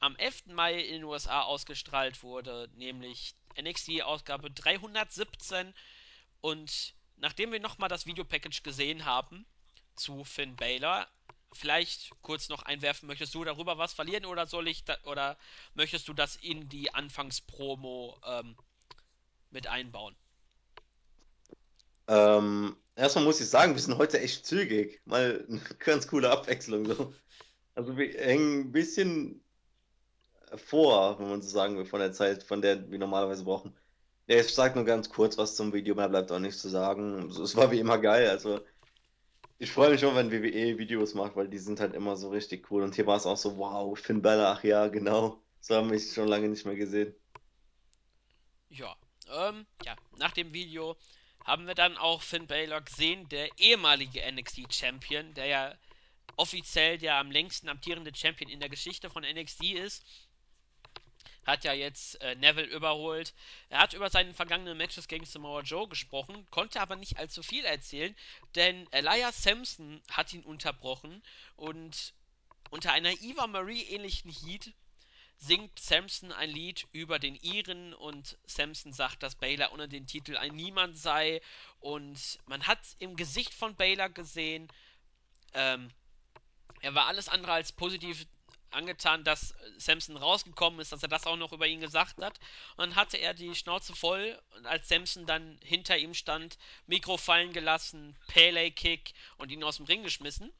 am 0.00 0.14
11. 0.16 0.46
Mai 0.48 0.74
in 0.74 0.92
den 0.92 1.04
USA 1.04 1.42
ausgestrahlt 1.42 2.22
wurde, 2.22 2.68
nämlich 2.74 3.34
NXT 3.58 4.02
Ausgabe 4.02 4.50
317 4.50 5.74
und 6.42 6.94
nachdem 7.16 7.52
wir 7.52 7.60
nochmal 7.60 7.88
das 7.88 8.04
Videopackage 8.04 8.62
gesehen 8.62 9.06
haben 9.06 9.46
zu 9.94 10.24
Finn 10.24 10.54
Balor, 10.56 11.06
vielleicht 11.52 12.10
kurz 12.20 12.48
noch 12.48 12.62
einwerfen, 12.62 13.06
möchtest 13.06 13.34
du 13.34 13.44
darüber 13.44 13.78
was 13.78 13.94
verlieren 13.94 14.26
oder 14.26 14.46
soll 14.46 14.68
ich 14.68 14.84
da, 14.84 14.98
oder 15.04 15.38
möchtest 15.74 16.08
du 16.08 16.12
das 16.12 16.36
in 16.36 16.68
die 16.68 16.92
Anfangspromo 16.92 18.20
ähm, 18.24 18.56
mit 19.50 19.66
einbauen? 19.66 20.14
Ähm, 22.08 22.76
erstmal 22.96 23.24
muss 23.24 23.40
ich 23.40 23.48
sagen, 23.48 23.74
wir 23.74 23.80
sind 23.80 23.98
heute 23.98 24.20
echt 24.20 24.46
zügig. 24.46 25.00
Mal 25.04 25.44
eine 25.48 25.60
ganz 25.78 26.08
coole 26.08 26.30
Abwechslung 26.30 26.86
so. 26.86 27.14
Also 27.74 27.96
wir 27.96 28.08
hängen 28.14 28.60
ein 28.60 28.72
bisschen 28.72 29.42
vor, 30.56 31.18
wenn 31.18 31.28
man 31.28 31.42
so 31.42 31.48
sagen 31.48 31.76
will, 31.76 31.84
von 31.84 32.00
der 32.00 32.12
Zeit, 32.12 32.42
von 32.42 32.62
der 32.62 32.90
wir 32.90 32.98
normalerweise 32.98 33.44
brauchen. 33.44 33.76
Ja, 34.28 34.38
ich 34.38 34.52
sag 34.52 34.74
nur 34.74 34.84
ganz 34.84 35.08
kurz 35.08 35.38
was 35.38 35.56
zum 35.56 35.72
Video, 35.72 35.94
mehr 35.94 36.08
bleibt 36.08 36.32
auch 36.32 36.38
nichts 36.38 36.62
zu 36.62 36.68
sagen. 36.68 37.28
Es 37.30 37.54
war 37.54 37.70
wie 37.70 37.78
immer 37.78 37.98
geil. 37.98 38.28
Also 38.28 38.60
ich 39.58 39.70
freue 39.70 39.90
mich 39.90 40.00
schon, 40.00 40.14
wenn 40.16 40.32
WWE 40.32 40.78
Videos 40.78 41.14
macht, 41.14 41.36
weil 41.36 41.48
die 41.48 41.58
sind 41.58 41.80
halt 41.80 41.94
immer 41.94 42.16
so 42.16 42.30
richtig 42.30 42.70
cool. 42.70 42.82
Und 42.82 42.94
hier 42.94 43.06
war 43.06 43.16
es 43.16 43.26
auch 43.26 43.36
so, 43.36 43.56
wow, 43.56 43.98
Finn 43.98 44.22
Balor, 44.22 44.48
ach 44.48 44.64
ja, 44.64 44.88
genau. 44.88 45.40
So 45.60 45.76
haben 45.76 45.90
wir 45.90 46.00
schon 46.00 46.28
lange 46.28 46.48
nicht 46.48 46.66
mehr 46.66 46.76
gesehen. 46.76 47.14
Ja, 48.68 48.96
ähm, 49.30 49.66
ja, 49.84 49.96
nach 50.18 50.32
dem 50.32 50.52
Video 50.52 50.96
haben 51.46 51.68
wir 51.68 51.76
dann 51.76 51.96
auch 51.96 52.22
Finn 52.22 52.48
Balor 52.48 52.80
gesehen, 52.80 53.28
der 53.28 53.48
ehemalige 53.58 54.20
NXT 54.32 54.74
Champion, 54.74 55.32
der 55.34 55.46
ja 55.46 55.74
offiziell 56.36 56.98
der 56.98 57.16
am 57.16 57.30
längsten 57.30 57.68
amtierende 57.68 58.12
Champion 58.14 58.50
in 58.50 58.58
der 58.58 58.68
Geschichte 58.68 59.10
von 59.10 59.22
NXT 59.22 59.62
ist. 59.74 60.04
Hat 61.46 61.62
ja 61.62 61.72
jetzt 61.72 62.20
äh, 62.20 62.34
Neville 62.34 62.66
überholt. 62.66 63.32
Er 63.68 63.78
hat 63.78 63.94
über 63.94 64.10
seine 64.10 64.34
vergangenen 64.34 64.76
Matches 64.76 65.06
gegen 65.06 65.24
Samoa 65.24 65.60
Joe 65.60 65.86
gesprochen, 65.86 66.44
konnte 66.50 66.80
aber 66.80 66.96
nicht 66.96 67.16
allzu 67.18 67.44
viel 67.44 67.64
erzählen, 67.64 68.16
denn 68.56 68.88
Elias 68.90 69.44
Sampson 69.44 70.02
hat 70.10 70.32
ihn 70.32 70.42
unterbrochen 70.42 71.22
und 71.54 72.12
unter 72.70 72.92
einer 72.92 73.12
Eva 73.22 73.46
Marie 73.46 73.82
ähnlichen 73.82 74.32
Heat 74.32 74.74
singt 75.38 75.78
Samson 75.78 76.32
ein 76.32 76.50
Lied 76.50 76.86
über 76.92 77.18
den 77.18 77.34
Iren 77.36 77.94
und 77.94 78.38
Samson 78.46 78.92
sagt, 78.92 79.22
dass 79.22 79.34
Baylor 79.34 79.72
ohne 79.72 79.88
den 79.88 80.06
Titel 80.06 80.36
ein 80.36 80.54
Niemand 80.54 80.98
sei 80.98 81.40
und 81.80 82.38
man 82.46 82.66
hat 82.66 82.80
im 82.98 83.16
Gesicht 83.16 83.52
von 83.52 83.76
Baylor 83.76 84.08
gesehen, 84.08 84.68
ähm, 85.54 85.90
er 86.80 86.94
war 86.94 87.06
alles 87.06 87.28
andere 87.28 87.52
als 87.52 87.72
positiv 87.72 88.26
angetan, 88.70 89.24
dass 89.24 89.54
Samson 89.78 90.16
rausgekommen 90.16 90.80
ist, 90.80 90.92
dass 90.92 91.02
er 91.02 91.08
das 91.08 91.26
auch 91.26 91.36
noch 91.36 91.52
über 91.52 91.66
ihn 91.66 91.80
gesagt 91.80 92.20
hat. 92.22 92.38
Und 92.76 92.78
dann 92.78 92.96
hatte 92.96 93.16
er 93.16 93.32
die 93.32 93.54
Schnauze 93.54 93.94
voll 93.94 94.40
und 94.56 94.66
als 94.66 94.88
Samson 94.88 95.26
dann 95.26 95.58
hinter 95.62 95.96
ihm 95.96 96.14
stand, 96.14 96.58
Mikro 96.86 97.16
fallen 97.16 97.52
gelassen, 97.52 98.16
Pele 98.28 98.70
Kick 98.70 99.12
und 99.38 99.50
ihn 99.50 99.64
aus 99.64 99.76
dem 99.76 99.86
Ring 99.86 100.02
geschmissen. 100.02 100.52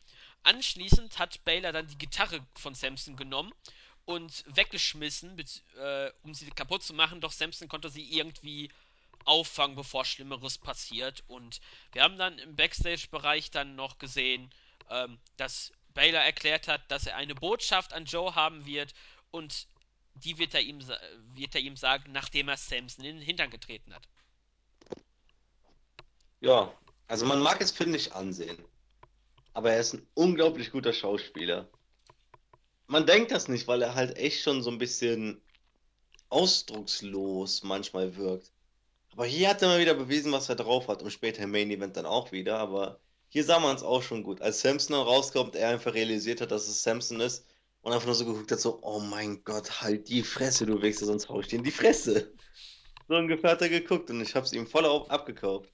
Anschließend 0.45 1.19
hat 1.19 1.45
Baylor 1.45 1.73
dann 1.73 1.89
die 1.89 1.99
Gitarre 1.99 2.47
von 2.55 2.75
Samson 2.75 3.17
genommen 3.17 3.53
und 4.07 4.45
weggeschmissen, 4.47 5.37
äh, 5.79 6.11
um 6.23 6.33
sie 6.33 6.49
kaputt 6.51 6.83
zu 6.83 6.95
machen, 6.95 7.21
doch 7.21 7.33
Samson 7.33 7.69
konnte 7.69 7.90
sie 7.90 8.05
irgendwie 8.05 8.71
auffangen, 9.25 9.77
bevor 9.77 10.05
Schlimmeres 10.05 10.59
passiert. 10.59 11.25
Und 11.27 11.61
wir 11.92 12.03
haben 12.03 12.16
dann 12.16 12.38
im 12.38 12.57
Backstage-Bereich 12.57 13.51
dann 13.51 13.77
noch 13.77 13.99
gesehen, 13.99 14.51
ähm, 14.88 15.19
dass 15.37 15.73
Baylor 15.92 16.21
erklärt 16.21 16.69
hat, 16.69 16.83
dass 16.90 17.07
er 17.07 17.16
eine 17.16 17.35
Botschaft 17.35 17.92
an 17.92 18.05
Joe 18.05 18.35
haben 18.35 18.64
wird 18.64 18.95
und 19.31 19.66
die 20.14 20.38
wird 20.38 20.55
er 20.55 20.61
ihm, 20.61 20.81
wird 21.35 21.55
er 21.55 21.61
ihm 21.61 21.77
sagen, 21.77 22.12
nachdem 22.12 22.49
er 22.49 22.57
Samson 22.57 23.05
in 23.05 23.16
den 23.16 23.25
Hintern 23.25 23.51
getreten 23.51 23.92
hat. 23.92 24.09
Ja, 26.40 26.73
also 27.09 27.27
man 27.27 27.40
mag 27.40 27.61
es, 27.61 27.73
finde 27.73 27.99
ich, 27.99 28.14
ansehen. 28.14 28.64
Aber 29.53 29.73
er 29.73 29.81
ist 29.81 29.95
ein 29.95 30.07
unglaublich 30.14 30.71
guter 30.71 30.92
Schauspieler. 30.92 31.69
Man 32.87 33.07
denkt 33.07 33.33
das 33.33 33.49
nicht, 33.49 33.66
weil 33.66 33.83
er 33.83 33.94
halt 33.94 34.16
echt 34.16 34.42
schon 34.42 34.62
so 34.62 34.70
ein 34.70 34.79
bisschen 34.79 35.40
ausdruckslos 36.29 37.62
manchmal 37.62 38.16
wirkt. 38.16 38.53
Aber 39.12 39.27
hier 39.27 39.49
hat 39.49 39.62
er 39.62 39.68
mal 39.68 39.81
wieder 39.81 39.94
bewiesen, 39.94 40.33
was 40.33 40.49
er 40.49 40.57
drauf 40.57 40.88
hat 40.88 41.03
und 41.03 41.11
später 41.11 41.42
im 41.42 41.51
Main 41.51 41.70
Event 41.70 41.96
dann 41.96 42.07
auch 42.07 42.33
wieder. 42.33 42.59
Aber 42.59 43.01
hier 43.29 43.44
sah 43.44 43.59
man 43.59 43.75
es 43.75 43.83
auch 43.83 44.03
schon 44.03 44.22
gut. 44.22 44.42
Als 44.42 44.61
Samson 44.61 44.94
rauskommt, 44.94 45.57
er 45.57 45.70
einfach 45.70 45.94
realisiert 45.94 46.40
hat, 46.40 46.51
dass 46.51 46.68
es 46.68 46.83
Samson 46.83 47.20
ist 47.20 47.46
und 47.83 47.92
einfach 47.92 48.07
nur 48.07 48.14
so 48.14 48.27
geguckt 48.27 48.53
hat, 48.53 48.61
so, 48.61 48.79
oh 48.83 49.01
mein 49.01 49.42
Gott, 49.44 49.81
halt 49.81 50.09
die 50.09 50.22
Fresse, 50.22 50.66
du 50.66 50.83
Wichser, 50.83 51.07
sonst 51.07 51.29
hau 51.29 51.40
ich 51.40 51.49
dir 51.49 51.57
in 51.57 51.64
die 51.64 51.70
Fresse. 51.70 52.33
So 53.09 53.14
ungefähr 53.14 53.51
hat 53.53 53.62
er 53.62 53.68
geguckt 53.68 54.11
und 54.11 54.20
ich 54.20 54.35
hab's 54.35 54.53
ihm 54.53 54.66
voll 54.66 54.85
auf, 54.85 55.11
abgekauft. 55.11 55.72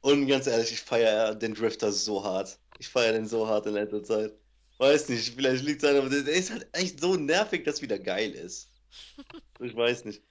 Und 0.00 0.26
ganz 0.26 0.46
ehrlich, 0.46 0.72
ich 0.72 0.80
feiere 0.80 1.34
den 1.34 1.54
Drifter 1.54 1.92
so 1.92 2.24
hart. 2.24 2.58
Ich 2.78 2.88
feiere 2.88 3.12
den 3.12 3.28
so 3.28 3.46
hart 3.46 3.66
in 3.66 3.74
letzter 3.74 4.02
Zeit. 4.02 4.32
Weiß 4.80 5.10
nicht, 5.10 5.34
vielleicht 5.34 5.62
liegt 5.62 5.82
es 5.82 5.90
an, 5.90 5.96
aber 5.96 6.08
der 6.08 6.26
ist 6.26 6.50
halt 6.50 6.66
echt 6.72 7.00
so 7.00 7.14
nervig, 7.14 7.64
dass 7.64 7.82
wieder 7.82 7.98
geil 7.98 8.32
ist. 8.32 8.70
Ich 9.62 9.76
weiß 9.76 10.06
nicht. 10.06 10.22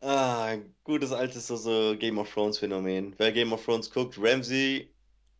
Ah, 0.00 0.56
gutes 0.84 1.10
altes 1.10 1.48
so, 1.48 1.56
so 1.56 1.96
Game 1.98 2.16
of 2.18 2.32
Thrones 2.32 2.58
Phänomen. 2.58 3.12
Wer 3.18 3.32
Game 3.32 3.52
of 3.52 3.64
Thrones 3.64 3.90
guckt, 3.90 4.16
Ramsay, 4.20 4.88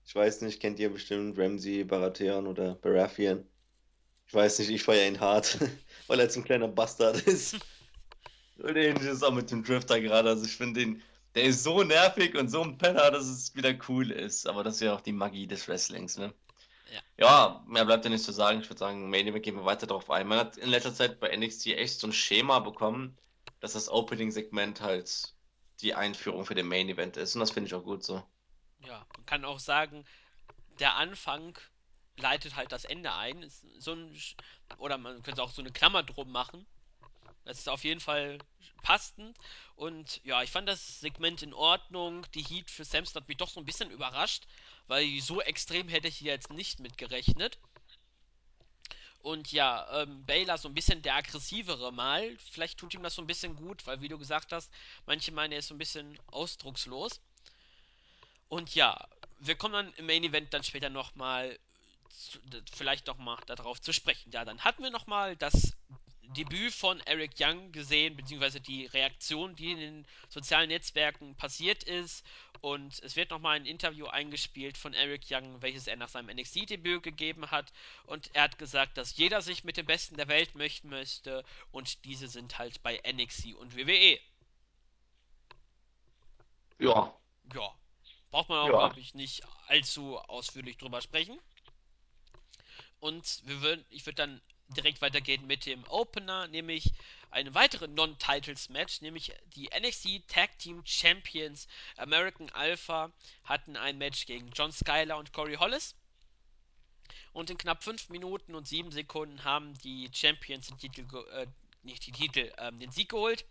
ich 0.05 0.15
weiß 0.17 0.41
nicht, 0.41 0.59
kennt 0.59 0.81
ihr 0.81 0.91
bestimmt 0.91 1.39
Ramsay 1.39 1.85
Baratheon 1.85 2.49
oder 2.49 2.75
Baratheon. 2.75 3.47
Ich 4.27 4.35
weiß 4.35 4.59
nicht, 4.59 4.71
ich 4.71 4.83
feiere 4.83 5.07
ihn 5.07 5.21
hart, 5.21 5.61
weil 6.09 6.19
er 6.19 6.25
jetzt 6.25 6.37
ein 6.37 6.43
kleiner 6.43 6.67
Bastard 6.67 7.23
ist. 7.29 7.57
Und 8.57 8.75
ähnlich 8.75 9.07
ist 9.07 9.23
auch 9.23 9.33
mit 9.33 9.53
dem 9.53 9.63
Drifter 9.63 10.01
gerade. 10.01 10.31
Also 10.31 10.47
ich 10.47 10.57
finde 10.57 10.81
den, 10.81 11.03
der 11.37 11.45
ist 11.45 11.63
so 11.63 11.85
nervig 11.85 12.37
und 12.37 12.49
so 12.49 12.63
ein 12.63 12.77
Penner, 12.77 13.13
dass 13.13 13.27
es 13.27 13.55
wieder 13.55 13.73
cool 13.89 14.11
ist. 14.11 14.49
Aber 14.49 14.65
das 14.65 14.75
ist 14.75 14.81
ja 14.81 14.95
auch 14.95 15.01
die 15.01 15.13
Magie 15.13 15.47
des 15.47 15.69
Wrestlings, 15.69 16.19
ne? 16.19 16.35
Ja. 17.17 17.63
Mehr 17.67 17.85
bleibt 17.85 18.05
ja 18.05 18.11
nicht 18.11 18.25
zu 18.25 18.33
sagen. 18.33 18.61
Ich 18.61 18.69
würde 18.69 18.79
sagen, 18.79 19.09
Main 19.09 19.27
Event 19.27 19.45
gehen 19.45 19.57
wir 19.57 19.65
weiter 19.65 19.87
drauf 19.87 20.11
ein. 20.11 20.27
Man 20.27 20.39
hat 20.39 20.57
in 20.57 20.69
letzter 20.69 20.95
Zeit 20.95 21.21
bei 21.21 21.35
NXT 21.35 21.69
echt 21.69 22.01
so 22.01 22.07
ein 22.07 22.13
Schema 22.13 22.59
bekommen, 22.59 23.17
dass 23.61 23.75
das 23.75 23.89
Opening-Segment 23.89 24.81
halt 24.81 25.35
die 25.81 25.95
Einführung 25.95 26.45
für 26.45 26.55
den 26.55 26.69
Main 26.69 26.89
Event 26.89 27.17
ist. 27.17 27.35
Und 27.35 27.41
das 27.41 27.51
finde 27.51 27.69
ich 27.69 27.75
auch 27.75 27.85
gut 27.85 28.05
so. 28.05 28.23
Ja, 28.81 29.07
man 29.17 29.27
kann 29.27 29.45
auch 29.45 29.61
sagen, 29.61 30.05
der 30.81 30.97
Anfang 30.97 31.59
leitet 32.17 32.57
halt 32.57 32.73
das 32.73 32.85
Ende 32.85 33.13
ein. 33.15 33.49
So 33.79 33.93
ein, 33.93 34.17
oder 34.79 34.99
man 34.99 35.23
könnte 35.23 35.43
auch 35.43 35.53
so 35.53 35.63
eine 35.63 35.73
Klammer 35.73 36.03
drum 36.03 36.31
machen. 36.31 36.67
Das 37.45 37.59
ist 37.59 37.69
auf 37.69 37.85
jeden 37.85 38.01
Fall 38.01 38.39
passend. 38.83 39.37
Und 39.75 40.21
ja, 40.25 40.43
ich 40.43 40.51
fand 40.51 40.69
das 40.69 41.01
Segment 41.01 41.43
in 41.43 41.55
Ordnung. 41.55 42.27
Die 42.35 42.43
Heat 42.43 42.71
für 42.71 42.85
Samson 42.85 43.21
hat 43.21 43.29
mich 43.29 43.37
doch 43.37 43.49
so 43.49 43.61
ein 43.61 43.67
bisschen 43.67 43.91
überrascht, 43.91 44.47
weil 44.93 45.23
so 45.23 45.41
extrem 45.41 45.89
hätte 45.89 46.09
ich 46.09 46.19
hier 46.19 46.33
jetzt 46.33 46.51
nicht 46.51 46.79
mit 46.79 46.99
gerechnet. 46.99 47.59
Und 49.21 49.51
ja, 49.51 50.03
ähm, 50.03 50.27
Baylor 50.27 50.59
so 50.59 50.69
ein 50.69 50.75
bisschen 50.75 51.01
der 51.01 51.15
aggressivere 51.15 51.91
mal. 51.91 52.37
Vielleicht 52.51 52.79
tut 52.79 52.93
ihm 52.93 53.03
das 53.03 53.15
so 53.15 53.23
ein 53.23 53.27
bisschen 53.27 53.57
gut, 53.57 53.87
weil 53.87 54.03
wie 54.03 54.09
du 54.09 54.19
gesagt 54.19 54.53
hast, 54.53 54.71
manche 55.07 55.33
meinen, 55.33 55.53
er 55.53 55.61
ist 55.61 55.69
so 55.69 55.75
ein 55.75 55.79
bisschen 55.79 56.19
ausdruckslos. 56.27 57.23
Und 58.51 58.75
ja, 58.75 59.09
wir 59.39 59.57
kommen 59.57 59.73
dann 59.73 59.95
im 59.95 60.05
Main 60.05 60.25
Event 60.25 60.53
dann 60.53 60.63
später 60.63 60.91
nochmal, 60.91 61.59
vielleicht 62.71 63.07
nochmal 63.07 63.39
darauf 63.47 63.81
zu 63.81 63.95
sprechen. 63.95 64.31
Ja, 64.31 64.45
dann 64.45 64.61
hatten 64.61 64.83
wir 64.83 64.91
nochmal 64.91 65.37
das 65.37 65.75
Debüt 66.33 66.73
von 66.73 67.01
Eric 67.01 67.33
Young 67.39 67.73
gesehen, 67.73 68.17
beziehungsweise 68.17 68.61
die 68.61 68.87
Reaktion, 68.87 69.55
die 69.57 69.73
in 69.73 69.79
den 69.79 70.07
sozialen 70.29 70.69
Netzwerken 70.69 71.35
passiert 71.37 71.83
ist. 71.85 72.25
Und 72.61 73.01
es 73.03 73.17
wird 73.17 73.31
nochmal 73.31 73.57
ein 73.57 73.67
Interview 73.67 74.07
eingespielt 74.07 74.79
von 74.79 74.95
Eric 74.95 75.23
Young, 75.31 75.61
welches 75.63 75.87
er 75.87 75.97
nach 75.97 76.09
seinem 76.09 76.35
NXT-Debüt 76.37 77.03
gegeben 77.03 77.51
hat. 77.51 77.73
Und 78.07 78.31
er 78.35 78.43
hat 78.45 78.59
gesagt, 78.59 78.97
dass 78.97 79.17
jeder 79.17 79.43
sich 79.43 79.65
mit 79.65 79.77
dem 79.77 79.87
Besten 79.87 80.17
der 80.17 80.29
Welt 80.29 80.55
möchten 80.55 80.89
möchte. 80.89 81.45
Und 81.73 82.05
diese 82.05 82.29
sind 82.29 82.59
halt 82.59 82.83
bei 82.83 83.01
NXT 83.05 83.55
und 83.55 83.77
WWE. 83.77 84.19
Ja. 86.79 87.13
Ja. 87.55 87.75
Braucht 88.31 88.49
man 88.49 88.59
auch, 88.59 88.67
Ja. 88.69 88.79
glaube 88.89 89.01
ich, 89.01 89.15
nicht 89.15 89.43
allzu 89.67 90.19
ausführlich 90.19 90.79
drüber 90.79 91.01
sprechen. 91.03 91.39
Und 93.01 93.43
wir 93.47 93.61
würden, 93.61 93.85
ich 93.91 94.07
würde 94.07 94.15
dann 94.17 94.41
direkt 94.73 95.01
weitergehen 95.01 95.47
mit 95.47 95.67
dem 95.67 95.85
Opener, 95.89 96.49
nämlich 96.49 96.93
ein 97.31 97.55
weiteres 97.55 97.89
Non-Titles-Match, 97.89 99.01
nämlich 99.01 99.33
die 99.57 99.71
NXT 99.75 100.29
Tag 100.29 100.59
Team 100.59 100.83
Champions 100.85 101.67
American 101.97 102.51
Alpha 102.51 103.11
hatten 103.45 103.77
ein 103.77 103.99
Match 103.99 104.27
gegen 104.27 104.51
John 104.53 104.73
Skyler 104.73 105.17
und 105.17 105.33
Corey 105.33 105.55
Hollis. 105.55 105.95
Und 107.33 107.49
in 107.49 107.57
knapp 107.57 107.83
5 107.83 108.11
Minuten 108.11 108.55
und 108.55 108.69
7 108.69 108.93
Sekunden 108.93 109.45
haben 109.45 109.73
die 109.79 110.11
Champions 110.13 110.69
den 110.69 110.79
Titel, 110.79 111.07
äh, 111.33 111.47
nicht 111.83 112.07
die 112.07 112.13
Titel, 112.13 112.53
ähm, 112.59 112.79
den 112.79 112.91
Sieg 112.91 113.09
geholt. 113.09 113.47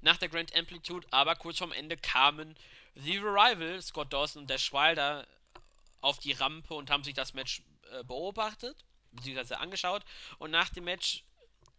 Nach 0.00 0.16
der 0.16 0.28
Grand 0.28 0.54
Amplitude, 0.56 1.06
aber 1.12 1.36
kurz 1.36 1.58
vorm 1.58 1.72
Ende 1.72 1.96
kamen 1.96 2.56
The 2.96 3.18
Revival, 3.18 3.80
Scott 3.80 4.12
Dawson 4.12 4.42
und 4.42 4.50
Dash 4.50 4.72
Wilder 4.72 5.26
auf 6.00 6.18
die 6.18 6.32
Rampe 6.32 6.74
und 6.74 6.90
haben 6.90 7.04
sich 7.04 7.14
das 7.14 7.34
Match 7.34 7.62
äh, 7.92 8.02
beobachtet, 8.04 8.84
beziehungsweise 9.12 9.58
angeschaut. 9.58 10.02
Und 10.38 10.50
nach 10.50 10.68
dem 10.70 10.84
Match 10.84 11.24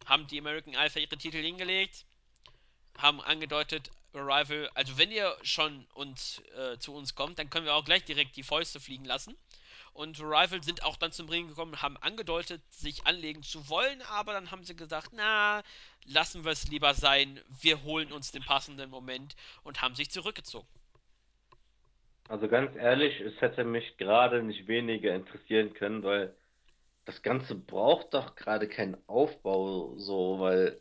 haben 0.06 0.26
die 0.26 0.38
American 0.38 0.76
Alpha 0.76 0.98
ihre 0.98 1.16
Titel 1.16 1.38
hingelegt, 1.38 2.04
haben 2.96 3.20
angedeutet, 3.20 3.90
Arrival, 4.12 4.68
also 4.74 4.98
wenn 4.98 5.12
ihr 5.12 5.36
schon 5.42 5.86
uns, 5.94 6.42
äh, 6.56 6.78
zu 6.78 6.94
uns 6.94 7.14
kommt, 7.14 7.38
dann 7.38 7.48
können 7.48 7.66
wir 7.66 7.74
auch 7.74 7.84
gleich 7.84 8.04
direkt 8.04 8.36
die 8.36 8.42
Fäuste 8.42 8.80
fliegen 8.80 9.04
lassen. 9.04 9.36
Und 9.92 10.20
Arrival 10.20 10.62
sind 10.62 10.82
auch 10.84 10.96
dann 10.96 11.12
zum 11.12 11.28
Ring 11.28 11.48
gekommen, 11.48 11.80
haben 11.82 11.96
angedeutet, 11.98 12.62
sich 12.70 13.06
anlegen 13.06 13.42
zu 13.42 13.68
wollen, 13.68 14.02
aber 14.02 14.32
dann 14.32 14.50
haben 14.50 14.64
sie 14.64 14.76
gesagt, 14.76 15.10
na, 15.12 15.62
lassen 16.06 16.44
wir 16.44 16.52
es 16.52 16.68
lieber 16.68 16.94
sein, 16.94 17.40
wir 17.60 17.82
holen 17.82 18.12
uns 18.12 18.32
den 18.32 18.42
passenden 18.42 18.90
Moment 18.90 19.36
und 19.62 19.82
haben 19.82 19.94
sich 19.94 20.10
zurückgezogen. 20.10 20.68
Also 22.28 22.46
ganz 22.46 22.74
ehrlich, 22.76 23.20
es 23.20 23.40
hätte 23.40 23.64
mich 23.64 23.96
gerade 23.96 24.42
nicht 24.42 24.68
weniger 24.68 25.14
interessieren 25.14 25.74
können, 25.74 26.02
weil 26.04 26.34
das 27.10 27.22
Ganze 27.22 27.56
braucht 27.56 28.14
doch 28.14 28.36
gerade 28.36 28.68
keinen 28.68 28.96
Aufbau 29.08 29.96
so, 29.98 30.38
weil 30.38 30.80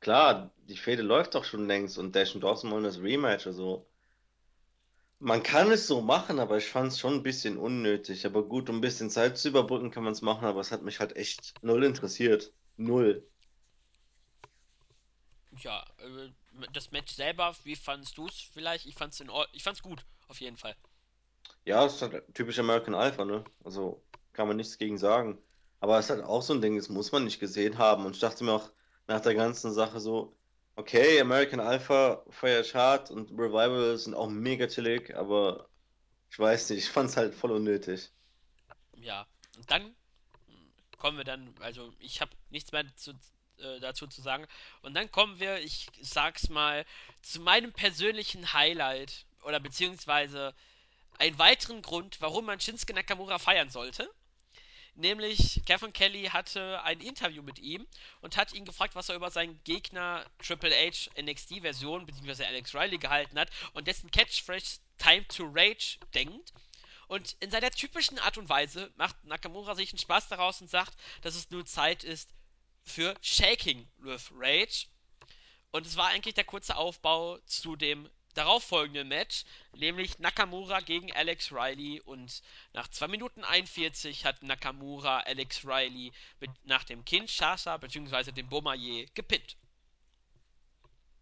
klar, 0.00 0.52
die 0.68 0.76
Fehde 0.76 1.02
läuft 1.02 1.34
doch 1.34 1.44
schon 1.44 1.66
längst 1.66 1.96
und 1.98 2.14
Dash 2.14 2.34
und 2.34 2.42
Dawson 2.42 2.70
wollen 2.70 2.84
das 2.84 3.00
Rematch, 3.00 3.46
also 3.46 3.86
man 5.18 5.42
kann 5.42 5.70
es 5.70 5.86
so 5.86 6.02
machen, 6.02 6.38
aber 6.38 6.58
ich 6.58 6.66
fand 6.66 6.92
es 6.92 6.98
schon 6.98 7.14
ein 7.14 7.22
bisschen 7.22 7.56
unnötig. 7.56 8.26
Aber 8.26 8.42
gut, 8.42 8.68
um 8.68 8.76
ein 8.76 8.80
bisschen 8.82 9.08
Zeit 9.08 9.38
zu 9.38 9.48
überbrücken, 9.48 9.90
kann 9.90 10.04
man 10.04 10.12
es 10.12 10.20
machen, 10.20 10.44
aber 10.44 10.60
es 10.60 10.70
hat 10.70 10.82
mich 10.82 11.00
halt 11.00 11.16
echt 11.16 11.54
null 11.62 11.82
interessiert. 11.82 12.52
Null. 12.76 13.26
Ja, 15.62 15.82
äh, 15.98 16.28
das 16.74 16.90
Match 16.90 17.14
selber, 17.14 17.56
wie 17.62 17.76
fandest 17.76 18.18
du 18.18 18.26
es 18.26 18.38
vielleicht? 18.52 18.84
Ich 18.84 19.00
in 19.00 19.30
ich 19.52 19.62
fand's 19.62 19.80
gut, 19.80 20.04
auf 20.28 20.40
jeden 20.42 20.58
Fall. 20.58 20.76
Ja, 21.64 21.86
es 21.86 21.94
ist 21.94 22.02
halt 22.02 22.34
typisch 22.34 22.58
American 22.58 22.94
Alpha, 22.94 23.24
ne? 23.24 23.44
Also 23.64 24.02
kann 24.34 24.48
man 24.48 24.56
nichts 24.56 24.78
gegen 24.78 24.98
sagen. 24.98 25.38
Aber 25.80 25.98
es 25.98 26.06
ist 26.06 26.10
halt 26.10 26.24
auch 26.24 26.42
so 26.42 26.54
ein 26.54 26.60
Ding, 26.60 26.76
das 26.76 26.88
muss 26.88 27.12
man 27.12 27.24
nicht 27.24 27.40
gesehen 27.40 27.78
haben. 27.78 28.06
Und 28.06 28.14
ich 28.14 28.20
dachte 28.20 28.44
mir 28.44 28.52
auch 28.52 28.70
nach 29.06 29.20
der 29.20 29.34
ganzen 29.34 29.72
Sache 29.72 30.00
so, 30.00 30.34
okay, 30.76 31.20
American 31.20 31.60
Alpha 31.60 32.24
feier 32.30 32.60
ich 32.60 32.74
hart 32.74 33.10
und 33.10 33.30
Revival 33.32 33.96
sind 33.96 34.14
auch 34.14 34.28
mega 34.28 34.66
chillig, 34.66 35.14
aber 35.14 35.68
ich 36.30 36.38
weiß 36.38 36.70
nicht, 36.70 36.80
ich 36.80 36.90
fand's 36.90 37.16
halt 37.16 37.34
voll 37.34 37.52
unnötig. 37.52 38.10
Ja, 38.96 39.26
und 39.56 39.70
dann 39.70 39.94
kommen 40.98 41.18
wir 41.18 41.24
dann, 41.24 41.54
also 41.60 41.92
ich 41.98 42.20
habe 42.20 42.32
nichts 42.50 42.72
mehr 42.72 42.84
zu, 42.96 43.12
äh, 43.58 43.78
dazu 43.80 44.06
zu 44.06 44.22
sagen. 44.22 44.46
Und 44.82 44.94
dann 44.94 45.10
kommen 45.10 45.38
wir, 45.38 45.58
ich 45.60 45.86
sag's 46.00 46.48
mal, 46.48 46.84
zu 47.22 47.40
meinem 47.40 47.72
persönlichen 47.72 48.52
Highlight 48.52 49.26
oder 49.42 49.60
beziehungsweise 49.60 50.54
einen 51.18 51.38
weiteren 51.38 51.82
Grund, 51.82 52.20
warum 52.20 52.46
man 52.46 52.58
Shinsuke 52.58 52.94
Nakamura 52.94 53.38
feiern 53.38 53.70
sollte. 53.70 54.10
Nämlich 54.96 55.62
Kevin 55.66 55.92
Kelly 55.92 56.26
hatte 56.26 56.80
ein 56.82 57.00
Interview 57.00 57.42
mit 57.42 57.58
ihm 57.58 57.86
und 58.20 58.36
hat 58.36 58.52
ihn 58.52 58.64
gefragt, 58.64 58.94
was 58.94 59.08
er 59.08 59.16
über 59.16 59.30
seinen 59.30 59.62
Gegner 59.64 60.24
Triple 60.38 60.70
H 60.70 61.10
NXT 61.20 61.62
Version 61.62 62.06
bzw. 62.06 62.44
Alex 62.44 62.74
Riley 62.74 62.98
gehalten 62.98 63.38
hat 63.38 63.50
und 63.72 63.88
dessen 63.88 64.10
Catchphrase 64.10 64.78
Time 64.98 65.26
to 65.28 65.50
Rage 65.52 65.98
denkt. 66.14 66.52
Und 67.08 67.36
in 67.40 67.50
seiner 67.50 67.70
typischen 67.70 68.18
Art 68.20 68.38
und 68.38 68.48
Weise 68.48 68.92
macht 68.96 69.22
Nakamura 69.24 69.74
sich 69.74 69.90
einen 69.90 69.98
Spaß 69.98 70.28
daraus 70.28 70.60
und 70.60 70.70
sagt, 70.70 70.94
dass 71.22 71.34
es 71.34 71.50
nur 71.50 71.66
Zeit 71.66 72.04
ist 72.04 72.32
für 72.82 73.14
Shaking 73.20 73.88
with 73.98 74.30
Rage. 74.32 74.86
Und 75.72 75.86
es 75.86 75.96
war 75.96 76.08
eigentlich 76.08 76.34
der 76.34 76.44
kurze 76.44 76.76
Aufbau 76.76 77.38
zu 77.46 77.74
dem 77.74 78.08
darauffolgenden 78.34 79.08
Match, 79.08 79.44
nämlich 79.76 80.18
Nakamura 80.18 80.80
gegen 80.80 81.12
Alex 81.12 81.52
Riley. 81.52 82.00
Und 82.04 82.42
nach 82.72 82.88
2 82.88 83.08
Minuten 83.08 83.44
41 83.44 84.24
hat 84.24 84.42
Nakamura 84.42 85.20
Alex 85.20 85.64
Riley 85.64 86.12
mit, 86.40 86.50
nach 86.64 86.84
dem 86.84 87.04
Kinshasa 87.04 87.76
bzw. 87.76 88.32
dem 88.32 88.48
Bomaye 88.48 89.06
gepinnt. 89.14 89.56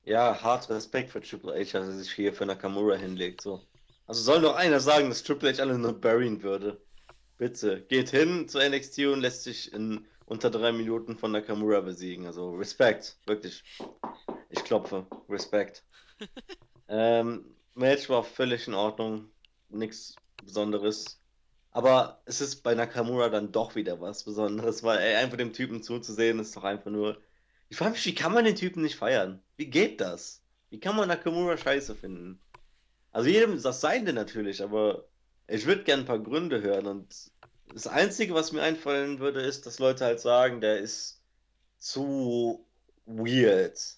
Ja, 0.05 0.43
hart 0.43 0.69
Respekt 0.69 1.11
für 1.11 1.21
Triple 1.21 1.53
H, 1.53 1.79
dass 1.79 1.87
er 1.87 1.93
sich 1.93 2.13
hier 2.13 2.33
für 2.33 2.45
Nakamura 2.45 2.97
hinlegt. 2.97 3.41
So. 3.41 3.65
Also 4.07 4.23
soll 4.23 4.41
doch 4.41 4.57
einer 4.57 4.81
sagen, 4.81 5.09
dass 5.09 5.23
Triple 5.23 5.53
H 5.53 5.63
alle 5.63 5.79
nur 5.79 6.01
burying 6.01 6.43
würde. 6.43 6.81
Bitte, 7.39 7.83
geht 7.83 8.11
hin 8.11 8.49
zu 8.49 8.59
NXT 8.59 8.99
und 9.07 9.21
lässt 9.21 9.45
sich 9.45 9.73
in 9.73 10.07
unter 10.27 10.51
drei 10.51 10.73
Minuten 10.73 11.17
von 11.17 11.33
Nakamura 11.33 11.81
besiegen. 11.81 12.27
Also 12.27 12.55
Respekt, 12.55 13.17
wirklich. 13.27 13.63
Ich 14.51 14.65
klopfe. 14.65 15.07
Respekt. 15.29 15.85
Ähm, 16.93 17.47
Match 17.75 18.11
war 18.11 18.23
völlig 18.23 18.69
in 18.69 18.75
Ordnung. 18.75 19.31
Nichts 19.71 20.15
Besonderes. 20.45 21.19
Aber 21.71 22.21
es 22.27 22.43
ist 22.43 22.63
bei 22.63 22.75
Nakamura 22.75 23.31
dann 23.31 23.51
doch 23.51 23.75
wieder 23.75 23.99
was 24.01 24.25
Besonderes, 24.25 24.83
weil 24.83 24.99
ey, 24.99 25.17
einfach 25.17 25.39
dem 25.39 25.55
Typen 25.55 25.83
zuzusehen, 25.83 26.39
ist 26.39 26.55
doch 26.55 26.65
einfach 26.65 26.91
nur. 26.91 27.19
Ich 27.71 27.79
frage 27.79 27.93
mich, 27.93 28.05
wie 28.05 28.15
kann 28.15 28.35
man 28.35 28.45
den 28.45 28.57
Typen 28.57 28.83
nicht 28.83 28.97
feiern? 28.97 29.43
Wie 29.57 29.71
geht 29.71 30.03
das? 30.03 30.43
Wie 30.69 30.81
kann 30.81 30.95
man 30.95 31.09
Nakamura 31.09 31.57
scheiße 31.57 31.97
finden? 31.97 32.39
Also 33.11 33.31
jedem 33.31 33.61
das 33.63 33.81
Seine 33.81 34.13
natürlich, 34.13 34.63
aber 34.63 35.07
ich 35.49 35.65
würde 35.65 35.85
gerne 35.85 36.03
ein 36.03 36.07
paar 36.07 36.19
Gründe 36.19 36.61
hören. 36.61 36.87
Und 36.87 37.31
das 37.73 37.87
Einzige, 37.87 38.35
was 38.35 38.53
mir 38.53 38.63
einfallen 38.63 39.19
würde, 39.19 39.41
ist, 39.41 39.65
dass 39.65 39.79
Leute 39.79 40.05
halt 40.05 40.21
sagen, 40.21 40.61
der 40.61 40.79
ist 40.79 41.23
zu 41.79 42.67
weird. 43.07 43.97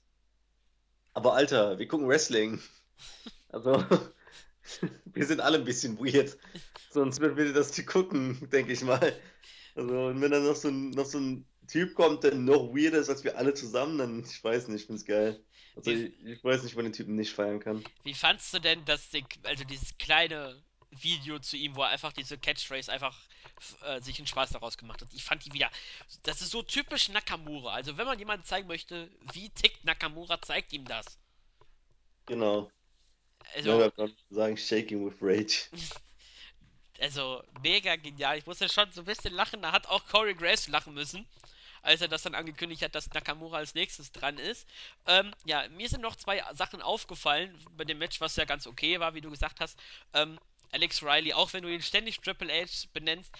Aber 1.12 1.34
Alter, 1.34 1.78
wir 1.80 1.88
gucken 1.88 2.08
Wrestling. 2.08 2.60
Also, 3.50 3.84
wir 5.04 5.26
sind 5.26 5.40
alle 5.40 5.58
ein 5.58 5.64
bisschen 5.64 5.98
weird. 5.98 6.36
Sonst 6.90 7.20
würden 7.20 7.36
wir 7.36 7.52
das 7.52 7.76
nicht 7.76 7.86
gucken, 7.86 8.48
denke 8.50 8.72
ich 8.72 8.82
mal. 8.82 9.12
Also, 9.74 10.06
und 10.06 10.20
wenn 10.20 10.30
dann 10.30 10.46
noch 10.46 10.56
so 10.56 10.68
ein, 10.68 10.90
noch 10.90 11.06
so 11.06 11.18
ein 11.18 11.46
Typ 11.66 11.94
kommt, 11.94 12.24
der 12.24 12.34
noch 12.34 12.74
weirder 12.74 12.98
ist 12.98 13.08
als 13.08 13.24
wir 13.24 13.36
alle 13.36 13.54
zusammen, 13.54 13.98
dann, 13.98 14.24
ich 14.24 14.42
weiß 14.42 14.68
nicht, 14.68 14.82
ich 14.82 14.86
find's 14.86 15.04
geil. 15.04 15.42
Also, 15.76 15.90
Wie, 15.90 16.04
ich, 16.06 16.24
ich 16.24 16.44
weiß 16.44 16.62
nicht, 16.62 16.76
man 16.76 16.84
den 16.84 16.92
Typen 16.92 17.16
nicht 17.16 17.32
feiern 17.32 17.60
kann. 17.60 17.84
wie 18.04 18.14
fandst 18.14 18.54
du 18.54 18.60
denn 18.60 18.84
das, 18.84 19.08
also 19.42 19.64
dieses 19.64 19.96
kleine 19.98 20.62
Video 20.90 21.38
zu 21.38 21.56
ihm, 21.56 21.74
wo 21.74 21.82
er 21.82 21.88
einfach 21.88 22.12
diese 22.12 22.38
Catchphrase 22.38 22.92
einfach 22.92 23.18
äh, 23.84 24.00
sich 24.00 24.18
einen 24.18 24.26
Spaß 24.26 24.50
daraus 24.50 24.78
gemacht 24.78 25.00
hat? 25.00 25.08
Ich 25.12 25.24
fand 25.24 25.44
die 25.44 25.52
wieder, 25.52 25.70
das 26.22 26.42
ist 26.42 26.50
so 26.50 26.62
typisch 26.62 27.08
Nakamura. 27.08 27.72
Also 27.72 27.96
wenn 27.96 28.06
man 28.06 28.18
jemandem 28.18 28.46
zeigen 28.46 28.68
möchte, 28.68 29.10
wie 29.32 29.50
tickt 29.50 29.84
Nakamura, 29.84 30.40
zeigt 30.40 30.72
ihm 30.72 30.84
das. 30.84 31.18
Genau. 32.26 32.70
Also, 33.54 33.80
Ja, 33.80 33.90
da 33.90 34.08
sagen 34.30 34.56
Shaking 34.56 35.06
with 35.06 35.16
Rage. 35.20 35.68
also 37.00 37.42
mega 37.62 37.96
genial. 37.96 38.38
Ich 38.38 38.46
musste 38.46 38.68
schon 38.68 38.90
so 38.92 39.02
ein 39.02 39.04
bisschen 39.04 39.32
lachen. 39.32 39.62
Da 39.62 39.72
hat 39.72 39.86
auch 39.86 40.06
Corey 40.06 40.34
Graves 40.34 40.68
lachen 40.68 40.94
müssen, 40.94 41.26
als 41.82 42.00
er 42.00 42.08
das 42.08 42.22
dann 42.22 42.34
angekündigt 42.34 42.82
hat, 42.82 42.94
dass 42.94 43.12
Nakamura 43.12 43.58
als 43.58 43.74
nächstes 43.74 44.12
dran 44.12 44.38
ist. 44.38 44.66
Ähm, 45.06 45.34
ja, 45.44 45.68
mir 45.68 45.88
sind 45.88 46.00
noch 46.02 46.16
zwei 46.16 46.42
Sachen 46.54 46.82
aufgefallen 46.82 47.56
bei 47.76 47.84
dem 47.84 47.98
Match, 47.98 48.20
was 48.20 48.36
ja 48.36 48.44
ganz 48.44 48.66
okay 48.66 49.00
war, 49.00 49.14
wie 49.14 49.20
du 49.20 49.30
gesagt 49.30 49.60
hast. 49.60 49.78
Ähm, 50.14 50.38
Alex 50.72 51.02
Riley, 51.04 51.32
auch 51.32 51.52
wenn 51.52 51.62
du 51.62 51.72
ihn 51.72 51.82
ständig 51.82 52.20
Triple 52.20 52.52
H 52.52 52.88
benennst, 52.92 53.32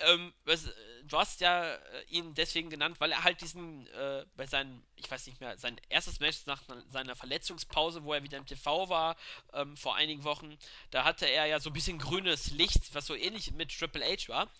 ähm, 0.00 0.32
was, 0.44 0.68
du 1.04 1.18
hast 1.18 1.40
ja 1.40 1.74
äh, 1.74 2.04
ihn 2.08 2.34
deswegen 2.34 2.70
genannt, 2.70 3.00
weil 3.00 3.12
er 3.12 3.24
halt 3.24 3.40
diesen, 3.40 3.86
äh, 3.88 4.24
bei 4.36 4.46
seinem, 4.46 4.82
ich 4.96 5.10
weiß 5.10 5.26
nicht 5.26 5.40
mehr, 5.40 5.56
sein 5.56 5.80
erstes 5.88 6.20
Match 6.20 6.46
nach 6.46 6.62
seiner 6.90 7.16
Verletzungspause, 7.16 8.04
wo 8.04 8.12
er 8.12 8.22
wieder 8.22 8.38
im 8.38 8.46
TV 8.46 8.88
war, 8.88 9.16
ähm, 9.52 9.76
vor 9.76 9.94
einigen 9.96 10.24
Wochen, 10.24 10.58
da 10.90 11.04
hatte 11.04 11.26
er 11.26 11.46
ja 11.46 11.60
so 11.60 11.70
ein 11.70 11.74
bisschen 11.74 11.98
grünes 11.98 12.50
Licht, 12.50 12.94
was 12.94 13.06
so 13.06 13.14
ähnlich 13.14 13.52
mit 13.52 13.76
Triple 13.76 14.04
H 14.04 14.28
war. 14.28 14.50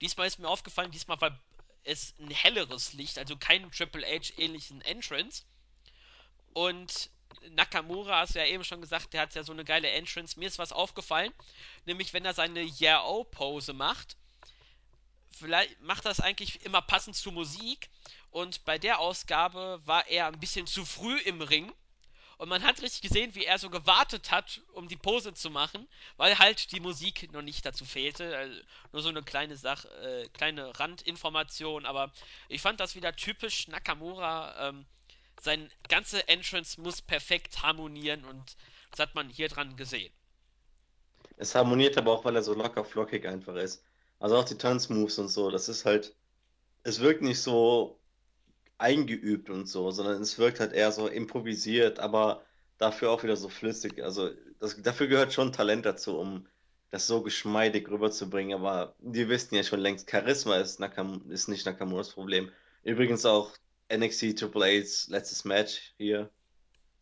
Diesmal 0.00 0.26
ist 0.26 0.38
mir 0.38 0.48
aufgefallen, 0.48 0.90
diesmal 0.90 1.20
war 1.20 1.38
es 1.84 2.14
ein 2.18 2.30
helleres 2.30 2.92
Licht, 2.92 3.18
also 3.18 3.36
keinen 3.36 3.70
Triple 3.70 4.06
H 4.06 4.34
ähnlichen 4.36 4.80
Entrance. 4.82 5.44
Und 6.52 7.10
Nakamura, 7.50 8.20
hast 8.20 8.34
du 8.34 8.38
ja 8.38 8.46
eben 8.46 8.64
schon 8.64 8.80
gesagt, 8.80 9.12
der 9.12 9.22
hat 9.22 9.34
ja 9.34 9.42
so 9.42 9.52
eine 9.52 9.64
geile 9.64 9.90
Entrance. 9.90 10.38
Mir 10.38 10.46
ist 10.46 10.58
was 10.58 10.72
aufgefallen, 10.72 11.32
nämlich 11.84 12.12
wenn 12.12 12.24
er 12.24 12.34
seine 12.34 12.62
Yeah-Oh-Pose 12.62 13.72
macht, 13.72 14.16
vielleicht 15.34 15.80
macht 15.82 16.04
das 16.04 16.20
eigentlich 16.20 16.64
immer 16.64 16.82
passend 16.82 17.16
zur 17.16 17.32
Musik. 17.32 17.88
Und 18.30 18.64
bei 18.64 18.78
der 18.78 18.98
Ausgabe 18.98 19.80
war 19.84 20.06
er 20.08 20.26
ein 20.26 20.40
bisschen 20.40 20.66
zu 20.66 20.84
früh 20.84 21.18
im 21.20 21.40
Ring. 21.40 21.72
Und 22.36 22.48
man 22.48 22.64
hat 22.64 22.82
richtig 22.82 23.02
gesehen, 23.02 23.34
wie 23.34 23.44
er 23.44 23.58
so 23.58 23.70
gewartet 23.70 24.30
hat, 24.30 24.60
um 24.72 24.88
die 24.88 24.96
Pose 24.96 25.34
zu 25.34 25.50
machen, 25.50 25.86
weil 26.16 26.38
halt 26.38 26.72
die 26.72 26.80
Musik 26.80 27.32
noch 27.32 27.42
nicht 27.42 27.64
dazu 27.64 27.84
fehlte. 27.84 28.36
Also 28.36 28.60
nur 28.92 29.02
so 29.02 29.08
eine 29.08 29.22
kleine 29.22 29.56
Sache, 29.56 29.88
äh, 30.02 30.28
kleine 30.30 30.78
Randinformation. 30.78 31.86
Aber 31.86 32.12
ich 32.48 32.60
fand 32.60 32.80
das 32.80 32.96
wieder 32.96 33.14
typisch 33.14 33.68
Nakamura. 33.68 34.68
Ähm, 34.68 34.84
sein 35.40 35.70
ganze 35.88 36.26
Entrance 36.26 36.80
muss 36.80 37.02
perfekt 37.02 37.62
harmonieren 37.62 38.24
und 38.24 38.56
das 38.90 39.00
hat 39.00 39.14
man 39.14 39.28
hier 39.28 39.48
dran 39.48 39.76
gesehen. 39.76 40.12
Es 41.36 41.54
harmoniert 41.54 41.98
aber 41.98 42.12
auch, 42.12 42.24
weil 42.24 42.36
er 42.36 42.42
so 42.42 42.54
locker 42.54 42.84
flockig 42.84 43.26
einfach 43.26 43.56
ist. 43.56 43.84
Also 44.24 44.38
auch 44.38 44.44
die 44.44 44.56
Tanzmoves 44.56 45.18
und 45.18 45.28
so, 45.28 45.50
das 45.50 45.68
ist 45.68 45.84
halt, 45.84 46.16
es 46.82 47.00
wirkt 47.00 47.20
nicht 47.20 47.42
so 47.42 48.00
eingeübt 48.78 49.50
und 49.50 49.68
so, 49.68 49.90
sondern 49.90 50.22
es 50.22 50.38
wirkt 50.38 50.60
halt 50.60 50.72
eher 50.72 50.92
so 50.92 51.08
improvisiert, 51.08 51.98
aber 51.98 52.42
dafür 52.78 53.10
auch 53.10 53.22
wieder 53.22 53.36
so 53.36 53.50
flüssig. 53.50 54.02
Also 54.02 54.30
das, 54.60 54.80
dafür 54.80 55.08
gehört 55.08 55.34
schon 55.34 55.52
Talent 55.52 55.84
dazu, 55.84 56.18
um 56.18 56.46
das 56.90 57.06
so 57.06 57.20
geschmeidig 57.20 57.90
rüberzubringen. 57.90 58.58
Aber 58.58 58.94
die 58.98 59.28
wissen 59.28 59.56
ja 59.56 59.62
schon 59.62 59.80
längst, 59.80 60.10
Charisma 60.10 60.56
ist, 60.56 60.80
Nakam 60.80 61.30
ist 61.30 61.48
nicht 61.48 61.66
Nakamuras 61.66 62.08
Problem. 62.08 62.50
Übrigens 62.82 63.26
auch 63.26 63.52
NXT 63.94 64.38
Triple 64.38 64.64
H's 64.64 65.08
letztes 65.08 65.44
Match 65.44 65.92
hier. 65.98 66.30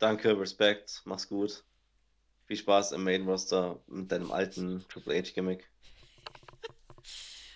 Danke, 0.00 0.36
Respekt, 0.40 1.02
mach's 1.04 1.28
gut. 1.28 1.62
Viel 2.46 2.56
Spaß 2.56 2.90
im 2.90 3.04
Main 3.04 3.28
Roster 3.28 3.80
mit 3.86 4.10
deinem 4.10 4.32
alten 4.32 4.84
Triple 4.88 5.16
H 5.16 5.30
Gimmick. 5.36 5.68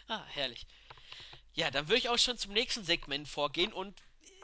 Ah, 0.09 0.24
herrlich. 0.28 0.66
Ja, 1.54 1.70
dann 1.70 1.88
würde 1.88 1.98
ich 1.98 2.09
auch 2.09 2.18
schon 2.18 2.38
zum 2.38 2.52
nächsten 2.52 2.84
Segment 2.84 3.28
vorgehen 3.28 3.72
und 3.72 3.94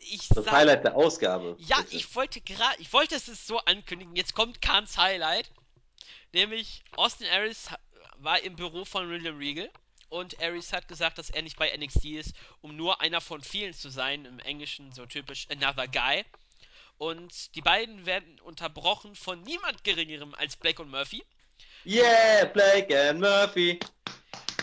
ich 0.00 0.28
Das 0.28 0.44
sag, 0.44 0.52
Highlight 0.52 0.84
der 0.84 0.96
Ausgabe, 0.96 1.56
ja, 1.58 1.80
bitte. 1.80 1.94
ich 1.96 2.14
wollte 2.16 2.40
gerade, 2.40 2.80
ich 2.80 2.92
wollte 2.92 3.14
es 3.14 3.26
so 3.46 3.58
ankündigen. 3.60 4.16
Jetzt 4.16 4.34
kommt 4.34 4.60
Kahns 4.60 4.96
Highlight, 4.98 5.50
nämlich 6.32 6.82
Austin 6.96 7.28
Aries 7.28 7.68
war 8.16 8.40
im 8.42 8.56
Büro 8.56 8.84
von 8.84 9.08
William 9.08 9.36
Regal 9.36 9.70
und 10.08 10.40
Aries 10.42 10.72
hat 10.72 10.88
gesagt, 10.88 11.18
dass 11.18 11.30
er 11.30 11.42
nicht 11.42 11.56
bei 11.56 11.74
NXT 11.76 12.04
ist, 12.06 12.34
um 12.60 12.76
nur 12.76 13.00
einer 13.00 13.20
von 13.20 13.40
vielen 13.42 13.72
zu 13.74 13.88
sein, 13.88 14.24
im 14.24 14.38
Englischen 14.40 14.92
so 14.92 15.06
typisch 15.06 15.46
Another 15.50 15.88
Guy. 15.88 16.24
Und 16.98 17.54
die 17.54 17.62
beiden 17.62 18.06
werden 18.06 18.38
unterbrochen 18.40 19.16
von 19.16 19.42
niemand 19.42 19.82
Geringerem 19.84 20.34
als 20.34 20.56
Blake 20.56 20.82
und 20.82 20.90
Murphy. 20.90 21.24
Yeah, 21.84 22.44
Blake 22.44 22.94
and 22.96 23.20
Murphy. 23.20 23.80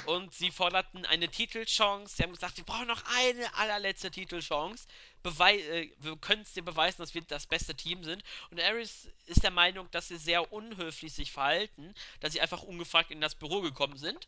Und 0.10 0.34
sie 0.34 0.50
forderten 0.50 1.06
eine 1.06 1.30
Titelchance. 1.30 2.16
Sie 2.16 2.24
haben 2.24 2.34
gesagt, 2.34 2.58
wir 2.58 2.64
brauchen 2.64 2.88
noch 2.88 3.04
eine 3.16 3.54
allerletzte 3.54 4.10
Titelchance. 4.10 4.88
Bewei 5.22 5.60
äh, 5.60 5.92
wir 6.00 6.18
können 6.18 6.42
es 6.42 6.54
dir 6.54 6.64
beweisen, 6.64 7.04
dass 7.04 7.14
wir 7.14 7.22
das 7.22 7.46
beste 7.46 7.76
Team 7.76 8.04
sind. 8.04 8.24
Und 8.50 8.60
Aries 8.60 9.08
ist 9.28 9.44
der 9.44 9.52
Meinung, 9.52 9.88
dass 9.92 10.08
sie 10.08 10.18
sehr 10.18 10.52
unhöflich 10.52 11.14
sich 11.14 11.32
verhalten, 11.32 11.94
dass 12.22 12.34
sie 12.34 12.42
einfach 12.42 12.64
ungefragt 12.64 13.12
in 13.12 13.22
das 13.22 13.36
Büro 13.36 13.62
gekommen 13.62 13.98
sind. 13.98 14.28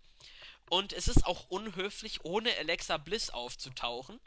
Und 0.69 0.93
es 0.93 1.07
ist 1.07 1.25
auch 1.25 1.49
unhöflich, 1.49 2.23
ohne 2.23 2.55
Alexa 2.59 2.97
Bliss 2.97 3.31
aufzutauchen. 3.31 4.19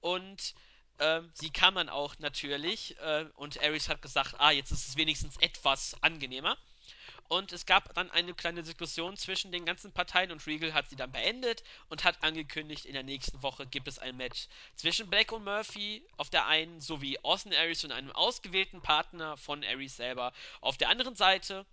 Und 0.00 0.54
ähm, 1.00 1.30
sie 1.34 1.50
kam 1.50 1.74
dann 1.74 1.90
auch 1.90 2.18
natürlich. 2.18 2.98
Äh, 3.00 3.26
und 3.34 3.62
Aries 3.62 3.90
hat 3.90 4.00
gesagt, 4.00 4.36
ah, 4.38 4.52
jetzt 4.52 4.70
ist 4.70 4.88
es 4.88 4.96
wenigstens 4.96 5.36
etwas 5.36 6.02
angenehmer. 6.02 6.56
Und 7.28 7.52
es 7.52 7.66
gab 7.66 7.94
dann 7.94 8.10
eine 8.10 8.32
kleine 8.32 8.62
Diskussion 8.62 9.16
zwischen 9.18 9.52
den 9.52 9.66
ganzen 9.66 9.92
Parteien 9.92 10.32
und 10.32 10.46
Regal 10.46 10.72
hat 10.72 10.88
sie 10.88 10.96
dann 10.96 11.12
beendet 11.12 11.62
und 11.90 12.02
hat 12.02 12.22
angekündigt, 12.22 12.86
in 12.86 12.94
der 12.94 13.02
nächsten 13.02 13.42
Woche 13.42 13.66
gibt 13.66 13.86
es 13.86 13.98
ein 13.98 14.16
Match 14.16 14.48
zwischen 14.76 15.10
Black 15.10 15.30
und 15.32 15.44
Murphy 15.44 16.02
auf 16.16 16.30
der 16.30 16.46
einen 16.46 16.80
sowie 16.80 17.18
Austin 17.22 17.52
Aries 17.52 17.84
und 17.84 17.92
einem 17.92 18.12
ausgewählten 18.12 18.80
Partner 18.80 19.36
von 19.36 19.62
Aries 19.62 19.96
selber 19.96 20.32
auf 20.62 20.78
der 20.78 20.88
anderen 20.88 21.16
Seite. 21.16 21.66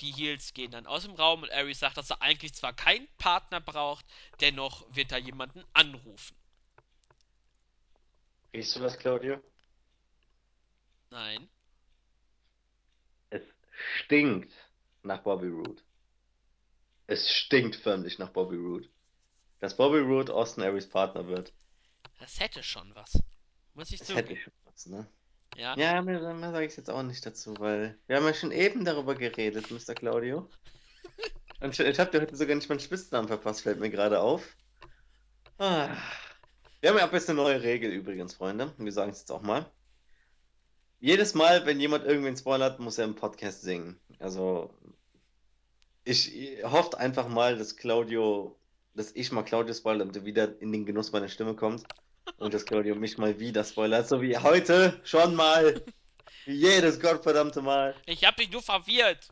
Die 0.00 0.12
Heels 0.12 0.54
gehen 0.54 0.70
dann 0.70 0.86
aus 0.86 1.02
dem 1.02 1.14
Raum 1.14 1.42
und 1.42 1.50
Aries 1.50 1.80
sagt, 1.80 1.96
dass 1.96 2.10
er 2.10 2.22
eigentlich 2.22 2.54
zwar 2.54 2.72
keinen 2.72 3.08
Partner 3.18 3.60
braucht, 3.60 4.06
dennoch 4.40 4.86
wird 4.94 5.10
er 5.10 5.18
jemanden 5.18 5.64
anrufen. 5.72 6.36
Riechst 8.54 8.76
du 8.76 8.80
das, 8.80 8.96
Claudio? 8.96 9.42
Nein. 11.10 11.48
Stinkt 13.96 14.52
nach 15.02 15.22
Bobby 15.22 15.48
Roode. 15.48 15.82
Es 17.06 17.30
stinkt 17.30 17.76
förmlich 17.76 18.18
nach 18.18 18.30
Bobby 18.30 18.56
Roode. 18.56 18.88
Dass 19.60 19.76
Bobby 19.76 19.98
Roode 19.98 20.32
Austin 20.34 20.64
Aries 20.64 20.88
Partner 20.88 21.26
wird, 21.28 21.52
Das 22.18 22.40
hätte 22.40 22.62
schon 22.62 22.94
was. 22.94 23.18
Muss 23.74 23.90
ich 23.90 24.00
das 24.00 24.10
hätte 24.10 24.22
zugeben. 24.28 24.36
ich 24.38 24.42
schon 24.44 24.52
was, 24.64 24.86
ne? 24.86 25.06
Ja. 25.56 25.76
Ja, 25.76 26.02
mehr, 26.02 26.20
mehr 26.34 26.50
sage 26.52 26.66
ich 26.66 26.76
jetzt 26.76 26.90
auch 26.90 27.02
nicht 27.02 27.24
dazu, 27.26 27.54
weil 27.58 27.98
wir 28.06 28.16
haben 28.16 28.24
ja 28.24 28.34
schon 28.34 28.52
eben 28.52 28.84
darüber 28.84 29.14
geredet, 29.14 29.70
Mr. 29.70 29.94
Claudio. 29.94 30.48
Und 31.60 31.78
ich, 31.78 31.80
ich 31.80 31.98
habe 32.00 32.10
dir 32.10 32.20
heute 32.22 32.36
sogar 32.36 32.56
nicht 32.56 32.68
meinen 32.68 32.80
Spitznamen 32.80 33.28
verpasst, 33.28 33.62
fällt 33.62 33.78
mir 33.80 33.90
gerade 33.90 34.20
auf. 34.20 34.56
Ah. 35.58 35.96
Wir 36.80 36.90
haben 36.90 36.98
ja 36.98 37.04
ab 37.04 37.12
jetzt 37.12 37.28
eine 37.30 37.36
neue 37.40 37.62
Regel 37.62 37.92
übrigens, 37.92 38.34
Freunde. 38.34 38.72
Und 38.76 38.84
wir 38.84 38.92
sagen 38.92 39.12
es 39.12 39.20
jetzt 39.20 39.30
auch 39.30 39.42
mal. 39.42 39.70
Jedes 41.02 41.34
Mal, 41.34 41.66
wenn 41.66 41.80
jemand 41.80 42.04
irgendwen 42.04 42.36
spoilert, 42.36 42.78
muss 42.78 42.96
er 42.96 43.06
im 43.06 43.16
Podcast 43.16 43.62
singen. 43.62 43.98
Also, 44.20 44.72
ich 46.04 46.32
hoffe 46.62 46.96
einfach 46.96 47.26
mal, 47.26 47.58
dass 47.58 47.76
Claudio, 47.76 48.56
dass 48.94 49.10
ich 49.10 49.32
mal 49.32 49.42
Claudio 49.42 49.74
spoilere, 49.74 50.06
damit 50.06 50.16
er 50.18 50.24
wieder 50.24 50.60
in 50.60 50.70
den 50.70 50.86
Genuss 50.86 51.10
meiner 51.10 51.28
Stimme 51.28 51.56
kommt. 51.56 51.82
Und 52.36 52.54
dass 52.54 52.64
Claudio 52.64 52.94
mich 52.94 53.18
mal 53.18 53.40
wieder 53.40 53.64
spoilert, 53.64 54.08
so 54.08 54.22
wie 54.22 54.38
heute 54.38 55.00
schon 55.02 55.34
mal. 55.34 55.82
Wie 56.44 56.54
jedes 56.54 57.00
gottverdammte 57.00 57.62
Mal. 57.62 57.96
Ich 58.06 58.24
hab 58.24 58.38
mich 58.38 58.52
nur 58.52 58.62
verwirrt. 58.62 59.28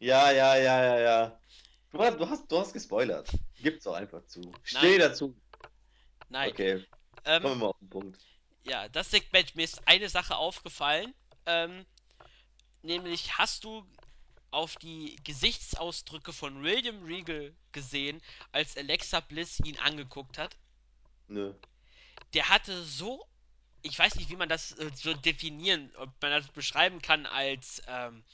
Ja, 0.00 0.32
ja, 0.32 0.56
ja, 0.56 0.84
ja, 0.84 0.98
ja. 0.98 1.40
Du 1.92 2.00
hast, 2.00 2.18
du 2.18 2.28
hast, 2.28 2.50
du 2.50 2.58
hast 2.58 2.72
gespoilert. 2.72 3.30
Gib's 3.62 3.86
auch 3.86 3.94
einfach 3.94 4.26
zu. 4.26 4.40
Steh 4.64 4.98
Nein. 4.98 4.98
dazu. 4.98 5.36
Nein. 6.30 6.50
Okay, 6.50 6.84
Ähm, 7.24 7.42
kommen 7.42 7.54
wir 7.60 7.66
mal 7.66 7.70
auf 7.70 7.78
den 7.78 7.90
Punkt. 7.90 8.18
Ja, 8.64 8.88
das 8.88 9.10
Segment, 9.10 9.54
mir 9.54 9.64
ist 9.64 9.86
eine 9.86 10.08
Sache 10.08 10.36
aufgefallen. 10.36 11.14
Ähm, 11.46 11.84
nämlich 12.82 13.36
hast 13.36 13.64
du 13.64 13.86
auf 14.50 14.76
die 14.76 15.16
Gesichtsausdrücke 15.24 16.32
von 16.32 16.62
William 16.62 17.02
Regal 17.04 17.54
gesehen, 17.72 18.22
als 18.52 18.76
Alexa 18.76 19.20
Bliss 19.20 19.60
ihn 19.60 19.78
angeguckt 19.78 20.38
hat? 20.38 20.56
Nö. 21.28 21.52
Der 22.32 22.48
hatte 22.48 22.84
so, 22.84 23.26
ich 23.82 23.98
weiß 23.98 24.14
nicht, 24.14 24.30
wie 24.30 24.36
man 24.36 24.48
das 24.48 24.72
äh, 24.72 24.90
so 24.94 25.12
definieren, 25.12 25.92
ob 25.96 26.10
man 26.22 26.30
das 26.30 26.48
beschreiben 26.48 27.02
kann 27.02 27.26
als 27.26 27.82
ähm, 27.86 28.24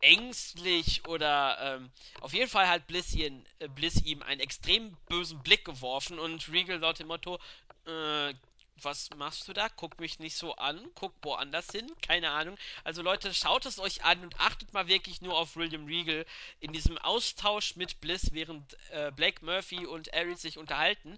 ängstlich 0.00 1.04
oder 1.06 1.58
ähm, 1.60 1.90
auf 2.20 2.32
jeden 2.32 2.48
Fall 2.48 2.68
hat 2.68 2.86
Bliss, 2.86 3.14
ihn, 3.14 3.46
äh, 3.58 3.68
Bliss 3.68 4.02
ihm 4.02 4.22
einen 4.22 4.40
extrem 4.40 4.96
bösen 5.08 5.42
Blick 5.42 5.64
geworfen 5.64 6.18
und 6.18 6.48
Regal 6.50 6.78
laut 6.78 6.98
dem 6.98 7.08
Motto, 7.08 7.38
äh, 7.86 8.34
was 8.82 9.10
machst 9.16 9.48
du 9.48 9.52
da? 9.52 9.68
Guck 9.68 9.98
mich 10.00 10.18
nicht 10.18 10.36
so 10.36 10.54
an, 10.56 10.80
guck 10.94 11.12
woanders 11.22 11.70
hin, 11.70 11.90
keine 12.02 12.30
Ahnung. 12.30 12.56
Also 12.84 13.02
Leute, 13.02 13.32
schaut 13.32 13.66
es 13.66 13.78
euch 13.78 14.04
an 14.04 14.22
und 14.22 14.38
achtet 14.40 14.72
mal 14.72 14.88
wirklich 14.88 15.22
nur 15.22 15.36
auf 15.36 15.56
William 15.56 15.86
Regal 15.86 16.26
in 16.60 16.72
diesem 16.72 16.98
Austausch 16.98 17.76
mit 17.76 18.00
Bliss, 18.00 18.32
während 18.32 18.76
äh, 18.92 19.10
Blake 19.12 19.44
Murphy 19.44 19.86
und 19.86 20.12
Aries 20.14 20.42
sich 20.42 20.58
unterhalten. 20.58 21.16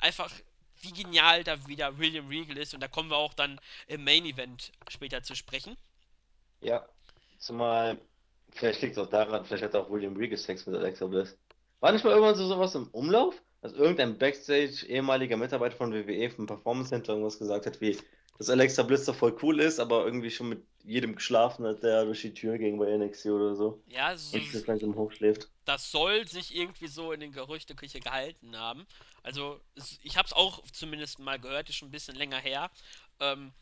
Einfach 0.00 0.30
wie 0.82 0.92
genial 0.92 1.44
da 1.44 1.66
wieder 1.66 1.98
William 1.98 2.28
Regal 2.28 2.58
ist 2.58 2.74
und 2.74 2.80
da 2.80 2.88
kommen 2.88 3.10
wir 3.10 3.16
auch 3.16 3.34
dann 3.34 3.60
im 3.86 4.04
Main 4.04 4.24
Event 4.26 4.72
später 4.88 5.22
zu 5.22 5.34
sprechen. 5.34 5.76
Ja, 6.60 6.86
zumal, 7.38 7.98
vielleicht 8.52 8.82
liegt 8.82 8.96
es 8.96 9.02
auch 9.02 9.10
daran, 9.10 9.44
vielleicht 9.44 9.64
hat 9.64 9.74
auch 9.74 9.90
William 9.90 10.16
Regal 10.16 10.38
Sex 10.38 10.66
mit 10.66 10.76
Alexa 10.76 11.06
Bliss. 11.06 11.36
War 11.80 11.92
nicht 11.92 12.04
mal 12.04 12.10
irgendwann 12.10 12.34
so 12.34 12.46
sowas 12.46 12.74
im 12.74 12.88
Umlauf? 12.88 13.34
Dass 13.62 13.72
irgendein 13.72 14.18
Backstage 14.18 14.86
ehemaliger 14.86 15.36
Mitarbeiter 15.36 15.76
von 15.76 15.92
WWE 15.92 16.30
vom 16.30 16.46
Performance 16.46 16.90
Center 16.90 17.12
irgendwas 17.12 17.38
gesagt 17.38 17.66
hat, 17.66 17.80
wie, 17.80 17.96
dass 18.38 18.50
Alexa 18.50 18.82
Bliss 18.82 19.04
doch 19.06 19.14
voll 19.14 19.36
cool 19.42 19.60
ist, 19.60 19.80
aber 19.80 20.04
irgendwie 20.04 20.30
schon 20.30 20.48
mit 20.50 20.62
jedem 20.84 21.16
geschlafen 21.16 21.66
hat, 21.66 21.82
der 21.82 22.04
durch 22.04 22.20
die 22.22 22.32
Tür 22.34 22.58
ging 22.58 22.78
bei 22.78 22.96
NXT 22.96 23.26
oder 23.26 23.56
so. 23.56 23.82
Ja, 23.88 24.16
so, 24.16 24.36
Und 24.36 24.52
jetzt 24.52 24.66
langsam 24.68 24.94
hochschläft. 24.94 25.48
das 25.64 25.90
soll 25.90 26.28
sich 26.28 26.54
irgendwie 26.54 26.86
so 26.86 27.10
in 27.12 27.18
den 27.20 27.32
Gerüchteküche 27.32 27.98
gehalten 27.98 28.56
haben. 28.56 28.86
Also, 29.24 29.60
ich 30.02 30.16
habe 30.16 30.26
es 30.26 30.32
auch 30.32 30.62
zumindest 30.70 31.18
mal 31.18 31.40
gehört, 31.40 31.68
ist 31.68 31.74
schon 31.76 31.88
ein 31.88 31.92
bisschen 31.92 32.14
länger 32.14 32.38
her. 32.38 32.70
Ähm, 33.18 33.52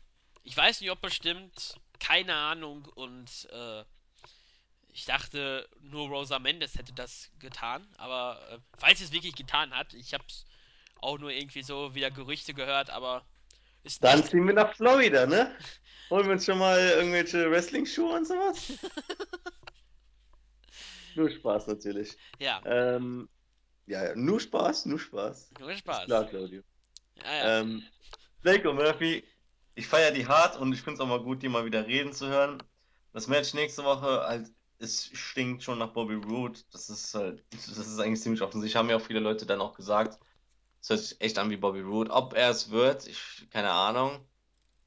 ich 0.43 0.55
weiß 0.55 0.81
nicht, 0.81 0.91
ob 0.91 1.03
es 1.03 1.15
stimmt, 1.15 1.79
keine 1.99 2.35
Ahnung. 2.35 2.85
Und 2.93 3.47
äh, 3.51 3.83
ich 4.95 5.05
dachte, 5.05 5.67
nur 5.81 6.07
Rosa 6.07 6.39
Mendes 6.39 6.75
hätte 6.77 6.93
das 6.93 7.29
getan. 7.39 7.85
Aber 7.97 8.39
äh, 8.49 8.59
falls 8.77 8.99
sie 8.99 9.05
es 9.05 9.11
wirklich 9.11 9.35
getan 9.35 9.73
hat, 9.75 9.93
ich 9.93 10.13
habe 10.13 10.23
es 10.29 10.45
auch 10.97 11.17
nur 11.19 11.31
irgendwie 11.31 11.63
so 11.63 11.93
wieder 11.95 12.11
Gerüchte 12.11 12.53
gehört, 12.53 12.89
aber 12.89 13.25
ist 13.83 14.03
Dann 14.03 14.05
nicht. 14.05 14.23
ziehen 14.23 14.47
wir 14.47 14.53
nach 14.53 14.73
Florida, 14.75 15.25
ne? 15.25 15.53
Holen 16.09 16.25
wir 16.27 16.33
uns 16.33 16.45
schon 16.45 16.59
mal 16.59 16.79
irgendwelche 16.79 17.49
Wrestling-Schuhe 17.51 18.15
und 18.17 18.25
sowas? 18.27 18.73
Nur 21.15 21.29
Spaß 21.29 21.67
natürlich. 21.67 22.17
Ja, 22.39 22.61
Ähm, 22.63 23.27
ja, 23.87 24.15
nur 24.15 24.39
Spaß, 24.39 24.85
nur 24.87 24.99
Spaß. 24.99 25.51
nur 25.59 25.71
Ist 25.71 25.79
Spaß. 25.79 26.05
klar, 26.05 26.25
Claudio. 26.27 26.61
Ja, 27.15 27.33
ja. 27.35 27.59
Ähm, 27.61 27.83
Blake 28.41 28.69
und 28.69 28.75
Murphy, 28.77 29.23
ich 29.75 29.87
feiere 29.87 30.11
die 30.11 30.27
hart 30.27 30.57
und 30.57 30.73
ich 30.73 30.81
finde 30.81 30.95
es 30.95 30.99
auch 31.01 31.07
mal 31.07 31.21
gut, 31.23 31.41
die 31.43 31.49
mal 31.49 31.65
wieder 31.65 31.85
reden 31.87 32.13
zu 32.13 32.27
hören. 32.27 32.61
Das 33.13 33.27
Match 33.27 33.53
nächste 33.53 33.83
Woche, 33.83 34.23
halt, 34.27 34.47
es 34.79 35.05
stinkt 35.13 35.63
schon 35.63 35.79
nach 35.79 35.93
Bobby 35.93 36.15
Roode. 36.15 36.59
Das 36.71 36.89
ist 36.89 37.13
halt, 37.13 37.43
das 37.51 37.67
ist 37.67 37.99
eigentlich 37.99 38.21
ziemlich 38.21 38.41
offensichtlich. 38.41 38.75
Haben 38.75 38.89
ja 38.89 38.97
auch 38.97 39.01
viele 39.01 39.19
Leute 39.19 39.45
dann 39.45 39.61
auch 39.61 39.75
gesagt. 39.75 40.19
Es 40.81 40.89
hört 40.89 40.99
sich 40.99 41.21
echt 41.21 41.37
an 41.37 41.49
wie 41.49 41.57
Bobby 41.57 41.81
Roode. 41.81 42.11
Ob 42.11 42.33
er 42.33 42.49
es 42.49 42.69
wird, 42.69 43.07
ich, 43.07 43.47
keine 43.49 43.71
Ahnung. 43.71 44.25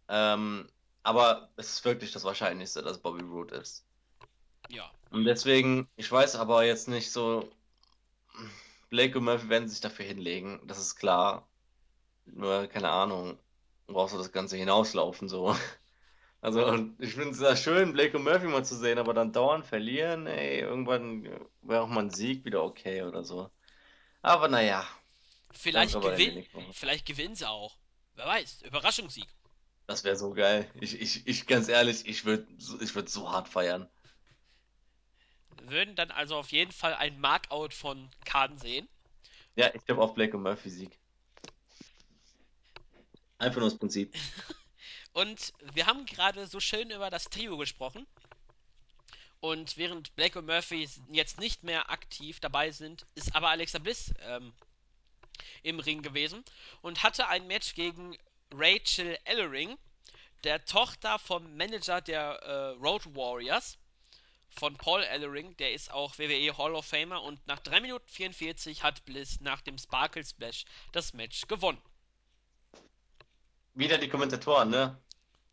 Ähm, 0.08 0.68
aber 1.02 1.50
es 1.56 1.72
ist 1.72 1.84
wirklich 1.84 2.12
das 2.12 2.24
Wahrscheinlichste, 2.24 2.82
dass 2.82 2.98
Bobby 3.00 3.22
Roode 3.24 3.56
ist. 3.56 3.86
Ja. 4.68 4.90
Und 5.10 5.24
deswegen, 5.24 5.88
ich 5.96 6.10
weiß 6.10 6.36
aber 6.36 6.64
jetzt 6.64 6.88
nicht 6.88 7.10
so, 7.10 7.50
Blake 8.90 9.18
und 9.18 9.24
Murphy 9.24 9.48
werden 9.48 9.68
sich 9.68 9.80
dafür 9.80 10.04
hinlegen, 10.04 10.60
das 10.66 10.78
ist 10.78 10.96
klar. 10.96 11.48
Nur, 12.26 12.66
keine 12.66 12.90
Ahnung, 12.90 13.38
brauchst 13.86 14.14
du 14.14 14.18
das 14.18 14.32
Ganze 14.32 14.56
hinauslaufen, 14.56 15.28
so. 15.28 15.56
Also, 16.40 16.64
und 16.66 17.00
ich 17.02 17.14
finde 17.14 17.30
es 17.30 17.40
ja 17.40 17.56
schön, 17.56 17.92
Blake 17.92 18.16
und 18.16 18.22
Murphy 18.24 18.46
mal 18.46 18.64
zu 18.64 18.76
sehen, 18.76 18.98
aber 18.98 19.12
dann 19.12 19.32
dauernd 19.32 19.66
verlieren, 19.66 20.26
ey, 20.26 20.60
irgendwann 20.60 21.24
wäre 21.62 21.82
auch 21.82 21.88
mal 21.88 22.04
ein 22.04 22.10
Sieg 22.10 22.44
wieder 22.44 22.62
okay 22.62 23.02
oder 23.02 23.24
so. 23.24 23.50
Aber 24.22 24.48
naja, 24.48 24.86
Vielleicht 25.58 26.00
mehr. 26.00 26.44
vielleicht 26.72 27.06
gewinnen 27.06 27.34
sie 27.34 27.48
auch. 27.48 27.76
Wer 28.14 28.26
weiß, 28.26 28.62
Überraschungssieg. 28.62 29.26
Das 29.86 30.04
wäre 30.04 30.16
so 30.16 30.32
geil. 30.32 30.70
Ich, 30.80 31.00
ich, 31.00 31.26
ich, 31.26 31.46
ganz 31.46 31.68
ehrlich, 31.68 32.06
ich 32.06 32.24
würde 32.24 32.46
ich 32.80 32.94
würd 32.94 33.08
so 33.08 33.30
hart 33.30 33.48
feiern. 33.48 33.88
Würden 35.62 35.96
dann 35.96 36.10
also 36.10 36.36
auf 36.36 36.52
jeden 36.52 36.72
Fall 36.72 36.94
ein 36.94 37.18
Markout 37.20 37.74
von 37.74 38.08
Kahn 38.24 38.58
sehen. 38.58 38.88
Ja, 39.56 39.74
ich 39.74 39.84
glaube 39.84 40.02
auf 40.02 40.14
Blake 40.14 40.36
und 40.36 40.42
Murphy 40.44 40.70
Sieg. 40.70 40.98
Einfach 43.38 43.60
nur 43.60 43.70
das 43.70 43.78
Prinzip. 43.78 44.14
Und 45.18 45.52
wir 45.74 45.86
haben 45.86 46.06
gerade 46.06 46.46
so 46.46 46.60
schön 46.60 46.92
über 46.92 47.10
das 47.10 47.24
Trio 47.24 47.56
gesprochen. 47.56 48.06
Und 49.40 49.76
während 49.76 50.14
Blake 50.14 50.38
und 50.38 50.46
Murphy 50.46 50.88
jetzt 51.10 51.40
nicht 51.40 51.64
mehr 51.64 51.90
aktiv 51.90 52.38
dabei 52.38 52.70
sind, 52.70 53.04
ist 53.16 53.34
aber 53.34 53.48
Alexa 53.48 53.80
Bliss 53.80 54.14
ähm, 54.20 54.52
im 55.64 55.80
Ring 55.80 56.02
gewesen 56.02 56.44
und 56.82 57.02
hatte 57.02 57.26
ein 57.26 57.48
Match 57.48 57.74
gegen 57.74 58.16
Rachel 58.52 59.18
Ellering, 59.24 59.76
der 60.44 60.64
Tochter 60.64 61.18
vom 61.18 61.56
Manager 61.56 62.00
der 62.00 62.34
äh, 62.34 62.68
Road 62.80 63.04
Warriors, 63.16 63.76
von 64.50 64.76
Paul 64.76 65.02
Ellering. 65.02 65.56
Der 65.56 65.72
ist 65.72 65.90
auch 65.90 66.16
WWE 66.20 66.56
Hall 66.56 66.76
of 66.76 66.86
Famer 66.86 67.24
und 67.24 67.44
nach 67.48 67.58
3 67.58 67.80
Minuten 67.80 68.06
44 68.06 68.84
hat 68.84 69.04
Bliss 69.04 69.40
nach 69.40 69.62
dem 69.62 69.78
Sparkle 69.78 70.24
Splash 70.24 70.64
das 70.92 71.12
Match 71.12 71.48
gewonnen. 71.48 71.82
Wieder 73.74 73.98
die 73.98 74.08
Kommentatoren, 74.08 74.70
ne? 74.70 74.96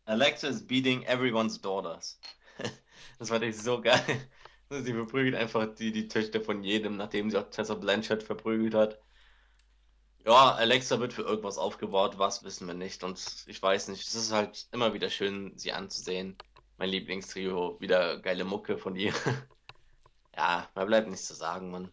Alexa 0.06 0.48
is 0.48 0.62
beating 0.62 1.04
everyone's 1.04 1.60
daughters. 1.60 2.18
Das 3.18 3.30
fand 3.30 3.44
ich 3.44 3.56
so 3.56 3.80
geil. 3.80 4.28
Sie 4.70 4.92
verprügelt 4.92 5.36
einfach 5.36 5.74
die, 5.74 5.90
die 5.90 6.08
Töchter 6.08 6.40
von 6.42 6.62
jedem, 6.62 6.96
nachdem 6.96 7.30
sie 7.30 7.38
auch 7.38 7.48
Tessa 7.48 7.74
Blanchard 7.74 8.22
verprügelt 8.22 8.74
hat. 8.74 8.98
Ja, 10.26 10.52
Alexa 10.54 10.98
wird 10.98 11.12
für 11.12 11.22
irgendwas 11.22 11.56
aufgebaut, 11.56 12.18
was 12.18 12.42
wissen 12.42 12.66
wir 12.66 12.74
nicht. 12.74 13.04
Und 13.04 13.44
ich 13.46 13.62
weiß 13.62 13.88
nicht, 13.88 14.06
es 14.06 14.14
ist 14.14 14.32
halt 14.32 14.66
immer 14.72 14.92
wieder 14.92 15.08
schön, 15.08 15.56
sie 15.56 15.72
anzusehen. 15.72 16.36
Mein 16.78 16.90
Lieblingstrio, 16.90 17.80
wieder 17.80 18.18
geile 18.18 18.44
Mucke 18.44 18.76
von 18.76 18.96
ihr. 18.96 19.14
Ja, 20.38 20.68
mehr 20.74 20.84
bleibt 20.84 21.08
nichts 21.08 21.26
zu 21.26 21.32
sagen, 21.32 21.70
Mann. 21.70 21.90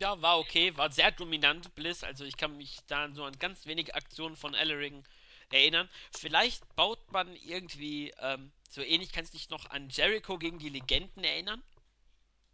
Ja, 0.00 0.22
war 0.22 0.38
okay, 0.38 0.74
war 0.78 0.90
sehr 0.90 1.10
dominant, 1.10 1.74
Bliss. 1.74 2.02
Also 2.02 2.24
ich 2.24 2.38
kann 2.38 2.56
mich 2.56 2.78
da 2.86 3.12
so 3.12 3.24
an 3.24 3.38
ganz 3.38 3.66
wenige 3.66 3.94
Aktionen 3.94 4.36
von 4.36 4.54
Ellering 4.54 5.04
erinnern. 5.52 5.88
Vielleicht 6.16 6.62
baut 6.76 7.12
man 7.12 7.34
irgendwie, 7.36 8.12
ähm, 8.20 8.52
so 8.70 8.82
ähnlich 8.82 9.12
kannst 9.12 9.32
du 9.32 9.38
dich 9.38 9.50
noch 9.50 9.70
an 9.70 9.88
Jericho 9.88 10.38
gegen 10.38 10.58
die 10.58 10.68
Legenden 10.68 11.24
erinnern? 11.24 11.62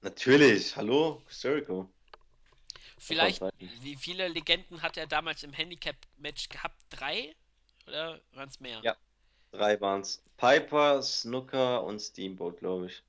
Natürlich, 0.03 0.77
hallo, 0.77 1.23
Jericho. 1.31 1.79
Waren 1.79 1.91
Vielleicht, 2.99 3.43
wie 3.59 3.97
viele 3.97 4.29
Legenden 4.29 4.83
hat 4.83 4.97
er 4.97 5.07
damals 5.07 5.43
im 5.43 5.53
Handicap-Match 5.53 6.49
gehabt? 6.49 6.77
Drei? 6.91 7.35
Oder 7.87 8.21
waren 8.33 8.49
es 8.49 8.61
mehr? 8.61 8.81
Ja. 8.83 8.97
Drei 9.53 9.81
waren's. 9.81 10.23
Piper, 10.37 11.03
Snooker 11.03 11.85
und 11.85 12.01
Steamboat, 12.01 12.59
glaube 12.59 12.87
ich. 12.87 13.03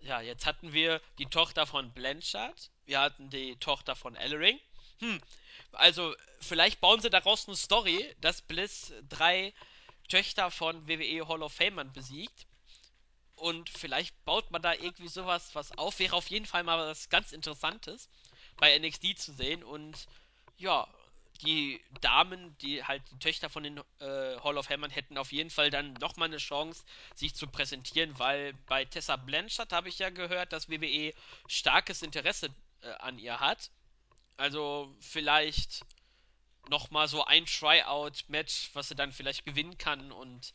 Ja, 0.00 0.20
jetzt 0.20 0.44
hatten 0.44 0.72
wir 0.72 1.00
die 1.18 1.26
Tochter 1.26 1.66
von 1.66 1.92
Blanchard. 1.92 2.70
Wir 2.84 3.00
hatten 3.00 3.30
die 3.30 3.56
Tochter 3.56 3.96
von 3.96 4.16
Ellering. 4.16 4.58
Hm, 5.00 5.20
also 5.72 6.14
vielleicht 6.40 6.80
bauen 6.80 7.00
sie 7.00 7.10
daraus 7.10 7.46
eine 7.46 7.56
Story, 7.56 8.14
dass 8.20 8.42
Bliss 8.42 8.92
drei 9.08 9.52
Töchter 10.08 10.50
von 10.50 10.86
WWE 10.88 11.28
Hall 11.28 11.42
of 11.42 11.52
Famern 11.52 11.92
besiegt. 11.92 12.46
Und 13.36 13.68
vielleicht 13.68 14.24
baut 14.24 14.50
man 14.50 14.62
da 14.62 14.72
irgendwie 14.72 15.08
sowas 15.08 15.54
was 15.54 15.76
auf. 15.76 15.98
Wäre 15.98 16.16
auf 16.16 16.28
jeden 16.28 16.46
Fall 16.46 16.62
mal 16.62 16.78
was 16.78 17.10
ganz 17.10 17.32
Interessantes 17.32 18.08
bei 18.56 18.78
NXT 18.78 19.18
zu 19.18 19.32
sehen. 19.34 19.62
Und 19.62 20.06
ja, 20.56 20.88
die 21.42 21.82
Damen, 22.00 22.56
die 22.58 22.82
halt 22.82 23.02
die 23.10 23.18
Töchter 23.18 23.50
von 23.50 23.62
den 23.62 23.78
äh, 24.00 24.38
Hall 24.40 24.56
of 24.56 24.66
Famern 24.66 24.90
hätten 24.90 25.18
auf 25.18 25.32
jeden 25.32 25.50
Fall 25.50 25.70
dann 25.70 25.92
nochmal 25.94 26.28
eine 26.28 26.38
Chance, 26.38 26.84
sich 27.14 27.34
zu 27.34 27.46
präsentieren, 27.46 28.18
weil 28.18 28.54
bei 28.66 28.86
Tessa 28.86 29.16
Blanchard 29.16 29.72
habe 29.72 29.88
ich 29.90 29.98
ja 29.98 30.08
gehört, 30.08 30.52
dass 30.52 30.70
WWE 30.70 31.12
starkes 31.46 32.02
Interesse 32.02 32.48
äh, 32.80 32.90
an 33.00 33.18
ihr 33.18 33.38
hat. 33.40 33.70
Also 34.36 34.94
vielleicht 35.00 35.84
nochmal 36.68 37.08
so 37.08 37.24
ein 37.24 37.46
Tryout-Match, 37.46 38.70
was 38.74 38.88
sie 38.88 38.94
dann 38.94 39.12
vielleicht 39.12 39.44
gewinnen 39.44 39.78
kann 39.78 40.12
und 40.12 40.52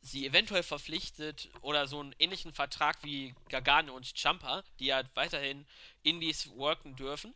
sie 0.00 0.26
eventuell 0.26 0.62
verpflichtet 0.62 1.48
oder 1.60 1.86
so 1.88 2.00
einen 2.00 2.14
ähnlichen 2.18 2.52
Vertrag 2.52 3.02
wie 3.02 3.34
Gargano 3.48 3.94
und 3.94 4.16
Champa, 4.16 4.62
die 4.78 4.86
ja 4.86 5.02
weiterhin 5.14 5.66
Indies 6.02 6.48
worken 6.50 6.96
dürfen. 6.96 7.34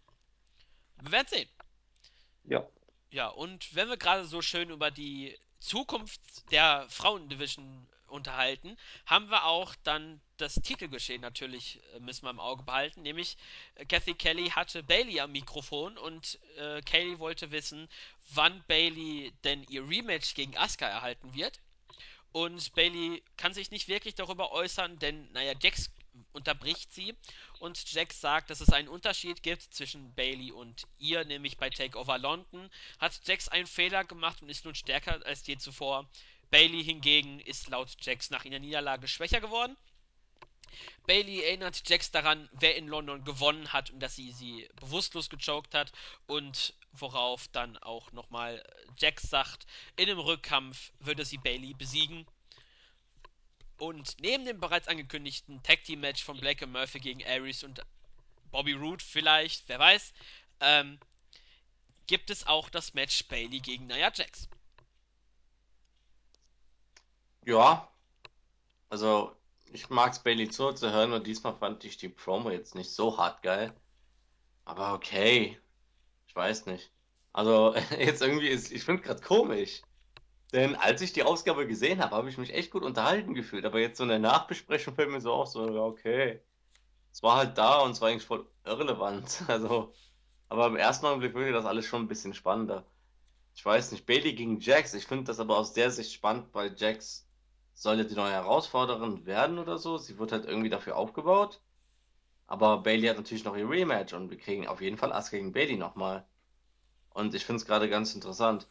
Wir 1.01 1.13
werden 1.13 1.29
sehen. 1.29 1.49
Ja. 2.45 2.67
Ja, 3.11 3.29
und 3.29 3.75
wenn 3.75 3.89
wir 3.89 3.97
gerade 3.97 4.25
so 4.25 4.41
schön 4.41 4.71
über 4.71 4.91
die 4.91 5.39
Zukunft 5.61 6.21
der 6.51 6.87
Frauendivision 6.89 7.87
unterhalten, 8.13 8.77
haben 9.07 9.31
wir 9.31 9.45
auch 9.47 9.75
dann 9.83 10.21
das 10.37 10.55
Titelgeschehen 10.55 11.21
natürlich, 11.21 11.81
äh, 11.95 12.01
müssen 12.01 12.25
wir 12.25 12.31
im 12.31 12.41
Auge 12.41 12.63
behalten, 12.63 13.03
nämlich 13.03 13.37
äh, 13.75 13.85
Kathy 13.87 14.15
Kelly 14.15 14.51
hatte 14.51 14.83
Bailey 14.83 15.21
am 15.21 15.33
Mikrofon 15.33 15.99
und 15.99 16.39
äh, 16.59 16.81
Kelly 16.83 17.19
wollte 17.19 17.51
wissen, 17.51 17.89
wann 18.31 18.63
Bailey 18.69 19.33
denn 19.45 19.65
ihr 19.65 19.89
Rematch 19.89 20.35
gegen 20.35 20.57
Asuka 20.57 20.87
erhalten 20.87 21.35
wird. 21.35 21.61
Und 22.33 22.73
Bailey 22.75 23.23
kann 23.37 23.53
sich 23.53 23.71
nicht 23.71 23.89
wirklich 23.89 24.15
darüber 24.15 24.53
äußern, 24.53 24.99
denn, 24.99 25.31
naja, 25.33 25.53
Jax 25.61 25.91
unterbricht 26.33 26.93
sie 26.93 27.15
und 27.59 27.93
Jax 27.93 28.21
sagt, 28.21 28.51
dass 28.51 28.61
es 28.61 28.71
einen 28.71 28.89
Unterschied 28.89 29.43
gibt 29.43 29.63
zwischen 29.75 30.15
Bailey 30.15 30.53
und 30.53 30.87
ihr, 30.99 31.25
nämlich 31.25 31.57
bei 31.57 31.71
Takeover 31.71 32.19
London 32.19 32.71
hat 32.99 33.21
Jax 33.27 33.49
einen 33.49 33.67
Fehler 33.67 34.05
gemacht 34.05 34.43
und 34.43 34.49
ist 34.49 34.65
nun 34.65 34.75
stärker 34.75 35.25
als 35.25 35.47
je 35.47 35.57
zuvor. 35.57 36.09
Bailey 36.53 36.85
hingegen 36.85 37.41
ist 37.41 37.71
laut 37.71 37.97
Jax 38.03 38.29
nach 38.29 38.45
ihrer 38.45 38.59
Niederlage 38.59 39.09
schwächer 39.09 39.41
geworden. 39.41 39.75
Bailey 41.07 41.41
erinnert 41.41 41.89
Jax 41.89 42.11
daran, 42.11 42.47
wer 42.53 42.77
in 42.77 42.89
London 42.89 43.25
gewonnen 43.25 43.73
hat 43.73 43.89
und 43.89 44.01
dass 44.01 44.17
sie 44.17 44.33
sie 44.33 44.69
bewusstlos 44.77 45.31
gechoked 45.31 45.75
hat 45.75 45.93
und 46.27 46.75
worauf 46.93 47.49
dann 47.49 47.79
auch 47.79 48.13
nochmal 48.13 48.63
Jax 48.99 49.23
sagt, 49.23 49.67
in 49.97 50.11
einem 50.11 50.19
Rückkampf 50.19 50.93
würde 51.01 51.25
sie 51.25 51.39
Bailey 51.39 51.73
besiegen. 51.73 52.27
Und 53.79 54.21
neben 54.21 54.45
dem 54.45 54.61
bereits 54.61 54.89
angekündigten 54.89 55.63
Tag 55.63 55.85
Team 55.85 56.01
Match 56.01 56.23
von 56.23 56.39
Blake 56.39 56.67
und 56.67 56.73
Murphy 56.73 57.01
gegen 57.01 57.25
Aries 57.25 57.65
und 57.65 57.81
Bobby 58.51 58.75
Roode 58.75 59.03
vielleicht, 59.03 59.67
wer 59.69 59.79
weiß, 59.79 60.13
ähm, 60.61 61.01
gibt 62.07 62.29
es 62.29 62.47
auch 62.47 62.69
das 62.69 62.93
Match 62.93 63.25
Bailey 63.29 63.61
gegen 63.61 63.87
Nia 63.87 64.13
Jax. 64.15 64.51
Ja, 67.47 67.89
also 68.91 69.37
ich 69.73 69.91
mag's 69.91 70.23
Bailey 70.23 70.49
zuzuhören 70.51 71.13
und 71.13 71.27
diesmal 71.27 71.57
fand 71.57 71.85
ich 71.85 71.97
die 71.97 72.09
Promo 72.09 72.51
jetzt 72.51 72.75
nicht 72.75 72.91
so 72.93 73.19
hart 73.19 73.43
geil. 73.43 73.75
Aber 74.65 74.95
okay, 74.95 75.59
ich 76.29 76.37
weiß 76.37 76.67
nicht. 76.67 76.93
Also 77.33 77.75
jetzt 77.99 78.23
irgendwie 78.23 78.49
ist, 78.49 78.73
ich 78.73 78.85
finde 78.85 79.03
gerade 79.03 79.23
komisch. 79.23 79.83
Denn 80.53 80.77
als 80.77 81.03
ich 81.03 81.13
die 81.15 81.25
Ausgabe 81.25 81.67
gesehen 81.69 82.03
habe, 82.03 82.17
habe 82.17 82.31
ich 82.31 82.39
mich 82.39 82.55
echt 82.55 82.71
gut 82.73 82.85
unterhalten 82.85 83.35
gefühlt. 83.35 83.65
Aber 83.67 83.81
jetzt 83.81 83.99
so 83.99 84.05
in 84.05 84.11
der 84.11 84.21
Nachbesprechung 84.21 84.95
fällt 84.97 85.11
mir 85.11 85.21
so 85.21 85.33
auch 85.33 85.47
so, 85.47 85.69
ja, 85.75 85.83
okay. 85.83 86.43
Es 87.13 87.23
war 87.23 87.37
halt 87.39 87.59
da 87.59 87.81
und 87.83 87.93
es 87.93 88.01
war 88.01 88.09
eigentlich 88.11 88.27
voll 88.27 88.47
irrelevant. 88.65 89.45
Also, 89.49 89.95
Aber 90.49 90.69
im 90.69 90.77
ersten 90.77 91.07
Augenblick 91.07 91.35
würde 91.35 91.53
das 91.53 91.67
alles 91.67 91.87
schon 91.87 92.03
ein 92.05 92.09
bisschen 92.09 92.35
spannender. 92.35 92.87
Ich 93.55 93.65
weiß 93.65 93.93
nicht, 93.93 94.07
Bailey 94.07 94.35
gegen 94.35 94.61
Jax, 94.61 94.95
ich 94.95 95.07
finde 95.07 95.25
das 95.25 95.41
aber 95.41 95.59
aus 95.59 95.73
der 95.75 95.91
Sicht 95.91 96.13
spannend, 96.13 96.49
weil 96.55 96.75
Jax 96.79 97.29
soll 97.75 97.99
ja 97.99 98.05
die 98.05 98.15
neue 98.15 98.33
Herausforderin 98.33 99.27
werden 99.27 99.59
oder 99.59 99.79
so. 99.79 99.99
Sie 99.99 100.19
wird 100.19 100.33
halt 100.33 100.45
irgendwie 100.45 100.69
dafür 100.71 100.97
aufgebaut. 100.97 101.61
Aber 102.47 102.79
Bailey 102.79 103.09
hat 103.09 103.17
natürlich 103.17 103.45
noch 103.45 103.57
ihr 103.57 103.69
Rematch 103.69 104.13
und 104.13 104.31
wir 104.31 104.39
kriegen 104.39 104.67
auf 104.67 104.81
jeden 104.81 104.99
Fall 104.99 105.13
Asuka 105.13 105.39
gegen 105.39 105.53
Bailey 105.53 105.77
nochmal. 105.77 106.27
Und 107.11 107.35
ich 107.35 107.45
finde 107.45 107.61
es 107.61 107.67
gerade 107.67 107.89
ganz 107.89 108.15
interessant. 108.15 108.67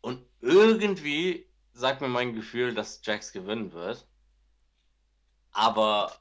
Und 0.00 0.24
irgendwie 0.40 1.46
sagt 1.72 2.00
mir 2.00 2.08
mein 2.08 2.34
Gefühl, 2.34 2.74
dass 2.74 3.00
Jax 3.04 3.32
gewinnen 3.32 3.72
wird. 3.72 4.06
Aber 5.52 6.12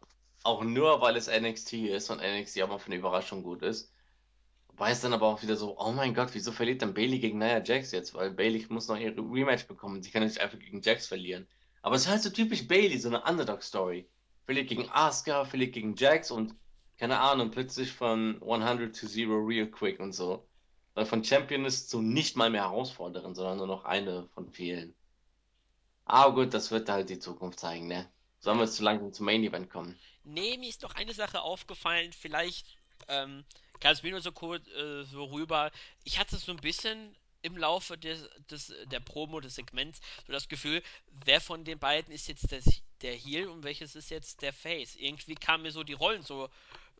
auch 0.44 0.64
nur, 0.64 1.02
weil 1.02 1.16
es 1.16 1.28
NXT 1.28 1.74
ist 1.74 2.10
und 2.10 2.22
NXT 2.22 2.62
auch 2.62 2.70
mal 2.70 2.80
für 2.80 2.88
eine 2.88 2.98
Überraschung 2.98 3.44
gut 3.44 3.62
ist. 3.62 3.92
Es 4.90 5.02
dann 5.02 5.14
aber 5.14 5.28
auch 5.28 5.44
wieder 5.44 5.56
so, 5.56 5.78
oh 5.78 5.92
mein 5.92 6.16
Gott, 6.16 6.30
wieso 6.34 6.52
verliert 6.52 6.82
dann 6.82 6.96
Bailey 6.96 7.20
gegen 7.20 7.38
Nia 7.38 7.64
Jax 7.64 7.92
jetzt? 7.92 8.16
Weil 8.16 8.32
Bailey 8.32 8.66
muss 8.70 8.88
noch 8.88 8.98
ihre 8.98 9.22
Rematch 9.22 9.68
bekommen. 9.68 10.02
Sie 10.02 10.10
kann 10.10 10.24
nicht 10.24 10.40
einfach 10.40 10.58
gegen 10.58 10.82
Jax 10.82 11.08
verlieren. 11.08 11.48
Aber 11.82 11.96
es 11.96 12.04
ist 12.04 12.10
halt 12.10 12.22
so 12.22 12.30
typisch 12.30 12.68
Bailey, 12.68 12.98
so 12.98 13.10
eine 13.10 13.24
Underdog-Story. 13.24 14.08
Verliert 14.46 14.70
gegen 14.70 14.90
Asuka, 14.90 15.46
verliert 15.46 15.74
gegen 15.74 15.96
Jax 15.96 16.32
und 16.32 16.56
keine 16.98 17.20
Ahnung, 17.20 17.50
plötzlich 17.50 17.92
von 17.92 18.36
100 18.42 18.96
to 18.96 19.08
0 19.08 19.46
real 19.46 19.68
quick 19.68 20.00
und 20.00 20.14
so. 20.14 20.48
Weil 20.94 21.06
von 21.06 21.24
Champion 21.24 21.66
ist 21.66 21.90
zu 21.90 22.02
nicht 22.02 22.36
mal 22.36 22.50
mehr 22.50 22.64
Herausforderin, 22.64 23.34
sondern 23.34 23.58
nur 23.58 23.68
noch 23.68 23.86
eine 23.86 24.28
von 24.36 24.52
vielen. 24.52 24.94
Aber 26.06 26.36
gut, 26.36 26.54
das 26.54 26.70
wird 26.70 26.90
halt 26.90 27.10
die 27.10 27.20
Zukunft 27.20 27.60
zeigen, 27.60 27.88
ne? 27.88 28.12
Sollen 28.40 28.58
wir 28.58 28.66
jetzt 28.66 28.76
zu 28.76 28.84
langsam 28.84 29.14
zum 29.14 29.26
Main 29.26 29.44
Event 29.44 29.70
kommen? 29.70 29.98
Nee, 30.24 30.58
mir 30.58 30.70
ist 30.70 30.82
noch 30.82 30.96
eine 30.96 31.14
Sache 31.14 31.42
aufgefallen. 31.42 32.12
Vielleicht 32.12 32.68
ähm, 33.08 33.46
kam 33.80 33.94
es 33.94 34.04
mir 34.04 34.12
nur 34.12 34.22
so 34.22 34.32
kurz 34.32 34.68
äh, 34.68 35.04
so 35.04 35.26
rüber. 35.26 35.72
Ich 36.04 36.20
hatte 36.20 36.38
so 36.38 36.52
ein 36.52 36.58
bisschen 36.58 37.16
im 37.42 37.58
Laufe 37.58 37.98
des, 37.98 38.30
des, 38.50 38.74
der 38.86 39.00
Promo 39.00 39.40
des 39.40 39.56
Segments 39.56 40.00
so 40.28 40.34
das 40.34 40.48
Gefühl, 40.48 40.84
wer 41.26 41.42
von 41.42 41.64
den 41.64 41.80
beiden 41.80 42.14
ist 42.14 42.28
jetzt 42.28 42.52
das, 42.52 42.66
der 43.02 43.16
Heel 43.16 43.48
und 43.48 43.64
welches 43.64 43.96
ist 43.96 44.10
jetzt 44.10 44.42
der 44.42 44.54
Face. 44.54 44.96
Irgendwie 44.96 45.36
kamen 45.36 45.64
mir 45.64 45.72
so 45.72 45.84
die 45.84 45.94
Rollen 45.94 46.24
so 46.24 46.50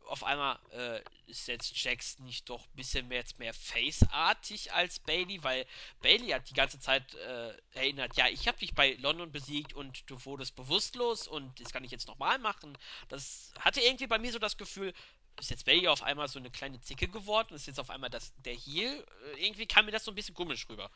auf 0.08 0.24
einmal 0.24 0.60
äh, 0.72 1.02
ist 1.28 1.48
jetzt 1.48 1.82
Jax 1.82 2.20
nicht 2.20 2.50
doch 2.50 2.62
ein 2.66 2.76
bisschen 2.76 3.08
mehr, 3.08 3.20
jetzt 3.20 3.40
mehr 3.40 3.54
Face-artig 3.54 4.74
als 4.74 5.00
Bailey, 5.00 5.42
weil 5.44 5.66
Bailey 6.02 6.30
hat 6.30 6.50
die 6.50 6.54
ganze 6.54 6.80
Zeit 6.80 7.14
äh, 7.16 7.54
erinnert, 7.74 8.18
ja, 8.18 8.28
ich 8.28 8.48
habe 8.48 8.58
dich 8.58 8.74
bei 8.74 8.94
London 9.00 9.32
besiegt 9.32 9.74
und 9.74 10.10
du 10.10 10.24
wurdest 10.26 10.56
bewusstlos 10.56 11.28
und 11.28 11.60
das 11.62 11.72
kann 11.72 11.84
ich 11.84 11.92
jetzt 11.92 12.08
nochmal 12.08 12.40
machen. 12.40 12.78
Das 13.08 13.54
hatte 13.60 13.80
irgendwie 13.80 14.08
bei 14.08 14.20
mir 14.20 14.32
so 14.32 14.40
das 14.40 14.58
Gefühl, 14.58 14.94
ist 15.40 15.50
jetzt 15.50 15.66
Bailey 15.66 15.88
auf 15.88 16.04
einmal 16.04 16.28
so 16.28 16.40
eine 16.40 16.52
kleine 16.52 16.80
Zicke 16.82 17.08
geworden, 17.08 17.54
ist 17.54 17.68
jetzt 17.68 17.80
auf 17.80 17.90
einmal 17.90 18.10
das, 18.10 18.34
der 18.44 18.54
Heel. 18.54 19.06
Äh, 19.36 19.46
irgendwie 19.46 19.66
kam 19.66 19.86
mir 19.86 19.92
das 19.92 20.04
so 20.04 20.12
ein 20.12 20.16
bisschen 20.16 20.36
komisch 20.36 20.68
rüber. 20.70 20.90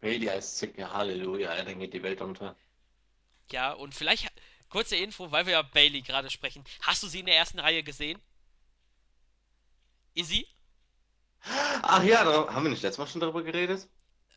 Bailey 0.00 0.28
als 0.28 0.56
Zicke, 0.56 0.92
Halleluja, 0.92 1.64
dann 1.64 1.78
geht 1.78 1.94
die 1.94 2.02
Welt 2.02 2.20
unter. 2.20 2.56
Ja, 3.50 3.72
und 3.72 3.94
vielleicht 3.94 4.30
kurze 4.68 4.96
Info, 4.96 5.30
weil 5.30 5.46
wir 5.46 5.54
ja 5.54 5.62
Bailey 5.62 6.02
gerade 6.02 6.30
sprechen. 6.30 6.64
Hast 6.82 7.02
du 7.02 7.06
sie 7.06 7.20
in 7.20 7.26
der 7.26 7.36
ersten 7.36 7.58
Reihe 7.58 7.82
gesehen? 7.82 8.20
Izzy? 10.14 10.46
Ach 11.82 12.02
ja, 12.02 12.24
haben 12.24 12.64
wir 12.64 12.70
nicht 12.70 12.82
letztes 12.82 12.98
Mal 12.98 13.06
schon 13.06 13.20
darüber 13.20 13.42
geredet? 13.42 13.86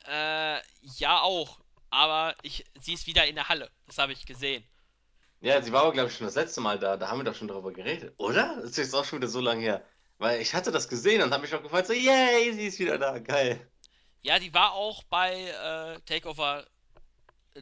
Äh, 0.05 0.59
ja 0.97 1.21
auch. 1.21 1.59
Aber 1.89 2.35
ich, 2.43 2.65
sie 2.79 2.93
ist 2.93 3.07
wieder 3.07 3.25
in 3.25 3.35
der 3.35 3.49
Halle. 3.49 3.71
Das 3.87 3.97
habe 3.97 4.13
ich 4.13 4.25
gesehen. 4.25 4.63
Ja, 5.41 5.61
sie 5.61 5.71
war 5.71 5.83
aber, 5.83 5.93
glaube 5.93 6.09
ich, 6.09 6.17
schon 6.17 6.27
das 6.27 6.35
letzte 6.35 6.61
Mal 6.61 6.79
da. 6.79 6.97
Da 6.97 7.09
haben 7.09 7.19
wir 7.19 7.23
doch 7.23 7.35
schon 7.35 7.47
darüber 7.47 7.71
geredet, 7.71 8.13
oder? 8.17 8.57
Das 8.57 8.71
ist 8.71 8.77
jetzt 8.77 8.93
auch 8.93 9.05
schon 9.05 9.19
wieder 9.19 9.29
so 9.29 9.39
lange 9.39 9.61
her. 9.61 9.85
Weil 10.17 10.41
ich 10.41 10.53
hatte 10.53 10.71
das 10.71 10.89
gesehen 10.89 11.21
und 11.21 11.31
habe 11.31 11.43
mich 11.43 11.55
auch 11.55 11.63
gefreut, 11.63 11.87
so, 11.87 11.93
yay, 11.93 12.51
sie 12.53 12.67
ist 12.67 12.79
wieder 12.79 12.97
da, 12.97 13.19
geil. 13.19 13.65
Ja, 14.21 14.37
die 14.37 14.53
war 14.53 14.73
auch 14.73 15.03
bei 15.03 15.43
äh, 15.43 15.99
Takeover 16.01 16.65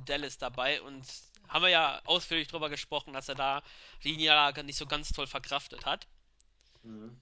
Dallas 0.05 0.39
dabei 0.39 0.81
und 0.81 1.05
haben 1.47 1.61
wir 1.61 1.69
ja 1.69 2.01
ausführlich 2.05 2.47
drüber 2.47 2.69
gesprochen, 2.69 3.13
dass 3.13 3.29
er 3.29 3.35
da 3.35 3.63
die 4.03 4.17
Niederlage 4.17 4.63
nicht 4.63 4.77
so 4.77 4.85
ganz 4.85 5.09
toll 5.09 5.27
verkraftet 5.27 5.85
hat. 5.85 6.07
Mhm. 6.83 7.15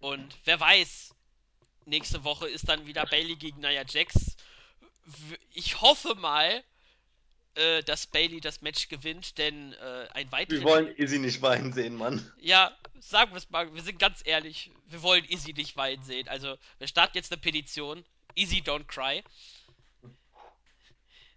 Und 0.00 0.36
wer 0.44 0.60
weiß, 0.60 1.14
nächste 1.86 2.24
Woche 2.24 2.46
ist 2.46 2.68
dann 2.68 2.86
wieder 2.86 3.06
Bailey 3.06 3.36
gegen 3.36 3.60
Nia 3.60 3.84
Jax. 3.88 4.36
Ich 5.52 5.80
hoffe 5.80 6.14
mal, 6.14 6.62
äh, 7.56 7.82
dass 7.82 8.06
Bailey 8.06 8.40
das 8.40 8.62
Match 8.62 8.88
gewinnt, 8.88 9.38
denn 9.38 9.72
äh, 9.74 10.08
ein 10.12 10.26
Wir 10.26 10.32
weiteres 10.32 10.64
wollen 10.64 10.94
Izzy 10.96 11.18
nicht 11.18 11.40
weinen 11.42 11.72
sehen, 11.72 11.96
Mann. 11.96 12.32
Ja, 12.40 12.76
sagen 12.98 13.32
wir 13.32 13.38
es 13.38 13.50
mal, 13.50 13.72
wir 13.74 13.82
sind 13.82 13.98
ganz 13.98 14.22
ehrlich, 14.24 14.70
wir 14.86 15.02
wollen 15.02 15.24
Easy 15.28 15.52
nicht 15.52 15.76
weinen 15.76 16.02
sehen. 16.02 16.28
Also, 16.28 16.56
wir 16.78 16.88
starten 16.88 17.16
jetzt 17.16 17.32
eine 17.32 17.40
Petition. 17.40 18.04
Easy 18.34 18.58
don't 18.58 18.86
cry. 18.86 19.22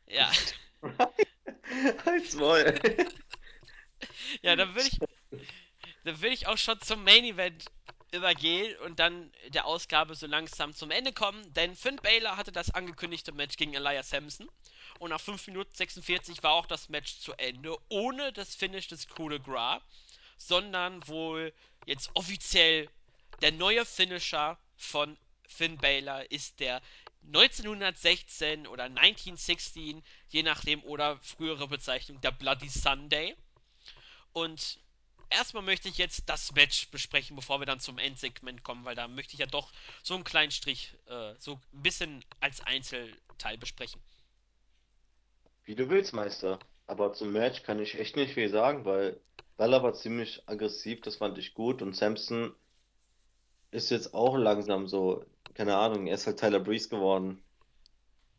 Ja, 0.08 0.32
Halt's 2.06 2.34
Maul. 2.36 2.80
ja, 4.42 4.56
dann 4.56 4.74
würde 4.74 4.88
ich, 4.88 5.00
dann 6.04 6.22
würde 6.22 6.34
ich 6.34 6.48
auch 6.48 6.58
schon 6.58 6.80
zum 6.82 7.04
Main 7.04 7.26
Event 7.26 7.66
übergehen 8.12 8.78
und 8.80 9.00
dann 9.00 9.32
der 9.50 9.66
Ausgabe 9.66 10.16
so 10.16 10.28
langsam 10.28 10.74
zum 10.74 10.92
Ende 10.92 11.12
kommen, 11.12 11.54
denn 11.54 11.76
Finn 11.76 11.98
Balor 11.98 12.38
hatte 12.38 12.54
das 12.54 12.72
angekündigte 12.72 13.34
Match 13.34 13.58
gegen 13.58 13.74
Elias 13.74 14.10
Sampson 14.10 14.50
und 15.00 15.10
nach 15.10 15.22
5 15.22 15.48
Minuten 15.48 15.74
46 15.74 16.44
war 16.44 16.54
auch 16.54 16.66
das 16.66 16.90
Match 16.90 17.20
zu 17.20 17.34
Ende, 17.34 17.78
ohne 17.90 18.34
das 18.34 18.56
Finish 18.56 18.88
des 18.88 19.08
Coup 19.08 19.30
de 19.30 19.40
Gras, 19.40 19.82
sondern 20.38 21.08
wohl 21.08 21.54
jetzt 21.86 22.10
offiziell 22.14 22.90
der 23.42 23.52
neue 23.52 23.86
Finisher 23.86 24.58
von 24.76 25.18
Finn 25.48 25.78
Balor 25.78 26.30
ist 26.32 26.60
der 26.60 26.82
1916 27.28 28.68
oder 28.68 28.86
1916, 28.86 30.04
je 30.30 30.44
nachdem, 30.44 30.84
oder 30.84 31.18
frühere 31.20 31.68
Bezeichnung, 31.68 32.22
der 32.22 32.32
Bloody 32.32 32.70
Sunday. 32.70 33.36
Und 34.34 34.80
erstmal 35.30 35.64
möchte 35.64 35.90
ich 35.90 35.98
jetzt 35.98 36.24
das 36.28 36.54
Match 36.54 36.88
besprechen, 36.90 37.36
bevor 37.36 37.60
wir 37.60 37.66
dann 37.66 37.80
zum 37.80 37.98
Endsegment 37.98 38.64
kommen, 38.64 38.86
weil 38.86 38.96
da 38.96 39.08
möchte 39.08 39.34
ich 39.34 39.40
ja 39.40 39.46
doch 39.46 39.72
so 40.04 40.16
einen 40.16 40.24
kleinen 40.24 40.52
Strich, 40.52 40.94
äh, 41.08 41.34
so 41.40 41.60
ein 41.74 41.82
bisschen 41.82 42.24
als 42.40 42.62
Einzelteil 42.62 43.58
besprechen. 43.58 44.02
Wie 45.68 45.76
du 45.76 45.90
willst, 45.90 46.14
Meister. 46.14 46.60
Aber 46.88 47.12
zum 47.12 47.34
Match 47.34 47.64
kann 47.64 47.80
ich 47.80 48.00
echt 48.00 48.16
nicht 48.16 48.34
viel 48.34 48.48
sagen, 48.48 48.86
weil 48.86 49.20
Bella 49.58 49.84
war 49.84 49.94
ziemlich 49.94 50.42
aggressiv, 50.46 51.02
das 51.02 51.18
fand 51.18 51.38
ich 51.38 51.54
gut. 51.54 51.82
Und 51.82 51.94
Samson 51.94 52.56
ist 53.72 53.90
jetzt 53.90 54.14
auch 54.14 54.38
langsam 54.38 54.88
so, 54.88 55.26
keine 55.56 55.76
Ahnung, 55.76 56.08
er 56.08 56.16
ist 56.16 56.26
halt 56.26 56.40
Tyler 56.40 56.62
Breeze 56.62 56.88
geworden. 56.88 57.44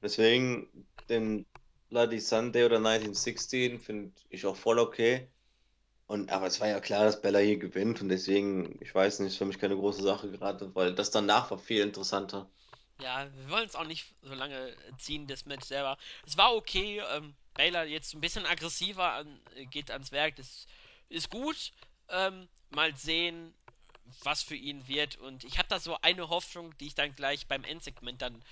Deswegen 0.02 0.86
den 1.10 1.44
Bloody 1.90 2.18
Sunday 2.18 2.64
oder 2.64 2.78
1916 2.78 3.78
finde 3.78 4.12
ich 4.30 4.46
auch 4.46 4.56
voll 4.56 4.78
okay. 4.78 5.28
Und 6.06 6.30
aber 6.30 6.46
es 6.46 6.60
war 6.60 6.68
ja 6.68 6.80
klar, 6.80 7.04
dass 7.04 7.20
Bella 7.20 7.40
hier 7.40 7.58
gewinnt 7.58 8.00
und 8.00 8.08
deswegen, 8.08 8.78
ich 8.80 8.94
weiß 8.94 9.20
nicht, 9.20 9.32
ist 9.32 9.36
für 9.36 9.44
mich 9.44 9.58
keine 9.58 9.76
große 9.76 10.02
Sache 10.02 10.30
gerade, 10.30 10.74
weil 10.74 10.94
das 10.94 11.10
danach 11.10 11.50
war 11.50 11.58
viel 11.58 11.82
interessanter. 11.82 12.48
Ja, 13.00 13.32
wir 13.32 13.50
wollen 13.50 13.66
es 13.66 13.76
auch 13.76 13.84
nicht 13.86 14.06
so 14.22 14.34
lange 14.34 14.76
ziehen, 14.98 15.26
das 15.26 15.46
Match 15.46 15.66
selber. 15.66 15.96
Es 16.26 16.36
war 16.36 16.54
okay. 16.54 17.00
Ähm, 17.14 17.34
Baylor 17.54 17.84
jetzt 17.84 18.14
ein 18.14 18.20
bisschen 18.20 18.46
aggressiver 18.46 19.12
an, 19.12 19.40
äh, 19.54 19.66
geht 19.66 19.90
ans 19.90 20.10
Werk. 20.10 20.36
Das 20.36 20.66
ist 21.08 21.30
gut. 21.30 21.72
Ähm, 22.08 22.48
mal 22.70 22.96
sehen, 22.96 23.54
was 24.22 24.42
für 24.42 24.56
ihn 24.56 24.86
wird. 24.88 25.16
Und 25.16 25.44
ich 25.44 25.58
habe 25.58 25.68
da 25.68 25.78
so 25.78 25.96
eine 26.02 26.28
Hoffnung, 26.28 26.76
die 26.78 26.88
ich 26.88 26.94
dann 26.94 27.14
gleich 27.14 27.46
beim 27.46 27.64
Endsegment 27.64 28.20
dann 28.20 28.42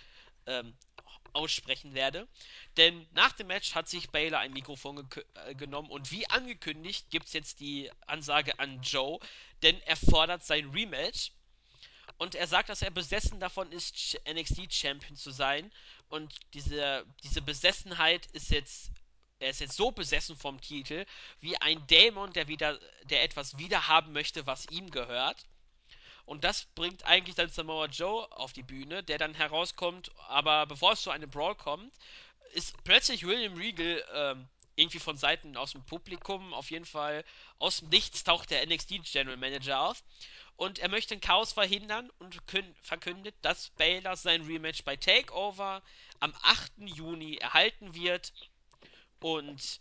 ähm, 0.46 0.74
aussprechen 1.32 1.94
werde. 1.94 2.28
Denn 2.76 3.06
nach 3.12 3.32
dem 3.32 3.48
Match 3.48 3.74
hat 3.74 3.88
sich 3.88 4.10
Baylor 4.10 4.38
ein 4.38 4.52
Mikrofon 4.52 5.08
ge 5.10 5.24
äh, 5.46 5.54
genommen 5.54 5.90
und 5.90 6.10
wie 6.10 6.28
angekündigt 6.30 7.10
gibt 7.10 7.26
es 7.26 7.32
jetzt 7.32 7.60
die 7.60 7.90
Ansage 8.06 8.58
an 8.58 8.80
Joe, 8.82 9.18
denn 9.62 9.80
er 9.82 9.96
fordert 9.96 10.44
sein 10.44 10.70
Rematch 10.70 11.32
und 12.18 12.34
er 12.34 12.46
sagt, 12.46 12.68
dass 12.68 12.82
er 12.82 12.90
besessen 12.90 13.40
davon 13.40 13.70
ist, 13.72 14.18
NXT-Champion 14.26 15.16
zu 15.16 15.30
sein. 15.30 15.70
Und 16.08 16.34
diese, 16.54 17.04
diese 17.22 17.42
Besessenheit 17.42 18.26
ist 18.32 18.50
jetzt. 18.50 18.90
Er 19.38 19.50
ist 19.50 19.60
jetzt 19.60 19.76
so 19.76 19.90
besessen 19.90 20.34
vom 20.34 20.62
Titel, 20.62 21.04
wie 21.40 21.58
ein 21.58 21.86
Dämon, 21.88 22.32
der 22.32 22.48
wieder, 22.48 22.80
der 23.04 23.22
etwas 23.22 23.58
wiederhaben 23.58 24.12
möchte, 24.12 24.46
was 24.46 24.64
ihm 24.70 24.90
gehört. 24.90 25.44
Und 26.24 26.42
das 26.42 26.64
bringt 26.74 27.04
eigentlich 27.04 27.36
dann 27.36 27.50
Samoa 27.50 27.84
Joe 27.86 28.32
auf 28.32 28.54
die 28.54 28.62
Bühne, 28.62 29.02
der 29.02 29.18
dann 29.18 29.34
herauskommt, 29.34 30.10
aber 30.28 30.64
bevor 30.64 30.92
es 30.92 31.02
zu 31.02 31.10
einem 31.10 31.28
Brawl 31.28 31.54
kommt, 31.54 31.94
ist 32.54 32.82
plötzlich 32.82 33.26
William 33.26 33.54
Regal 33.54 34.02
ähm, 34.14 34.48
irgendwie 34.76 35.00
von 35.00 35.16
Seiten 35.16 35.56
aus 35.56 35.72
dem 35.72 35.84
Publikum, 35.84 36.54
auf 36.54 36.70
jeden 36.70 36.84
Fall 36.84 37.24
aus 37.58 37.78
dem 37.78 37.88
Nichts 37.88 38.24
taucht 38.24 38.50
der 38.50 38.64
NXT 38.66 39.10
General 39.10 39.36
Manager 39.36 39.80
auf 39.80 40.02
und 40.56 40.78
er 40.78 40.88
möchte 40.88 41.14
ein 41.14 41.20
Chaos 41.20 41.52
verhindern 41.52 42.10
und 42.18 42.40
verkündet, 42.82 43.34
dass 43.42 43.70
Baylor 43.70 44.16
sein 44.16 44.42
Rematch 44.46 44.84
bei 44.84 44.96
Takeover 44.96 45.82
am 46.20 46.34
8. 46.42 46.72
Juni 46.78 47.36
erhalten 47.36 47.94
wird. 47.94 48.32
Und 49.20 49.80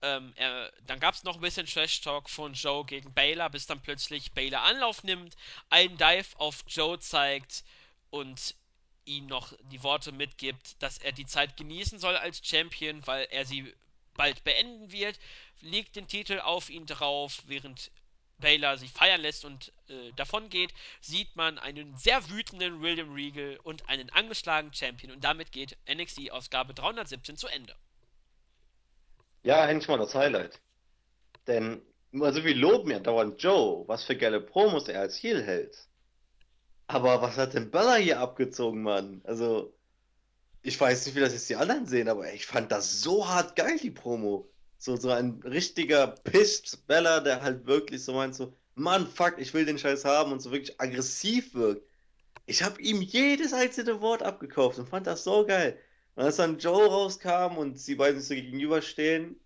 ähm, 0.00 0.32
er, 0.36 0.72
dann 0.86 0.98
gab 0.98 1.14
es 1.14 1.24
noch 1.24 1.34
ein 1.34 1.42
bisschen 1.42 1.66
Trash-Talk 1.66 2.30
von 2.30 2.54
Joe 2.54 2.86
gegen 2.86 3.12
Baylor, 3.12 3.50
bis 3.50 3.66
dann 3.66 3.82
plötzlich 3.82 4.32
Baylor 4.32 4.62
Anlauf 4.62 5.04
nimmt, 5.04 5.36
einen 5.68 5.98
Dive 5.98 6.38
auf 6.38 6.64
Joe 6.68 6.98
zeigt 6.98 7.62
und 8.08 8.54
ihm 9.04 9.26
noch 9.26 9.52
die 9.64 9.82
Worte 9.82 10.10
mitgibt, 10.12 10.82
dass 10.82 10.96
er 10.96 11.12
die 11.12 11.26
Zeit 11.26 11.58
genießen 11.58 11.98
soll 11.98 12.16
als 12.16 12.40
Champion, 12.42 13.06
weil 13.06 13.26
er 13.30 13.44
sie 13.44 13.74
bald 14.14 14.44
beenden 14.44 14.92
wird, 14.92 15.18
legt 15.60 15.96
den 15.96 16.08
Titel 16.08 16.40
auf 16.40 16.70
ihn 16.70 16.86
drauf, 16.86 17.42
während 17.46 17.90
Baylor 18.38 18.76
sich 18.76 18.90
feiern 18.90 19.20
lässt 19.20 19.44
und 19.44 19.72
äh, 19.88 20.12
davon 20.16 20.48
geht, 20.50 20.74
sieht 21.00 21.36
man 21.36 21.58
einen 21.58 21.96
sehr 21.96 22.28
wütenden 22.28 22.82
William 22.82 23.12
Regal 23.12 23.58
und 23.62 23.88
einen 23.88 24.10
angeschlagenen 24.10 24.74
Champion 24.74 25.12
und 25.12 25.22
damit 25.22 25.52
geht 25.52 25.76
NXT 25.92 26.30
Ausgabe 26.30 26.74
317 26.74 27.36
zu 27.36 27.46
Ende. 27.46 27.74
Ja, 29.44 29.66
endlich 29.66 29.88
mal 29.88 29.98
das 29.98 30.14
Highlight. 30.14 30.58
Denn, 31.46 31.82
also 32.18 32.44
wir 32.44 32.54
loben 32.54 32.90
ja 32.90 32.98
dauernd 32.98 33.42
Joe, 33.42 33.86
was 33.86 34.04
für 34.04 34.16
geile 34.16 34.40
Promos 34.40 34.88
er 34.88 35.00
als 35.00 35.22
Heel 35.22 35.42
hält. 35.42 35.76
Aber 36.86 37.22
was 37.22 37.36
hat 37.36 37.54
denn 37.54 37.70
Bella 37.70 37.96
hier 37.96 38.20
abgezogen, 38.20 38.82
Mann? 38.82 39.22
Also, 39.24 39.72
ich 40.64 40.80
weiß 40.80 41.04
nicht, 41.04 41.14
wie 41.14 41.20
das 41.20 41.34
jetzt 41.34 41.50
die 41.50 41.56
anderen 41.56 41.86
sehen, 41.86 42.08
aber 42.08 42.32
ich 42.32 42.46
fand 42.46 42.72
das 42.72 43.02
so 43.02 43.28
hart 43.28 43.54
geil, 43.54 43.78
die 43.80 43.90
Promo. 43.90 44.48
So, 44.78 44.96
so 44.96 45.10
ein 45.10 45.40
richtiger 45.44 46.06
Pissed 46.06 46.86
Bella, 46.86 47.20
der 47.20 47.42
halt 47.42 47.66
wirklich 47.66 48.02
so 48.02 48.14
meint 48.14 48.34
so, 48.34 48.54
Mann, 48.74 49.06
fuck, 49.06 49.34
ich 49.38 49.52
will 49.52 49.66
den 49.66 49.78
Scheiß 49.78 50.06
haben 50.06 50.32
und 50.32 50.40
so 50.40 50.50
wirklich 50.50 50.80
aggressiv 50.80 51.54
wirkt. 51.54 51.86
Ich 52.46 52.62
habe 52.62 52.80
ihm 52.80 53.02
jedes 53.02 53.52
einzelne 53.52 54.00
Wort 54.00 54.22
abgekauft 54.22 54.78
und 54.78 54.88
fand 54.88 55.06
das 55.06 55.24
so 55.24 55.46
geil. 55.46 55.78
Und 56.16 56.24
als 56.24 56.36
dann 56.36 56.58
Joe 56.58 56.86
rauskam 56.86 57.58
und 57.58 57.78
sie 57.78 57.96
beiden 57.96 58.20
so 58.22 58.34
gegenüberstehen, 58.34 59.36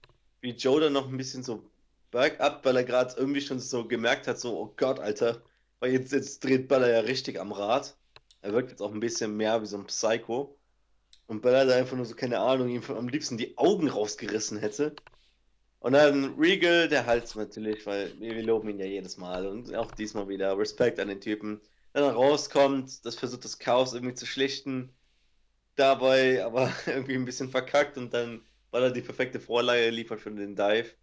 wie 0.41 0.51
Joe 0.51 0.81
dann 0.81 0.93
noch 0.93 1.09
ein 1.09 1.17
bisschen 1.17 1.43
so 1.43 1.69
bergab, 2.13 2.65
weil 2.65 2.77
er 2.77 2.85
gerade 2.85 3.15
irgendwie 3.17 3.41
schon 3.41 3.59
so 3.59 3.87
gemerkt 3.87 4.29
hat, 4.29 4.39
so, 4.39 4.57
oh 4.57 4.73
Gott, 4.77 5.01
Alter, 5.01 5.43
weil 5.81 5.93
jetzt, 5.93 6.13
jetzt 6.13 6.45
dreht 6.45 6.69
Bella 6.69 6.89
ja 6.89 7.01
richtig 7.01 7.41
am 7.41 7.51
Rad. 7.51 7.97
Er 8.41 8.53
wirkt 8.53 8.71
jetzt 8.71 8.83
auch 8.83 8.93
ein 8.93 9.01
bisschen 9.01 9.37
mehr 9.37 9.61
wie 9.63 9.67
so 9.67 9.79
ein 9.79 9.87
Psycho. 9.87 10.58
Und 11.29 11.43
Bella 11.43 11.67
da 11.67 11.77
einfach 11.77 11.97
nur 11.97 12.07
so, 12.07 12.15
keine 12.17 12.41
Ahnung, 12.41 12.71
ihm 12.71 12.83
am 12.89 13.09
liebsten 13.09 13.37
die 13.37 13.57
Augen 13.59 13.89
rausgerissen 13.89 14.59
hätte. 14.59 14.97
Und 15.81 15.93
dann 15.93 16.35
Regal, 16.39 16.89
der 16.89 17.07
Hals 17.07 17.35
natürlich, 17.37 17.87
weil 17.87 18.19
wir, 18.19 18.43
loben 18.43 18.71
ihn 18.71 18.81
ja 18.81 18.87
jedes 18.87 19.19
Mal 19.19 19.47
und 19.47 19.75
auch 19.75 19.93
diesmal 19.93 20.29
wieder 20.29 20.57
Respekt 20.59 20.99
an 20.99 21.09
den 21.09 21.21
Typen. 21.21 21.61
Dann 21.93 22.05
rauskommt, 22.05 23.05
das 23.05 23.17
versucht 23.17 23.45
das 23.45 23.59
Chaos 23.59 23.93
irgendwie 23.95 24.15
zu 24.15 24.27
schlichten, 24.27 24.95
dabei 25.77 26.45
aber 26.45 26.73
irgendwie 26.87 27.15
ein 27.17 27.27
bisschen 27.27 27.51
verkackt 27.51 27.99
und 27.99 28.15
dann, 28.15 28.43
weil 28.71 28.85
er 28.85 28.91
die 28.91 29.03
perfekte 29.03 29.39
Vorlage 29.41 29.91
liefert 29.91 30.21
für 30.21 30.31
den 30.33 30.57
Dive 30.57 30.95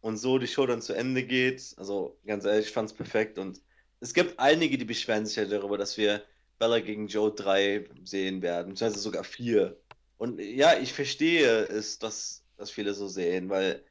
und 0.00 0.16
so 0.18 0.38
die 0.38 0.48
Show 0.48 0.66
dann 0.66 0.82
zu 0.82 0.94
Ende 0.94 1.24
geht. 1.24 1.74
Also 1.76 2.18
ganz 2.26 2.44
ehrlich, 2.46 2.68
ich 2.68 2.72
fand 2.72 2.90
es 2.90 2.96
perfekt 2.96 3.38
und 3.38 3.60
es 4.00 4.14
gibt 4.14 4.38
einige, 4.38 4.78
die 4.78 4.84
beschweren 4.86 5.26
sich 5.26 5.36
ja 5.36 5.44
darüber, 5.44 5.78
dass 5.78 5.98
wir 5.98 6.22
Bella 6.58 6.80
gegen 6.80 7.08
Joe 7.08 7.32
3 7.32 7.88
sehen 8.04 8.42
werden, 8.42 8.70
beziehungsweise 8.70 9.02
sogar 9.02 9.24
4. 9.24 9.76
Und 10.18 10.40
ja, 10.40 10.78
ich 10.78 10.92
verstehe 10.92 11.64
es, 11.66 11.98
dass, 11.98 12.42
dass 12.56 12.70
viele 12.70 12.94
so 12.94 13.08
sehen, 13.08 13.48
weil 13.50 13.84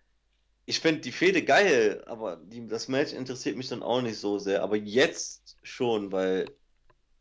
ich 0.65 0.79
finde 0.79 1.01
die 1.01 1.11
Fehde 1.11 1.43
geil, 1.43 2.03
aber 2.05 2.37
die, 2.37 2.67
das 2.67 2.87
Match 2.87 3.13
interessiert 3.13 3.57
mich 3.57 3.67
dann 3.67 3.83
auch 3.83 4.01
nicht 4.01 4.17
so 4.17 4.39
sehr. 4.39 4.63
Aber 4.63 4.77
jetzt 4.77 5.57
schon, 5.61 6.11
weil 6.11 6.45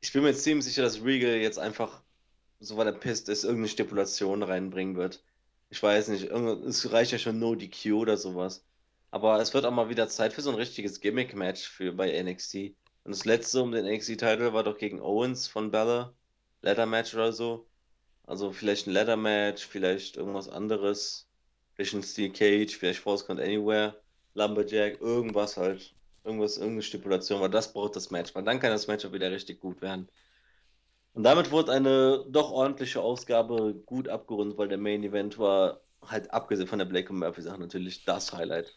ich 0.00 0.12
bin 0.12 0.22
mir 0.22 0.34
ziemlich 0.34 0.64
sicher, 0.64 0.82
dass 0.82 1.04
Regal 1.04 1.36
jetzt 1.36 1.58
einfach, 1.58 2.02
so 2.60 2.76
weil 2.76 2.86
er 2.86 2.92
pisst 2.92 3.28
ist, 3.28 3.44
irgendeine 3.44 3.68
Stipulation 3.68 4.42
reinbringen 4.42 4.96
wird. 4.96 5.22
Ich 5.70 5.82
weiß 5.82 6.08
nicht, 6.08 6.30
es 6.30 6.92
reicht 6.92 7.12
ja 7.12 7.18
schon 7.18 7.38
No 7.38 7.54
DQ 7.54 7.92
oder 7.94 8.16
sowas. 8.16 8.64
Aber 9.10 9.40
es 9.40 9.52
wird 9.54 9.64
auch 9.64 9.70
mal 9.72 9.88
wieder 9.88 10.08
Zeit 10.08 10.32
für 10.32 10.42
so 10.42 10.50
ein 10.50 10.56
richtiges 10.56 11.00
Gimmick-Match 11.00 11.68
für 11.68 11.92
bei 11.92 12.22
NXT. 12.22 12.74
Und 13.04 13.12
das 13.12 13.24
letzte 13.24 13.62
um 13.62 13.72
den 13.72 13.84
NXT-Title 13.86 14.52
war 14.52 14.62
doch 14.62 14.78
gegen 14.78 15.00
Owens 15.00 15.48
von 15.48 15.70
Bella. 15.70 16.14
Ladder-Match 16.62 17.14
oder 17.14 17.32
so. 17.32 17.66
Also 18.24 18.52
vielleicht 18.52 18.86
ein 18.86 18.92
Ladder-Match, 18.92 19.66
vielleicht 19.66 20.16
irgendwas 20.16 20.48
anderes. 20.48 21.28
Vielleicht 21.74 21.94
ein 21.94 22.02
Steel 22.02 22.30
Cage, 22.30 22.76
vielleicht 22.76 23.00
Force 23.00 23.26
Count 23.26 23.40
Anywhere, 23.40 24.00
Lumberjack, 24.34 25.00
irgendwas 25.00 25.56
halt. 25.56 25.94
Irgendwas, 26.24 26.56
irgendeine 26.56 26.82
Stipulation, 26.82 27.40
weil 27.40 27.50
das 27.50 27.72
braucht 27.72 27.96
das 27.96 28.10
Match. 28.12 28.34
Weil 28.34 28.44
dann 28.44 28.60
kann 28.60 28.70
das 28.70 28.86
Match 28.86 29.04
auch 29.04 29.12
wieder 29.12 29.30
richtig 29.32 29.60
gut 29.60 29.82
werden. 29.82 30.08
Und 31.14 31.24
damit 31.24 31.50
wurde 31.50 31.72
eine 31.72 32.24
doch 32.28 32.50
ordentliche 32.52 33.00
Ausgabe 33.02 33.74
gut 33.86 34.08
abgerundet, 34.08 34.56
weil 34.58 34.68
der 34.68 34.78
Main 34.78 35.02
Event 35.02 35.38
war 35.38 35.80
halt 36.02 36.32
abgesehen 36.32 36.68
von 36.68 36.78
der 36.78 36.86
Blake 36.86 37.12
und 37.12 37.18
Murphy 37.18 37.42
Sache 37.42 37.60
natürlich 37.60 38.04
das 38.04 38.32
Highlight. 38.32 38.74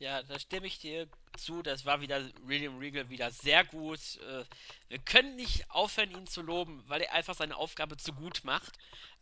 Ja, 0.00 0.22
da 0.22 0.38
stimme 0.38 0.66
ich 0.66 0.78
dir 0.78 1.06
zu. 1.36 1.62
Das 1.62 1.84
war 1.84 2.00
wieder 2.00 2.26
William 2.44 2.78
Regal 2.78 3.10
wieder 3.10 3.30
sehr 3.30 3.64
gut. 3.64 4.00
Äh, 4.16 4.44
wir 4.88 4.98
können 4.98 5.36
nicht 5.36 5.70
aufhören, 5.70 6.10
ihn 6.12 6.26
zu 6.26 6.40
loben, 6.40 6.82
weil 6.88 7.02
er 7.02 7.12
einfach 7.12 7.34
seine 7.34 7.56
Aufgabe 7.56 7.98
zu 7.98 8.14
gut 8.14 8.42
macht. 8.42 8.72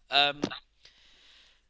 Ähm, 0.08 0.40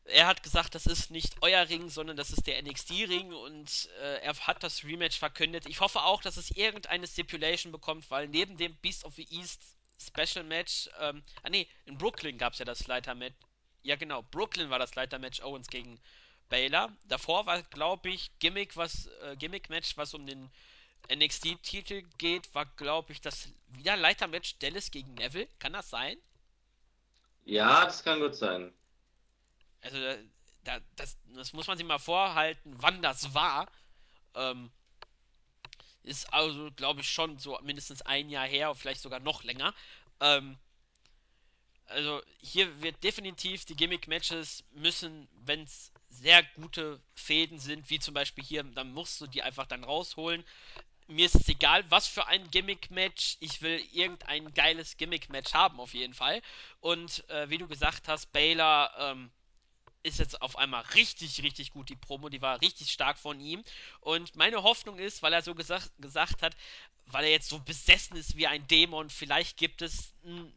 er 0.05 0.27
hat 0.27 0.43
gesagt, 0.43 0.75
das 0.75 0.85
ist 0.85 1.11
nicht 1.11 1.37
euer 1.41 1.67
Ring, 1.71 1.89
sondern 1.89 2.19
das 2.19 2.31
ist 2.31 2.47
der 2.47 2.63
NXT-Ring 2.63 3.33
und 3.33 3.89
äh, 4.01 4.21
er 4.21 4.37
hat 4.47 4.63
das 4.63 4.85
Rematch 4.85 5.19
verkündet. 5.19 5.67
Ich 5.67 5.81
hoffe 5.81 6.03
auch, 6.03 6.21
dass 6.21 6.37
es 6.37 6.51
irgendeine 6.51 7.07
Stipulation 7.07 7.73
bekommt, 7.73 8.11
weil 8.11 8.29
neben 8.29 8.59
dem 8.59 8.77
Beast 8.77 9.05
of 9.05 9.15
the 9.15 9.27
East 9.31 9.63
Special 9.99 10.45
Match, 10.45 10.91
ähm, 11.01 11.23
ah 11.43 11.49
ne, 11.49 11.67
in 11.87 11.97
Brooklyn 11.97 12.37
gab 12.37 12.53
es 12.53 12.59
ja 12.59 12.67
das 12.67 12.87
Leiter-Match. 12.87 13.37
Ja 13.83 13.97
genau, 13.97 14.23
Brooklyn 14.23 14.69
war 14.69 14.79
das 14.79 14.95
Leiter-Match 14.95 15.41
Owens 15.43 15.69
gegen 15.69 15.99
Baylor. 16.49 16.93
Davor 17.05 17.47
war, 17.47 17.63
glaube 17.63 18.11
ich, 18.11 18.31
Gimmick, 18.39 18.77
was, 18.77 19.07
äh, 19.23 19.37
Gimmick-Match, 19.37 19.97
was 19.97 20.15
um 20.15 20.27
den 20.27 20.51
NXT-Titel 21.11 22.03
geht, 22.19 22.55
war, 22.55 22.67
glaube 22.77 23.13
ich, 23.13 23.21
das 23.21 23.49
wieder 23.69 23.97
Leiter-Match 23.97 24.59
Dallas 24.59 24.91
gegen 24.91 25.15
Neville. 25.15 25.49
Kann 25.59 25.73
das 25.73 25.91
sein? 25.91 26.17
Ja, 27.45 27.85
das 27.85 28.05
kann 28.05 28.21
gut 28.21 28.35
sein. 28.35 28.73
Also, 29.81 29.97
da, 30.65 30.81
das, 30.97 31.17
das 31.35 31.53
muss 31.53 31.67
man 31.67 31.79
sich 31.79 31.87
mal 31.87 31.99
vorhalten, 31.99 32.75
wann 32.79 33.01
das 33.01 33.33
war. 33.35 33.71
Ähm, 34.35 34.71
ist 36.03 36.33
also, 36.33 36.71
glaube 36.73 37.01
ich, 37.01 37.11
schon 37.11 37.39
so 37.39 37.59
mindestens 37.63 38.03
ein 38.03 38.29
Jahr 38.29 38.47
her, 38.47 38.75
vielleicht 38.75 39.01
sogar 39.01 39.21
noch 39.21 39.45
länger. 39.45 39.75
Ähm, 40.21 40.59
also, 41.87 42.21
hier 42.41 42.83
wird 42.83 43.03
definitiv 43.03 43.65
die 43.65 43.77
Gimmick-Matches 43.77 44.65
müssen, 44.73 45.29
wenn 45.33 45.63
es 45.63 45.91
sehr 46.11 46.43
gute 46.55 47.01
Fäden 47.15 47.59
sind, 47.59 47.91
wie 47.91 47.99
zum 47.99 48.15
Beispiel 48.15 48.45
hier, 48.45 48.63
dann 48.65 48.93
musst 48.93 49.21
du 49.21 49.27
die 49.27 49.43
einfach 49.43 49.67
dann 49.67 49.85
rausholen. 49.85 50.45
Mir 51.07 51.27
ist 51.27 51.37
es 51.37 51.49
egal, 51.49 51.85
was 51.91 52.07
für 52.07 52.27
ein 52.27 52.51
Gimmick-Match. 52.51 53.39
Ich 53.41 53.63
will 53.63 53.81
irgendein 53.93 54.53
geiles 54.53 54.97
Gimmick-Match 54.97 55.55
haben, 55.55 55.81
auf 55.81 55.95
jeden 55.95 56.15
Fall. 56.15 56.43
Und 56.81 57.29
äh, 57.31 57.49
wie 57.49 57.59
du 57.59 57.67
gesagt 57.67 58.09
hast, 58.09 58.31
Baylor 58.33 58.93
ähm, 58.99 59.31
ist 60.03 60.19
jetzt 60.19 60.41
auf 60.43 60.57
einmal 60.59 60.83
richtig, 60.95 61.43
richtig 61.43 61.73
gut, 61.73 61.89
die 61.89 61.97
Promo. 61.97 62.29
Die 62.29 62.43
war 62.43 62.61
richtig 62.61 62.93
stark 62.93 63.19
von 63.19 63.41
ihm. 63.41 63.65
Und 64.01 64.37
meine 64.37 64.63
Hoffnung 64.63 64.99
ist, 64.99 65.23
weil 65.23 65.33
er 65.33 65.43
so 65.43 65.55
gesagt, 65.55 65.91
gesagt 65.99 66.43
hat, 66.43 66.55
weil 67.07 67.25
er 67.25 67.31
jetzt 67.31 67.49
so 67.49 67.59
besessen 67.59 68.17
ist 68.17 68.37
wie 68.37 68.47
ein 68.47 68.67
Dämon, 68.67 69.11
vielleicht 69.11 69.57
gibt 69.57 69.83
es 69.83 70.13
ein, 70.25 70.53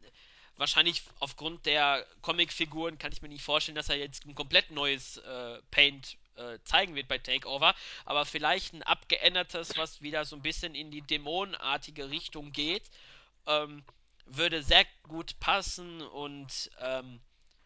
wahrscheinlich 0.56 1.02
aufgrund 1.20 1.66
der 1.66 2.06
Comicfiguren 2.20 2.98
kann 2.98 3.12
ich 3.12 3.22
mir 3.22 3.28
nicht 3.28 3.44
vorstellen, 3.44 3.76
dass 3.76 3.88
er 3.88 3.96
jetzt 3.96 4.26
ein 4.26 4.34
komplett 4.34 4.70
neues 4.70 5.16
äh, 5.18 5.58
Paint 5.70 6.16
äh, 6.36 6.58
zeigen 6.64 6.94
wird 6.94 7.08
bei 7.08 7.18
Takeover, 7.18 7.74
aber 8.04 8.24
vielleicht 8.24 8.74
ein 8.74 8.82
abgeändertes, 8.82 9.76
was 9.76 10.02
wieder 10.02 10.24
so 10.24 10.36
ein 10.36 10.42
bisschen 10.42 10.74
in 10.74 10.90
die 10.90 11.02
dämonenartige 11.02 12.10
Richtung 12.10 12.52
geht, 12.52 12.90
ähm, 13.46 13.84
würde 14.26 14.62
sehr 14.62 14.84
gut 15.08 15.38
passen 15.40 16.00
und 16.02 16.70
ähm, 16.80 17.20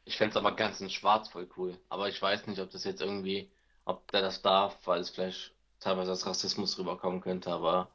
Ich 0.04 0.16
fände 0.16 0.30
es 0.30 0.36
aber 0.36 0.52
ganz 0.52 0.80
in 0.80 0.90
Schwarz 0.90 1.28
voll 1.28 1.48
cool. 1.56 1.78
Aber 1.88 2.08
ich 2.08 2.20
weiß 2.20 2.46
nicht, 2.46 2.60
ob 2.60 2.70
das 2.70 2.84
jetzt 2.84 3.02
irgendwie, 3.02 3.50
ob 3.84 4.10
der 4.10 4.22
das 4.22 4.42
darf, 4.42 4.74
weil 4.86 5.00
es 5.00 5.10
vielleicht 5.10 5.52
teilweise 5.80 6.10
als 6.12 6.26
Rassismus 6.26 6.78
rüberkommen 6.78 7.20
könnte, 7.20 7.50
aber. 7.50 7.88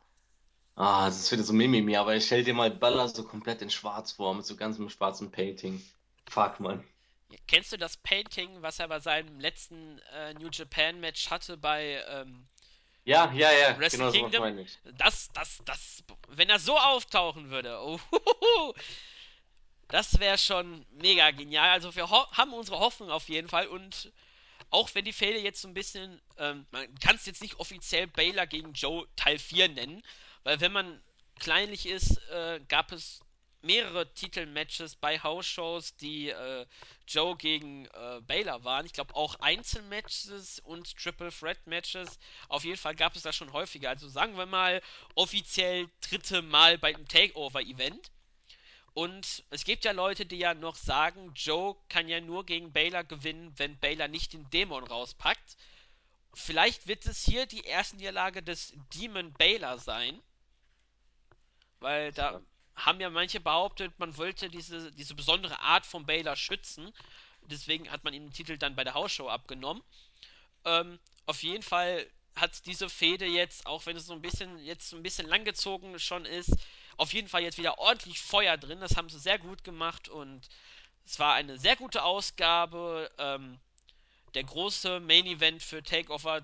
Ah, 0.82 1.06
das 1.06 1.20
ist 1.20 1.32
wieder 1.32 1.44
so 1.44 1.54
Mimimi, 1.54 1.96
aber 1.96 2.16
ich 2.16 2.26
stell 2.26 2.44
dir 2.44 2.56
mal 2.56 2.72
Bella 2.72 3.08
so 3.08 3.24
komplett 3.24 3.62
in 3.62 3.70
Schwarz 3.70 4.14
vor, 4.14 4.34
mit 4.34 4.48
so 4.48 4.56
ganzem 4.56 4.90
schwarzen 4.90 5.30
Painting. 5.30 5.80
Fuck, 6.28 6.60
man. 6.60 6.84
kennst 7.48 7.72
du 7.72 7.78
das 7.78 7.98
Painting, 7.98 8.64
was 8.64 8.80
er 8.80 8.88
bei 8.88 9.00
seinem 9.00 9.40
letzten 9.40 10.00
äh, 10.12 10.34
New 10.34 10.50
Japan 10.52 11.00
Match 11.00 11.30
hatte 11.30 11.56
bei 11.56 12.04
ähm, 12.08 12.48
Ja, 13.04 13.32
ja, 13.32 13.52
ja, 13.52 13.78
Wrestle 13.78 14.00
genau 14.00 14.12
Kingdom? 14.12 14.42
meine 14.42 14.62
ich. 14.64 14.80
Das, 14.98 15.30
das, 15.34 15.62
das, 15.66 16.04
wenn 16.30 16.50
er 16.50 16.58
so 16.58 16.76
auftauchen 16.80 17.52
würde, 17.52 17.80
oh, 17.80 18.00
das 19.88 20.20
wäre 20.20 20.40
schon 20.40 20.84
mega 20.90 21.30
genial. 21.30 21.70
Also 21.70 21.96
wir 21.96 22.10
haben 22.10 22.54
unsere 22.54 22.80
Hoffnung 22.80 23.12
auf 23.12 23.30
jeden 23.30 23.50
Fall 23.50 23.68
und 23.68 24.12
auch 24.72 24.90
wenn 24.96 25.06
die 25.06 25.14
Fehde 25.14 25.38
jetzt 25.38 25.62
so 25.62 25.68
ein 25.68 25.76
bisschen, 25.76 26.20
ähm, 26.40 26.66
man 26.72 26.96
kann 26.96 27.18
es 27.18 27.28
jetzt 27.28 27.44
nicht 27.44 27.60
offiziell 27.60 28.08
Baylor 28.08 28.48
gegen 28.48 28.74
Joe 28.74 29.06
Teil 29.16 29.38
4 29.38 29.70
nennen, 29.70 30.02
weil 30.44 30.60
wenn 30.62 30.72
man 30.72 31.02
kleinlich 31.40 31.86
ist, 31.86 32.18
äh, 32.30 32.60
gab 32.68 32.92
es 32.92 33.22
mehrere 33.62 34.12
Titelmatches 34.14 34.96
bei 34.96 35.20
House-Shows, 35.20 35.96
die 35.98 36.30
äh, 36.30 36.66
Joe 37.08 37.36
gegen 37.38 37.86
äh, 37.86 38.22
Baylor 38.22 38.64
waren. 38.64 38.86
Ich 38.86 38.94
glaube 38.94 39.16
auch 39.16 39.36
Einzelmatches 39.36 40.60
und 40.60 40.96
Triple 40.98 41.32
Threat 41.32 41.66
Matches. 41.68 42.20
Auf 42.48 42.64
jeden 42.64 42.78
Fall 42.78 42.96
gab 42.96 43.16
es 43.16 43.22
das 43.22 43.36
schon 43.36 43.54
häufiger. 43.54 43.90
Also 43.90 44.08
sagen 44.10 44.38
wir 44.38 44.46
mal 44.46 44.82
offiziell 45.16 45.90
dritte 46.02 46.42
Mal 46.42 46.78
bei 46.78 46.96
einem 46.96 47.08
Takeover-Event. 47.08 48.12
Und 48.94 49.46
es 49.52 49.64
gibt 49.64 49.86
ja 49.86 49.92
Leute, 49.92 50.26
die 50.26 50.38
ja 50.38 50.54
noch 50.54 50.76
sagen, 50.76 51.32
Joe 51.36 51.76
kann 51.88 52.10
ja 52.10 52.20
nur 52.20 52.46
gegen 52.46 52.74
Baylor 52.74 53.04
gewinnen, 53.04 53.54
wenn 53.58 53.80
Baylor 53.80 54.10
nicht 54.10 54.34
den 54.34 54.50
Dämon 54.50 54.84
rauspackt. 54.84 55.56
Vielleicht 56.34 56.88
wird 56.88 57.06
es 57.06 57.24
hier 57.24 57.46
die 57.46 57.62
erste 57.62 57.96
Niederlage 57.98 58.44
des 58.44 58.74
Demon 58.94 59.32
Baylor 59.34 59.78
sein. 59.78 60.22
Weil 61.82 62.14
da 62.14 62.42
haben 62.76 63.02
ja 63.02 63.10
manche 63.10 63.40
behauptet, 63.40 63.98
man 64.00 64.16
wollte 64.18 64.50
diese, 64.50 64.92
diese 64.94 65.16
besondere 65.16 65.60
Art 65.60 65.86
von 65.86 66.06
Baylor 66.06 66.36
schützen. 66.36 66.94
Deswegen 67.42 67.92
hat 67.92 68.04
man 68.04 68.14
ihm 68.14 68.24
den 68.28 68.34
Titel 68.34 68.58
dann 68.58 68.76
bei 68.76 68.84
der 68.84 68.94
Hausshow 68.94 69.28
abgenommen. 69.28 69.84
Ähm, 70.64 71.00
auf 71.26 71.44
jeden 71.44 71.64
Fall 71.64 72.08
hat 72.36 72.66
diese 72.66 72.88
Fehde 72.90 73.26
jetzt, 73.26 73.66
auch 73.66 73.86
wenn 73.86 73.98
es 73.98 74.06
so 74.06 74.14
ein 74.14 74.22
bisschen 74.22 74.58
jetzt 74.60 74.90
so 74.90 74.96
ein 74.96 75.04
bisschen 75.04 75.28
langgezogen 75.28 76.00
schon 76.00 76.26
ist, 76.26 76.56
auf 76.98 77.14
jeden 77.14 77.28
Fall 77.28 77.42
jetzt 77.42 77.58
wieder 77.58 77.78
ordentlich 77.80 78.22
Feuer 78.22 78.58
drin. 78.58 78.80
Das 78.80 78.96
haben 78.96 79.10
sie 79.10 79.20
sehr 79.20 79.40
gut 79.40 79.64
gemacht 79.64 80.08
und 80.08 80.48
es 81.06 81.20
war 81.20 81.34
eine 81.34 81.58
sehr 81.58 81.76
gute 81.76 82.04
Ausgabe. 82.04 83.12
Ähm, 83.18 83.60
der 84.34 84.44
große 84.44 85.02
Main 85.02 85.26
Event 85.26 85.62
für 85.62 85.84
Takeover 85.84 86.42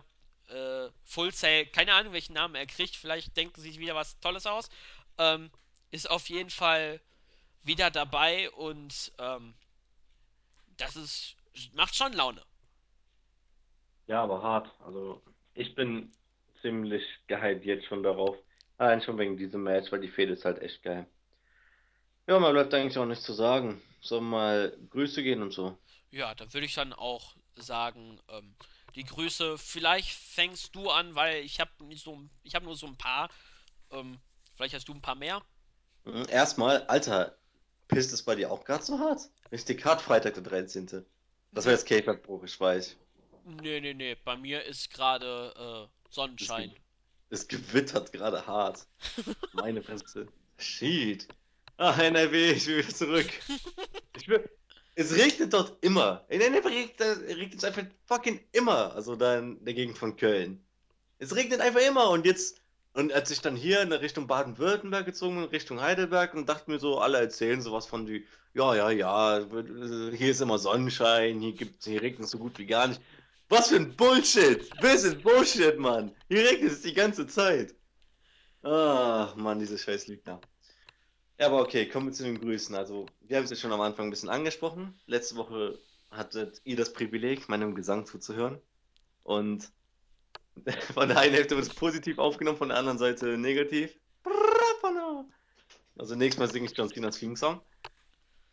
äh, 0.49 0.89
Full 1.05 1.33
Sail, 1.33 1.65
keine 1.67 1.93
Ahnung, 1.93 2.13
welchen 2.13 2.33
Namen 2.33 2.55
er 2.55 2.65
kriegt. 2.65 2.95
Vielleicht 2.95 3.35
denken 3.37 3.61
sie 3.61 3.69
sich 3.69 3.79
wieder 3.79 3.95
was 3.95 4.19
Tolles 4.19 4.45
aus. 4.45 4.69
Ähm, 5.17 5.51
ist 5.91 6.09
auf 6.09 6.29
jeden 6.29 6.49
Fall 6.49 7.01
wieder 7.63 7.91
dabei 7.91 8.49
und 8.51 9.11
ähm, 9.19 9.53
das 10.77 10.95
ist 10.95 11.35
macht 11.73 11.95
schon 11.95 12.13
Laune. 12.13 12.41
Ja, 14.07 14.23
aber 14.23 14.41
hart. 14.41 14.71
Also 14.85 15.21
ich 15.53 15.75
bin 15.75 16.11
ziemlich 16.61 17.03
gehypt 17.27 17.65
jetzt 17.65 17.85
schon 17.85 18.03
darauf. 18.03 18.37
Allein 18.77 19.01
schon 19.01 19.17
wegen 19.17 19.37
diesem 19.37 19.63
Match, 19.63 19.91
weil 19.91 20.01
die 20.01 20.07
Fehde 20.07 20.33
ist 20.33 20.45
halt 20.45 20.61
echt 20.61 20.83
geil. 20.83 21.07
Ja, 22.27 22.39
man 22.39 22.53
bleibt 22.53 22.73
eigentlich 22.73 22.97
auch 22.97 23.05
nichts 23.05 23.25
zu 23.25 23.33
sagen. 23.33 23.81
Soll 24.01 24.21
mal 24.21 24.77
Grüße 24.89 25.23
gehen 25.23 25.41
und 25.41 25.51
so. 25.51 25.77
Ja, 26.11 26.35
dann 26.35 26.53
würde 26.53 26.65
ich 26.65 26.75
dann 26.75 26.93
auch 26.93 27.35
sagen, 27.55 28.19
ähm, 28.29 28.55
die 28.95 29.03
Grüße. 29.03 29.57
Vielleicht 29.57 30.11
fängst 30.11 30.75
du 30.75 30.89
an, 30.89 31.15
weil 31.15 31.43
ich 31.43 31.59
habe 31.59 31.71
so, 31.95 32.21
ich 32.43 32.55
habe 32.55 32.65
nur 32.65 32.75
so 32.75 32.87
ein 32.87 32.97
paar. 32.97 33.29
Ähm, 33.91 34.19
vielleicht 34.57 34.75
hast 34.75 34.87
du 34.87 34.93
ein 34.93 35.01
paar 35.01 35.15
mehr. 35.15 35.41
Mhm, 36.05 36.25
Erstmal, 36.29 36.83
Alter, 36.87 37.37
pisst 37.87 38.11
es 38.13 38.23
bei 38.23 38.35
dir 38.35 38.51
auch 38.51 38.63
gerade 38.65 38.83
so 38.83 38.99
hart? 38.99 39.21
Richtig 39.51 39.85
hart, 39.85 40.01
Freitag 40.01 40.33
der 40.33 40.43
13. 40.43 41.05
Das 41.53 41.65
war 41.65 41.71
jetzt 41.71 41.85
Käferbruch, 41.85 42.43
ich 42.43 42.59
weiß. 42.59 42.97
nee, 43.61 43.79
nee, 43.79 43.93
nee. 43.93 44.15
Bei 44.25 44.35
mir 44.35 44.63
ist 44.65 44.89
gerade 44.91 45.53
äh, 45.55 45.83
Es, 45.83 45.87
ge 45.87 46.15
Sonnenschein. 46.15 46.75
es 47.29 47.47
gewittert 47.47 48.11
gerade 48.11 48.45
hart. 48.45 48.85
Meine 49.53 49.81
Fresse. 49.81 50.27
Shit. 50.57 51.27
Ah, 51.77 51.93
NRW, 52.01 52.51
ich 52.53 52.65
will 52.67 52.79
wieder 52.79 52.93
zurück. 52.93 53.29
Ich 54.17 54.27
will. 54.27 54.49
Es 54.95 55.15
regnet 55.15 55.53
dort 55.53 55.77
immer. 55.85 56.25
In 56.27 56.41
NRW 56.41 56.67
regnet, 56.69 56.99
regnet 57.27 57.53
es 57.59 57.63
einfach 57.63 57.83
fucking 58.07 58.39
immer. 58.51 58.93
Also 58.95 59.15
da 59.15 59.37
in 59.37 59.63
der 59.63 59.75
Gegend 59.75 59.95
von 59.97 60.15
Köln. 60.17 60.65
Es 61.19 61.35
regnet 61.35 61.61
einfach 61.61 61.81
immer 61.81 62.09
und 62.09 62.25
jetzt, 62.25 62.59
und 62.97 63.13
als 63.13 63.29
ich 63.29 63.41
dann 63.41 63.55
hier 63.55 63.81
in 63.81 63.93
Richtung 63.93 64.25
Baden-Württemberg 64.25 65.05
gezogen 65.05 65.35
bin, 65.35 65.49
Richtung 65.49 65.79
Heidelberg, 65.79 66.33
und 66.33 66.49
dachte 66.49 66.71
mir 66.71 66.79
so, 66.79 66.97
alle 66.97 67.19
erzählen 67.19 67.61
sowas 67.61 67.85
von 67.85 68.07
die, 68.07 68.25
ja, 68.55 68.73
ja, 68.73 68.89
ja, 68.89 69.45
hier 70.15 70.31
ist 70.31 70.41
immer 70.41 70.57
Sonnenschein, 70.57 71.39
hier 71.39 71.53
gibt's, 71.53 71.85
hier 71.85 72.01
regnet 72.01 72.25
es 72.25 72.31
so 72.31 72.39
gut 72.39 72.57
wie 72.57 72.65
gar 72.65 72.87
nicht. 72.87 72.99
Was 73.49 73.69
für 73.69 73.75
ein 73.75 73.95
Bullshit! 73.95 74.67
Bisschen 74.81 75.21
Bullshit, 75.21 75.77
Mann! 75.77 76.11
Hier 76.27 76.43
regnet 76.43 76.71
es 76.71 76.81
die 76.81 76.95
ganze 76.95 77.27
Zeit. 77.27 77.75
Ach, 78.63 79.35
Mann, 79.35 79.59
diese 79.59 79.77
scheiß 79.77 80.07
Lügner. 80.07 80.41
Ja, 81.39 81.45
aber 81.45 81.61
okay, 81.61 81.87
kommen 81.87 82.07
wir 82.07 82.13
zu 82.13 82.23
den 82.23 82.39
Grüßen. 82.39 82.73
Also, 82.73 83.05
wir 83.21 83.37
haben 83.37 83.43
es 83.43 83.51
ja 83.51 83.57
schon 83.57 83.71
am 83.71 83.81
Anfang 83.81 84.07
ein 84.07 84.09
bisschen 84.09 84.29
angesprochen. 84.29 84.99
Letzte 85.05 85.35
Woche 85.35 85.77
hattet 86.09 86.61
ihr 86.63 86.75
das 86.75 86.93
Privileg, 86.93 87.47
meinem 87.47 87.75
Gesang 87.75 88.07
zuzuhören. 88.07 88.59
Und 89.21 89.71
von 90.93 91.07
der 91.07 91.19
einen 91.19 91.33
Hälfte 91.33 91.55
wird 91.55 91.67
es 91.67 91.73
positiv 91.73 92.19
aufgenommen, 92.19 92.57
von 92.57 92.69
der 92.69 92.77
anderen 92.77 92.97
Seite 92.97 93.37
negativ. 93.37 93.97
Also 95.97 96.15
nächstes 96.15 96.39
Mal 96.39 96.51
singe 96.51 96.67
ich 96.67 96.77
John 96.77 96.89
Cena's 96.89 97.17
Theme-Song. 97.17 97.61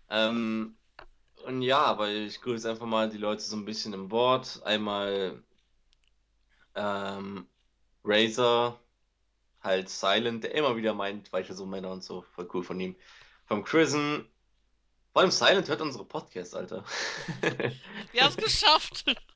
Ähm, 0.08 0.76
und 1.44 1.62
ja, 1.62 1.82
aber 1.82 2.08
ich 2.08 2.40
grüße 2.40 2.70
einfach 2.70 2.86
mal 2.86 3.10
die 3.10 3.18
Leute 3.18 3.42
so 3.42 3.56
ein 3.56 3.66
bisschen 3.66 3.92
im 3.92 4.08
Board. 4.08 4.62
Einmal 4.64 5.42
ähm, 6.74 7.46
Razor, 8.02 8.80
halt 9.62 9.90
Silent, 9.90 10.44
der 10.44 10.54
immer 10.54 10.76
wieder 10.76 10.94
meint, 10.94 11.32
weiche 11.32 11.54
so 11.54 11.66
Männer 11.66 11.90
und 11.90 12.02
so. 12.02 12.22
Voll 12.34 12.48
cool 12.54 12.62
von 12.62 12.80
ihm. 12.80 12.96
Vom 13.46 13.62
Chrisen. 13.62 14.26
Vor 15.12 15.22
allem 15.22 15.30
Silent 15.30 15.68
hört 15.68 15.82
unsere 15.82 16.04
Podcasts, 16.04 16.54
Alter. 16.54 16.84
Wir 18.12 18.22
haben 18.22 18.30
es 18.30 18.36
geschafft. 18.36 19.04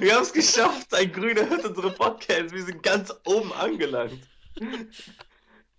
Wir 0.00 0.14
haben 0.14 0.22
es 0.22 0.32
geschafft. 0.32 0.92
Ein 0.94 1.12
Grüner 1.12 1.48
hört 1.48 1.64
unsere 1.64 1.90
Podcasts. 1.90 2.52
Wir 2.52 2.64
sind 2.64 2.82
ganz 2.82 3.14
oben 3.24 3.52
angelangt. 3.52 4.26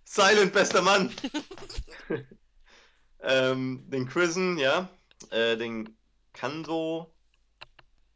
Silent, 0.04 0.52
bester 0.52 0.82
Mann. 0.82 1.12
ähm, 3.22 3.84
den 3.88 4.08
Chrisen, 4.08 4.58
ja. 4.58 4.88
Äh, 5.30 5.56
den 5.56 5.96
Kando, 6.32 7.12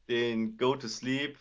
den 0.09 0.57
Go 0.57 0.77
to 0.77 0.89
Sleep, 0.89 1.39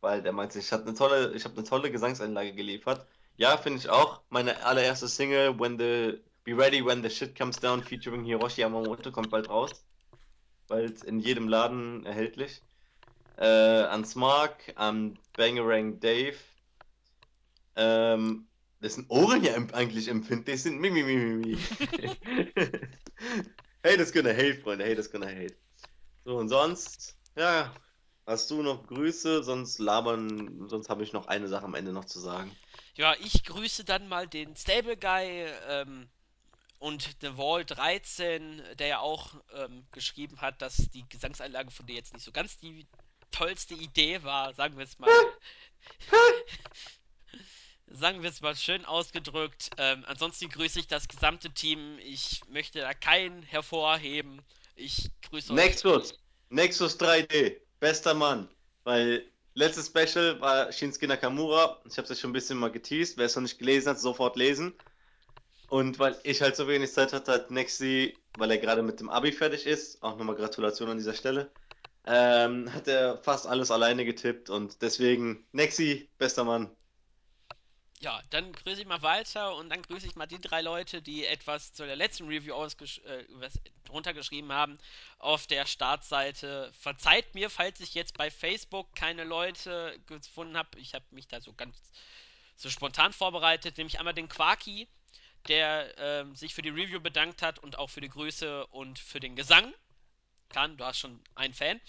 weil 0.00 0.22
der 0.22 0.32
meinte, 0.32 0.58
ich 0.58 0.72
habe 0.72 0.84
eine 0.84 0.94
tolle, 0.94 1.32
ich 1.34 1.44
habe 1.44 1.56
eine 1.56 1.64
tolle 1.64 1.90
Gesangseinlage 1.90 2.54
geliefert. 2.54 3.06
Ja, 3.36 3.56
finde 3.56 3.78
ich 3.78 3.88
auch. 3.88 4.22
Meine 4.30 4.64
allererste 4.64 5.08
Single, 5.08 5.58
When 5.58 5.78
the 5.78 6.20
Be 6.44 6.56
Ready 6.56 6.84
When 6.84 7.02
the 7.02 7.10
Shit 7.10 7.36
Comes 7.36 7.58
Down, 7.58 7.82
featuring 7.82 8.24
Hiroshi 8.24 8.60
Yamamoto, 8.60 9.10
kommt 9.10 9.30
bald 9.30 9.48
raus. 9.48 9.84
Bald 10.68 11.02
in 11.04 11.18
jedem 11.18 11.48
Laden 11.48 12.06
erhältlich. 12.06 12.62
Äh, 13.36 13.46
an 13.46 14.04
Smark, 14.04 14.72
an 14.76 15.18
Bangerang 15.36 15.98
Dave, 16.00 16.36
ähm, 17.76 18.46
dessen 18.80 19.06
Ohren 19.08 19.42
ja 19.42 19.54
eigentlich 19.72 20.08
empfindlich 20.08 20.62
sind. 20.62 20.78
Mi, 20.78 20.90
mi, 20.90 21.02
mi, 21.02 21.16
mi, 21.16 21.34
mi. 21.36 21.58
Hate 23.84 24.00
is 24.00 24.12
gonna 24.12 24.30
hate, 24.30 24.60
Freunde. 24.62 24.84
Hate 24.84 25.00
is 25.00 25.10
gonna 25.10 25.26
hate. 25.26 25.56
So, 26.24 26.36
und 26.36 26.48
sonst, 26.48 27.18
ja, 27.36 27.74
hast 28.26 28.50
du 28.50 28.62
noch 28.62 28.86
Grüße? 28.86 29.42
Sonst 29.42 29.78
labern, 29.78 30.68
sonst 30.68 30.88
habe 30.88 31.02
ich 31.02 31.12
noch 31.12 31.26
eine 31.26 31.48
Sache 31.48 31.64
am 31.64 31.74
Ende 31.74 31.92
noch 31.92 32.06
zu 32.06 32.18
sagen. 32.18 32.50
Ja, 32.94 33.14
ich 33.20 33.44
grüße 33.44 33.84
dann 33.84 34.08
mal 34.08 34.26
den 34.26 34.56
Stable 34.56 34.96
Guy 34.96 35.46
ähm, 35.68 36.08
und 36.78 37.16
The 37.20 37.36
Wall 37.36 37.64
13, 37.64 38.62
der 38.78 38.86
ja 38.86 38.98
auch 39.00 39.34
ähm, 39.52 39.84
geschrieben 39.92 40.40
hat, 40.40 40.62
dass 40.62 40.76
die 40.76 41.04
Gesangseinlage 41.08 41.70
von 41.70 41.86
dir 41.86 41.96
jetzt 41.96 42.14
nicht 42.14 42.24
so 42.24 42.32
ganz 42.32 42.56
die 42.58 42.86
tollste 43.34 43.74
Idee 43.74 44.22
war, 44.22 44.54
sagen 44.54 44.76
wir 44.76 44.84
es 44.84 44.98
mal 44.98 45.10
sagen 47.94 48.22
wir 48.22 48.30
es 48.30 48.40
mal 48.40 48.56
schön 48.56 48.84
ausgedrückt. 48.84 49.70
Ähm, 49.78 50.04
ansonsten 50.06 50.48
grüße 50.48 50.80
ich 50.80 50.86
das 50.86 51.08
gesamte 51.08 51.50
Team. 51.50 51.98
Ich 52.00 52.42
möchte 52.48 52.80
da 52.80 52.92
keinen 52.92 53.42
hervorheben. 53.42 54.42
Ich 54.76 55.10
grüße 55.28 55.52
euch. 55.52 55.56
Nexus, 55.56 56.14
Nexus 56.50 56.98
3D, 56.98 57.56
bester 57.80 58.14
Mann. 58.14 58.48
Weil 58.82 59.24
letztes 59.54 59.86
Special 59.86 60.40
war 60.40 60.72
Shinsuke 60.72 61.06
Nakamura. 61.06 61.80
Ich 61.88 61.96
habe 61.98 62.12
es 62.12 62.20
schon 62.20 62.30
ein 62.30 62.34
bisschen 62.34 62.58
mal 62.58 62.70
geteased. 62.70 63.16
Wer 63.16 63.26
es 63.26 63.36
noch 63.36 63.42
nicht 63.42 63.58
gelesen 63.58 63.90
hat, 63.90 64.00
sofort 64.00 64.36
lesen. 64.36 64.74
Und 65.68 65.98
weil 65.98 66.18
ich 66.24 66.42
halt 66.42 66.56
so 66.56 66.68
wenig 66.68 66.92
Zeit 66.92 67.12
hatte, 67.12 67.32
hat 67.32 67.50
Nexi, 67.50 68.16
weil 68.36 68.50
er 68.50 68.58
gerade 68.58 68.82
mit 68.82 69.00
dem 69.00 69.08
Abi 69.08 69.32
fertig 69.32 69.66
ist, 69.66 70.02
auch 70.02 70.16
nochmal 70.16 70.36
Gratulation 70.36 70.90
an 70.90 70.98
dieser 70.98 71.14
Stelle, 71.14 71.50
ähm, 72.06 72.72
hat 72.72 72.88
er 72.88 73.18
fast 73.18 73.46
alles 73.46 73.70
alleine 73.70 74.04
getippt 74.04 74.50
und 74.50 74.82
deswegen 74.82 75.46
Nexi, 75.52 76.08
bester 76.18 76.44
Mann. 76.44 76.70
Ja, 78.00 78.20
dann 78.28 78.52
grüße 78.52 78.82
ich 78.82 78.86
mal 78.86 79.00
weiter 79.00 79.56
und 79.56 79.70
dann 79.70 79.80
grüße 79.80 80.06
ich 80.06 80.14
mal 80.14 80.26
die 80.26 80.40
drei 80.40 80.60
Leute, 80.60 81.00
die 81.00 81.24
etwas 81.24 81.72
zu 81.72 81.86
der 81.86 81.96
letzten 81.96 82.28
Review 82.28 82.54
äh, 82.62 83.24
drunter 83.84 84.12
geschrieben 84.12 84.52
haben 84.52 84.78
auf 85.18 85.46
der 85.46 85.64
Startseite. 85.64 86.70
Verzeiht 86.78 87.34
mir, 87.34 87.48
falls 87.48 87.80
ich 87.80 87.94
jetzt 87.94 88.18
bei 88.18 88.30
Facebook 88.30 88.94
keine 88.94 89.24
Leute 89.24 89.98
gefunden 90.06 90.58
habe. 90.58 90.78
Ich 90.78 90.92
habe 90.92 91.06
mich 91.12 91.28
da 91.28 91.40
so 91.40 91.54
ganz 91.54 91.78
so 92.56 92.68
spontan 92.68 93.14
vorbereitet, 93.14 93.78
nämlich 93.78 93.98
einmal 93.98 94.12
den 94.12 94.28
Quaki, 94.28 94.86
der 95.48 95.96
ähm, 95.96 96.36
sich 96.36 96.54
für 96.54 96.62
die 96.62 96.68
Review 96.68 97.00
bedankt 97.00 97.40
hat 97.40 97.58
und 97.58 97.78
auch 97.78 97.88
für 97.88 98.02
die 98.02 98.10
Grüße 98.10 98.66
und 98.66 98.98
für 98.98 99.20
den 99.20 99.34
Gesang. 99.34 99.72
Kann, 100.54 100.76
du 100.76 100.84
hast 100.84 101.00
schon 101.00 101.20
einen 101.34 101.52
Fan. 101.52 101.80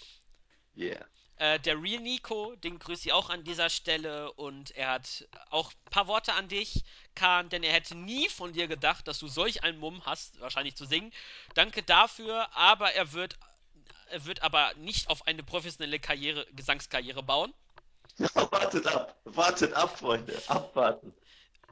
Yeah. 0.76 1.06
Äh, 1.36 1.60
der 1.60 1.80
Real 1.80 2.00
Nico, 2.00 2.56
den 2.56 2.80
grüße 2.80 3.06
ich 3.06 3.12
auch 3.12 3.30
an 3.30 3.44
dieser 3.44 3.70
Stelle 3.70 4.32
und 4.32 4.72
er 4.72 4.90
hat 4.90 5.28
auch 5.50 5.70
ein 5.70 5.90
paar 5.90 6.08
Worte 6.08 6.32
an 6.32 6.48
dich, 6.48 6.82
Kahn, 7.14 7.48
denn 7.48 7.62
er 7.62 7.72
hätte 7.72 7.94
nie 7.94 8.28
von 8.28 8.52
dir 8.52 8.66
gedacht, 8.66 9.06
dass 9.06 9.20
du 9.20 9.28
solch 9.28 9.62
einen 9.62 9.78
Mumm 9.78 10.04
hast, 10.04 10.40
wahrscheinlich 10.40 10.74
zu 10.74 10.84
singen. 10.84 11.12
Danke 11.54 11.84
dafür, 11.84 12.48
aber 12.56 12.92
er 12.92 13.12
wird, 13.12 13.38
er 14.10 14.24
wird 14.24 14.42
aber 14.42 14.74
nicht 14.74 15.10
auf 15.10 15.28
eine 15.28 15.44
professionelle 15.44 16.00
Karriere, 16.00 16.44
Gesangskarriere 16.56 17.22
bauen. 17.22 17.54
wartet 18.34 18.86
ab, 18.88 19.16
wartet 19.24 19.72
ab, 19.74 19.96
Freunde, 19.96 20.42
abwarten. 20.48 21.14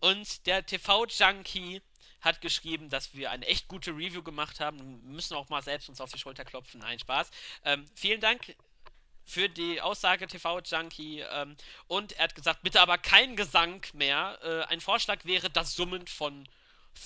Und 0.01 0.47
der 0.47 0.65
TV-Junkie 0.65 1.83
hat 2.25 2.41
geschrieben, 2.41 2.89
dass 2.89 3.15
wir 3.15 3.31
eine 3.31 3.47
echt 3.47 3.69
gute 3.69 3.93
Review 3.93 4.23
gemacht 4.23 4.61
haben. 4.61 4.79
Wir 4.79 5.13
müssen 5.13 5.35
auch 5.35 5.49
mal 5.51 5.63
selbst 5.63 5.89
uns 5.89 6.01
auf 6.01 6.11
die 6.11 6.19
Schulter 6.19 6.45
klopfen. 6.45 6.81
Nein, 6.81 6.99
Spaß. 6.99 7.31
Ähm, 7.65 7.87
vielen 7.95 8.21
Dank 8.21 8.57
für 9.27 9.49
die 9.49 9.81
Aussage 9.81 10.27
TV 10.27 10.61
Junkie 10.61 11.21
ähm, 11.21 11.57
und 11.87 12.13
er 12.13 12.25
hat 12.25 12.35
gesagt, 12.35 12.63
bitte 12.63 12.81
aber 12.81 12.99
kein 12.99 13.37
Gesang 13.37 13.85
mehr. 13.93 14.39
Äh, 14.43 14.73
ein 14.73 14.81
Vorschlag 14.81 15.25
wäre 15.25 15.51
das 15.51 15.75
Summen 15.75 16.07
von 16.07 16.49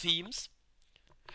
Themes. 0.01 0.51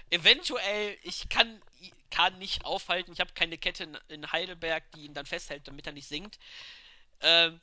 Eventuell, 0.09 0.97
ich 1.03 1.29
kann, 1.29 1.61
kann 2.09 2.37
nicht 2.39 2.65
aufhalten, 2.65 3.13
ich 3.13 3.19
habe 3.19 3.33
keine 3.33 3.57
Kette 3.57 4.01
in 4.07 4.31
Heidelberg, 4.31 4.83
die 4.91 5.05
ihn 5.05 5.13
dann 5.13 5.25
festhält, 5.25 5.67
damit 5.67 5.87
er 5.87 5.93
nicht 5.93 6.07
singt. 6.07 6.37
Ähm, 7.21 7.59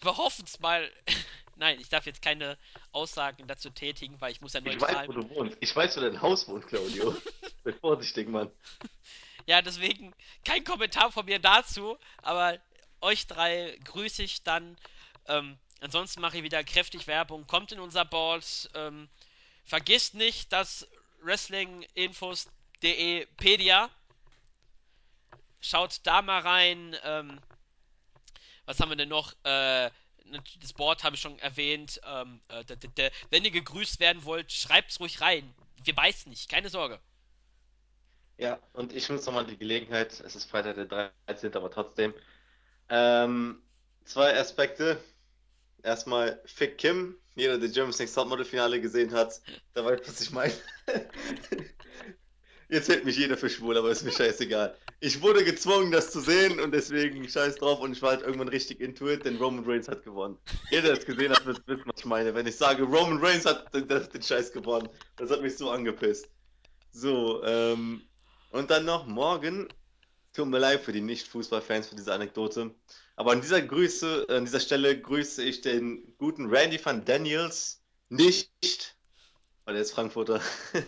wir 0.00 0.16
hoffen 0.16 0.44
es 0.44 0.60
mal. 0.60 0.90
Nein, 1.56 1.80
ich 1.80 1.88
darf 1.88 2.04
jetzt 2.04 2.20
keine 2.20 2.58
Aussagen 2.92 3.46
dazu 3.46 3.70
tätigen, 3.70 4.20
weil 4.20 4.30
ich 4.30 4.42
muss 4.42 4.52
ja 4.52 4.60
neutral... 4.60 4.90
Ich 4.90 4.96
weiß, 4.96 5.08
wo 5.08 5.12
du 5.12 5.30
wohnst. 5.30 5.56
Ich 5.60 5.74
weiß, 5.74 5.96
wo 5.96 6.02
dein 6.02 6.20
Haus 6.20 6.46
wohnt, 6.48 6.66
Claudio. 6.66 7.16
Sei 7.64 7.72
vorsichtig, 7.72 8.28
Mann. 8.28 8.50
Ja, 9.46 9.62
deswegen 9.62 10.14
kein 10.44 10.64
Kommentar 10.64 11.10
von 11.12 11.24
mir 11.24 11.38
dazu, 11.38 11.96
aber 12.20 12.58
euch 13.00 13.26
drei 13.26 13.78
grüße 13.84 14.22
ich 14.22 14.42
dann. 14.42 14.76
Ähm, 15.28 15.56
ansonsten 15.80 16.20
mache 16.20 16.36
ich 16.36 16.42
wieder 16.42 16.62
kräftig 16.62 17.06
Werbung. 17.06 17.46
Kommt 17.46 17.72
in 17.72 17.80
unser 17.80 18.04
Board. 18.04 18.68
Ähm, 18.74 19.08
vergisst 19.64 20.14
nicht 20.14 20.52
das 20.52 20.86
Wrestlinginfos.de 21.22 23.26
Pedia. 23.36 23.88
Schaut 25.60 26.00
da 26.02 26.20
mal 26.20 26.40
rein. 26.40 26.94
Ähm, 27.02 27.40
was 28.66 28.78
haben 28.78 28.90
wir 28.90 28.96
denn 28.96 29.08
noch? 29.08 29.32
Äh, 29.44 29.90
das 30.60 30.72
Board 30.72 31.04
habe 31.04 31.16
ich 31.16 31.22
schon 31.22 31.38
erwähnt. 31.38 32.00
Ähm, 32.04 32.40
äh, 32.48 33.10
wenn 33.30 33.44
ihr 33.44 33.50
gegrüßt 33.50 34.00
werden 34.00 34.24
wollt, 34.24 34.52
schreibt 34.52 34.90
es 34.90 35.00
ruhig 35.00 35.20
rein. 35.20 35.54
Wir 35.82 35.94
beißen 35.94 36.30
nicht, 36.30 36.48
keine 36.48 36.68
Sorge. 36.68 37.00
Ja, 38.38 38.58
und 38.74 38.92
ich 38.92 39.08
nutze 39.08 39.26
nochmal 39.26 39.46
die 39.46 39.56
Gelegenheit, 39.56 40.20
es 40.20 40.36
ist 40.36 40.50
Freitag 40.50 40.76
der 40.76 41.12
13., 41.26 41.54
aber 41.54 41.70
trotzdem. 41.70 42.12
Ähm, 42.88 43.62
zwei 44.04 44.38
Aspekte. 44.38 45.02
Erstmal 45.82 46.40
Fick 46.44 46.78
Kim. 46.78 47.16
Jeder, 47.34 47.58
der 47.58 47.68
Germany's 47.68 47.98
Next 47.98 48.14
Topmodel 48.14 48.44
Finale 48.44 48.80
gesehen 48.80 49.12
hat, 49.12 49.40
der 49.74 49.84
weiß, 49.84 50.00
was 50.06 50.20
ich 50.20 50.30
meine. 50.30 50.52
Jetzt 52.68 52.88
hält 52.88 53.04
mich 53.04 53.16
jeder 53.16 53.36
für 53.36 53.48
schwul, 53.48 53.76
aber 53.76 53.90
ist 53.90 54.02
mir 54.02 54.10
scheißegal. 54.10 54.76
Ich 54.98 55.22
wurde 55.22 55.44
gezwungen, 55.44 55.92
das 55.92 56.10
zu 56.10 56.20
sehen 56.20 56.58
und 56.58 56.72
deswegen 56.72 57.28
scheiß 57.28 57.56
drauf 57.56 57.80
und 57.80 57.92
ich 57.92 58.02
war 58.02 58.10
halt 58.10 58.22
irgendwann 58.22 58.48
richtig 58.48 58.80
intuit, 58.80 59.24
denn 59.24 59.36
Roman 59.36 59.64
Reigns 59.64 59.88
hat 59.88 60.02
gewonnen. 60.02 60.36
Jeder, 60.70 60.88
der 60.88 60.98
es 60.98 61.06
gesehen 61.06 61.30
hat, 61.30 61.46
wird 61.46 61.62
wissen, 61.68 61.84
was 61.86 62.00
ich 62.00 62.06
meine. 62.06 62.34
Wenn 62.34 62.46
ich 62.46 62.56
sage, 62.56 62.82
Roman 62.82 63.24
Reigns 63.24 63.46
hat 63.46 63.72
den, 63.72 63.86
den 63.86 64.22
Scheiß 64.22 64.52
gewonnen, 64.52 64.88
das 65.16 65.30
hat 65.30 65.42
mich 65.42 65.56
so 65.56 65.70
angepisst. 65.70 66.28
So, 66.90 67.44
ähm, 67.44 68.02
und 68.50 68.70
dann 68.70 68.84
noch 68.84 69.06
morgen, 69.06 69.68
tut 70.32 70.48
mir 70.48 70.58
leid 70.58 70.80
für 70.80 70.92
die 70.92 71.00
Nicht-Fußballfans 71.02 71.88
für 71.88 71.94
diese 71.94 72.12
Anekdote, 72.12 72.74
aber 73.14 73.32
an 73.32 73.42
dieser 73.42 73.62
Grüße, 73.62 74.26
an 74.28 74.44
dieser 74.44 74.60
Stelle 74.60 75.00
grüße 75.00 75.42
ich 75.42 75.60
den 75.60 76.14
guten 76.18 76.46
Randy 76.46 76.84
van 76.84 77.04
Daniels 77.04 77.80
nicht, 78.08 78.96
weil 79.64 79.76
er 79.76 79.82
ist 79.82 79.92
Frankfurter. 79.92 80.40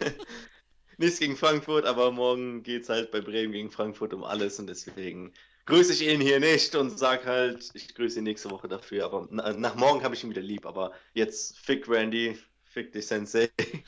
Nichts 0.98 1.20
gegen 1.20 1.36
Frankfurt, 1.36 1.86
aber 1.86 2.10
morgen 2.10 2.62
geht 2.64 2.82
es 2.82 2.88
halt 2.88 3.12
bei 3.12 3.20
Bremen 3.20 3.52
gegen 3.52 3.70
Frankfurt 3.70 4.12
um 4.12 4.24
alles 4.24 4.58
und 4.58 4.66
deswegen 4.66 5.32
grüße 5.66 5.92
ich 5.92 6.02
ihn 6.02 6.20
hier 6.20 6.40
nicht 6.40 6.74
und 6.74 6.98
sag 6.98 7.24
halt, 7.24 7.70
ich 7.74 7.94
grüße 7.94 8.18
ihn 8.18 8.24
nächste 8.24 8.50
Woche 8.50 8.66
dafür, 8.66 9.04
aber 9.04 9.28
nach 9.30 9.76
morgen 9.76 10.02
habe 10.02 10.16
ich 10.16 10.24
ihn 10.24 10.30
wieder 10.30 10.42
lieb, 10.42 10.66
aber 10.66 10.92
jetzt 11.14 11.56
fick 11.58 11.88
Randy, 11.88 12.36
fick 12.64 12.92
dich 12.92 13.06
Sensei. 13.06 13.50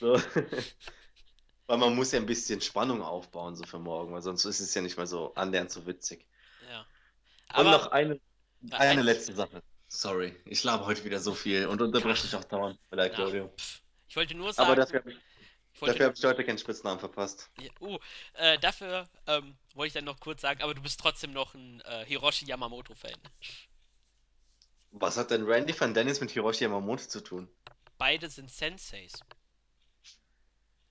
So. 0.00 0.18
Weil 1.66 1.76
man 1.76 1.94
muss 1.94 2.10
ja 2.12 2.18
ein 2.18 2.26
bisschen 2.26 2.60
Spannung 2.60 3.02
aufbauen, 3.02 3.54
so 3.54 3.64
für 3.64 3.78
morgen, 3.78 4.14
weil 4.14 4.22
sonst 4.22 4.44
ist 4.46 4.60
es 4.60 4.74
ja 4.74 4.80
nicht 4.80 4.96
mehr 4.96 5.06
so 5.06 5.34
annähernd 5.34 5.70
so 5.70 5.86
witzig. 5.86 6.26
Ja. 6.70 6.86
Aber 7.48 7.66
und 7.66 7.70
noch 7.70 7.86
eine, 7.92 8.18
eine 8.70 9.02
letzte 9.02 9.34
Sache. 9.34 9.62
Sorry, 9.88 10.34
ich 10.46 10.64
labe 10.64 10.86
heute 10.86 11.04
wieder 11.04 11.20
so 11.20 11.34
viel 11.34 11.66
und 11.66 11.82
unterbreche 11.82 12.22
dich 12.22 12.34
auch 12.34 12.44
dauernd. 12.44 12.78
Vielleicht, 12.88 13.14
Claudio. 13.14 13.52
Ich 14.08 14.16
wollte 14.16 14.34
nur 14.34 14.52
sagen. 14.52 15.14
Aber 15.80 15.88
dafür 15.88 16.06
habe 16.06 16.16
ich, 16.16 16.24
heute 16.24 16.44
keinen 16.44 16.58
Spitznamen 16.58 17.00
verpasst. 17.00 17.50
Ja, 17.60 17.70
uh, 17.80 17.98
äh, 18.34 18.58
dafür 18.58 19.08
ähm, 19.26 19.56
wollte 19.74 19.88
ich 19.88 19.92
dann 19.94 20.04
noch 20.04 20.20
kurz 20.20 20.40
sagen, 20.40 20.62
aber 20.62 20.74
du 20.74 20.80
bist 20.80 21.00
trotzdem 21.00 21.32
noch 21.32 21.54
ein 21.54 21.80
äh, 21.82 22.04
Hiroshi 22.06 22.46
Yamamoto-Fan. 22.46 23.18
Was 24.92 25.16
hat 25.16 25.30
denn 25.30 25.44
Randy 25.44 25.78
van 25.78 25.92
Dennis 25.92 26.20
mit 26.20 26.30
Hiroshi 26.30 26.64
Yamamoto 26.64 27.04
zu 27.06 27.20
tun? 27.20 27.48
Beide 27.98 28.30
sind 28.30 28.50
Senseis. 28.50 29.12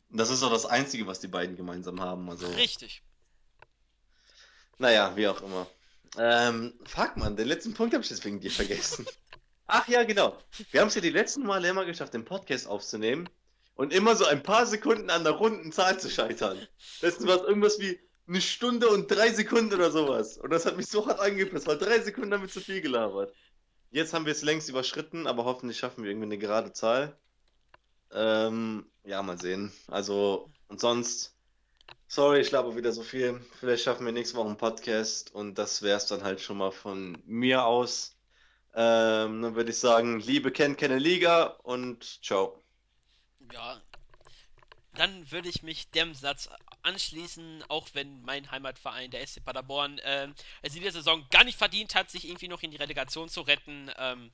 Das 0.09 0.29
ist 0.29 0.43
auch 0.43 0.51
das 0.51 0.65
Einzige, 0.65 1.07
was 1.07 1.19
die 1.19 1.27
beiden 1.27 1.55
gemeinsam 1.55 2.01
haben. 2.01 2.29
Also... 2.29 2.47
Richtig. 2.47 3.01
Naja, 4.77 5.15
wie 5.15 5.27
auch 5.27 5.41
immer. 5.41 5.67
Ähm, 6.17 6.73
fuck 6.85 7.15
man, 7.17 7.35
den 7.35 7.47
letzten 7.47 7.73
Punkt 7.73 7.93
habe 7.93 8.03
ich 8.03 8.09
deswegen 8.09 8.39
dir 8.39 8.51
vergessen. 8.51 9.07
Ach 9.65 9.87
ja, 9.87 10.03
genau. 10.03 10.37
Wir 10.71 10.81
haben 10.81 10.89
es 10.89 10.95
ja 10.95 11.01
die 11.01 11.09
letzten 11.09 11.43
Male 11.43 11.69
immer 11.69 11.85
geschafft, 11.85 12.13
den 12.13 12.25
Podcast 12.25 12.67
aufzunehmen 12.67 13.29
und 13.75 13.93
immer 13.93 14.15
so 14.15 14.25
ein 14.25 14.43
paar 14.43 14.65
Sekunden 14.65 15.09
an 15.09 15.23
der 15.23 15.33
runden 15.33 15.71
Zahl 15.71 15.99
zu 15.99 16.09
scheitern. 16.09 16.67
Letztens 17.01 17.27
war 17.27 17.37
es 17.37 17.47
irgendwas 17.47 17.79
wie 17.79 17.99
eine 18.27 18.41
Stunde 18.41 18.89
und 18.89 19.09
drei 19.09 19.31
Sekunden 19.31 19.73
oder 19.73 19.91
sowas. 19.91 20.37
Und 20.37 20.51
das 20.51 20.65
hat 20.65 20.77
mich 20.77 20.87
so 20.87 21.05
hart 21.07 21.19
angepisst, 21.19 21.67
weil 21.67 21.77
drei 21.77 21.99
Sekunden 21.99 22.31
damit 22.31 22.51
zu 22.51 22.61
viel 22.61 22.81
gelabert. 22.81 23.33
Jetzt 23.91 24.13
haben 24.13 24.25
wir 24.25 24.31
es 24.31 24.41
längst 24.41 24.69
überschritten, 24.69 25.27
aber 25.27 25.45
hoffentlich 25.45 25.77
schaffen 25.77 26.03
wir 26.03 26.11
irgendwie 26.11 26.25
eine 26.25 26.37
gerade 26.37 26.73
Zahl. 26.73 27.17
Ähm, 28.11 28.85
ja, 29.03 29.21
mal 29.21 29.39
sehen. 29.39 29.71
Also, 29.87 30.49
und 30.67 30.79
sonst, 30.79 31.35
sorry, 32.07 32.39
ich 32.39 32.49
glaube 32.49 32.75
wieder 32.75 32.91
so 32.91 33.03
viel. 33.03 33.41
Vielleicht 33.59 33.83
schaffen 33.83 34.05
wir 34.05 34.13
nächste 34.13 34.37
Woche 34.37 34.47
einen 34.47 34.57
Podcast 34.57 35.33
und 35.33 35.57
das 35.57 35.81
wäre 35.81 35.97
es 35.97 36.05
dann 36.05 36.23
halt 36.23 36.41
schon 36.41 36.57
mal 36.57 36.71
von 36.71 37.21
mir 37.25 37.65
aus. 37.65 38.15
Ähm, 38.75 39.41
dann 39.41 39.55
würde 39.55 39.71
ich 39.71 39.77
sagen, 39.79 40.19
Liebe 40.19 40.51
kennt 40.51 40.79
keine 40.79 40.97
Liga 40.97 41.57
und 41.63 42.03
ciao. 42.23 42.62
Ja, 43.51 43.81
dann 44.95 45.31
würde 45.31 45.49
ich 45.49 45.63
mich 45.63 45.89
dem 45.91 46.13
Satz 46.13 46.49
anschließen, 46.83 47.63
auch 47.69 47.87
wenn 47.93 48.21
mein 48.21 48.51
Heimatverein, 48.51 49.09
der 49.09 49.25
SC 49.25 49.43
Paderborn, 49.43 49.97
äh, 49.99 50.27
es 50.61 50.75
in 50.75 50.81
dieser 50.81 50.93
Saison 50.93 51.25
gar 51.31 51.43
nicht 51.43 51.57
verdient 51.57 51.95
hat, 51.95 52.11
sich 52.11 52.27
irgendwie 52.27 52.47
noch 52.47 52.61
in 52.61 52.71
die 52.71 52.77
Relegation 52.77 53.29
zu 53.29 53.41
retten. 53.41 53.91
Ähm, 53.97 54.31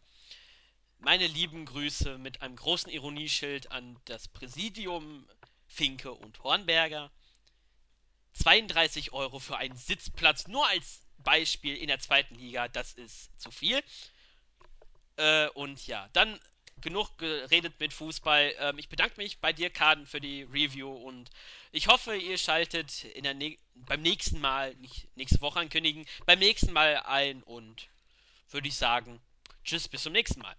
meine 0.97 1.27
lieben 1.27 1.65
Grüße 1.65 2.17
mit 2.17 2.41
einem 2.41 2.57
großen 2.57 2.91
Ironieschild 2.91 3.71
an 3.71 3.97
das 4.05 4.27
Präsidium 4.27 5.27
Finke 5.67 6.11
und 6.11 6.43
Hornberger. 6.43 7.09
32 8.33 9.13
Euro 9.13 9.39
für 9.39 9.57
einen 9.57 9.77
Sitzplatz, 9.77 10.47
nur 10.47 10.67
als 10.67 11.01
Beispiel 11.19 11.75
in 11.77 11.87
der 11.87 11.99
zweiten 11.99 12.35
Liga, 12.35 12.67
das 12.67 12.93
ist 12.93 13.39
zu 13.39 13.49
viel. 13.51 13.81
Äh, 15.15 15.47
und 15.49 15.87
ja, 15.87 16.09
dann 16.13 16.39
genug 16.81 17.17
geredet 17.17 17.79
mit 17.79 17.93
Fußball. 17.93 18.53
Ähm, 18.59 18.77
ich 18.77 18.89
bedanke 18.89 19.15
mich 19.17 19.39
bei 19.39 19.53
dir, 19.53 19.69
Kaden, 19.69 20.05
für 20.05 20.21
die 20.21 20.43
Review 20.43 20.91
und 20.91 21.29
ich 21.71 21.87
hoffe, 21.87 22.15
ihr 22.15 22.37
schaltet 22.37 23.05
ne 23.21 23.57
beim 23.75 24.01
nächsten 24.01 24.39
Mal, 24.39 24.75
nicht 24.75 25.07
nächste 25.15 25.41
Woche 25.41 25.59
ankündigen, 25.59 26.05
beim 26.25 26.39
nächsten 26.39 26.73
Mal 26.73 26.97
ein 27.05 27.43
und 27.43 27.87
würde 28.49 28.67
ich 28.67 28.75
sagen, 28.75 29.21
tschüss, 29.63 29.87
bis 29.87 30.03
zum 30.03 30.13
nächsten 30.13 30.41
Mal. 30.41 30.55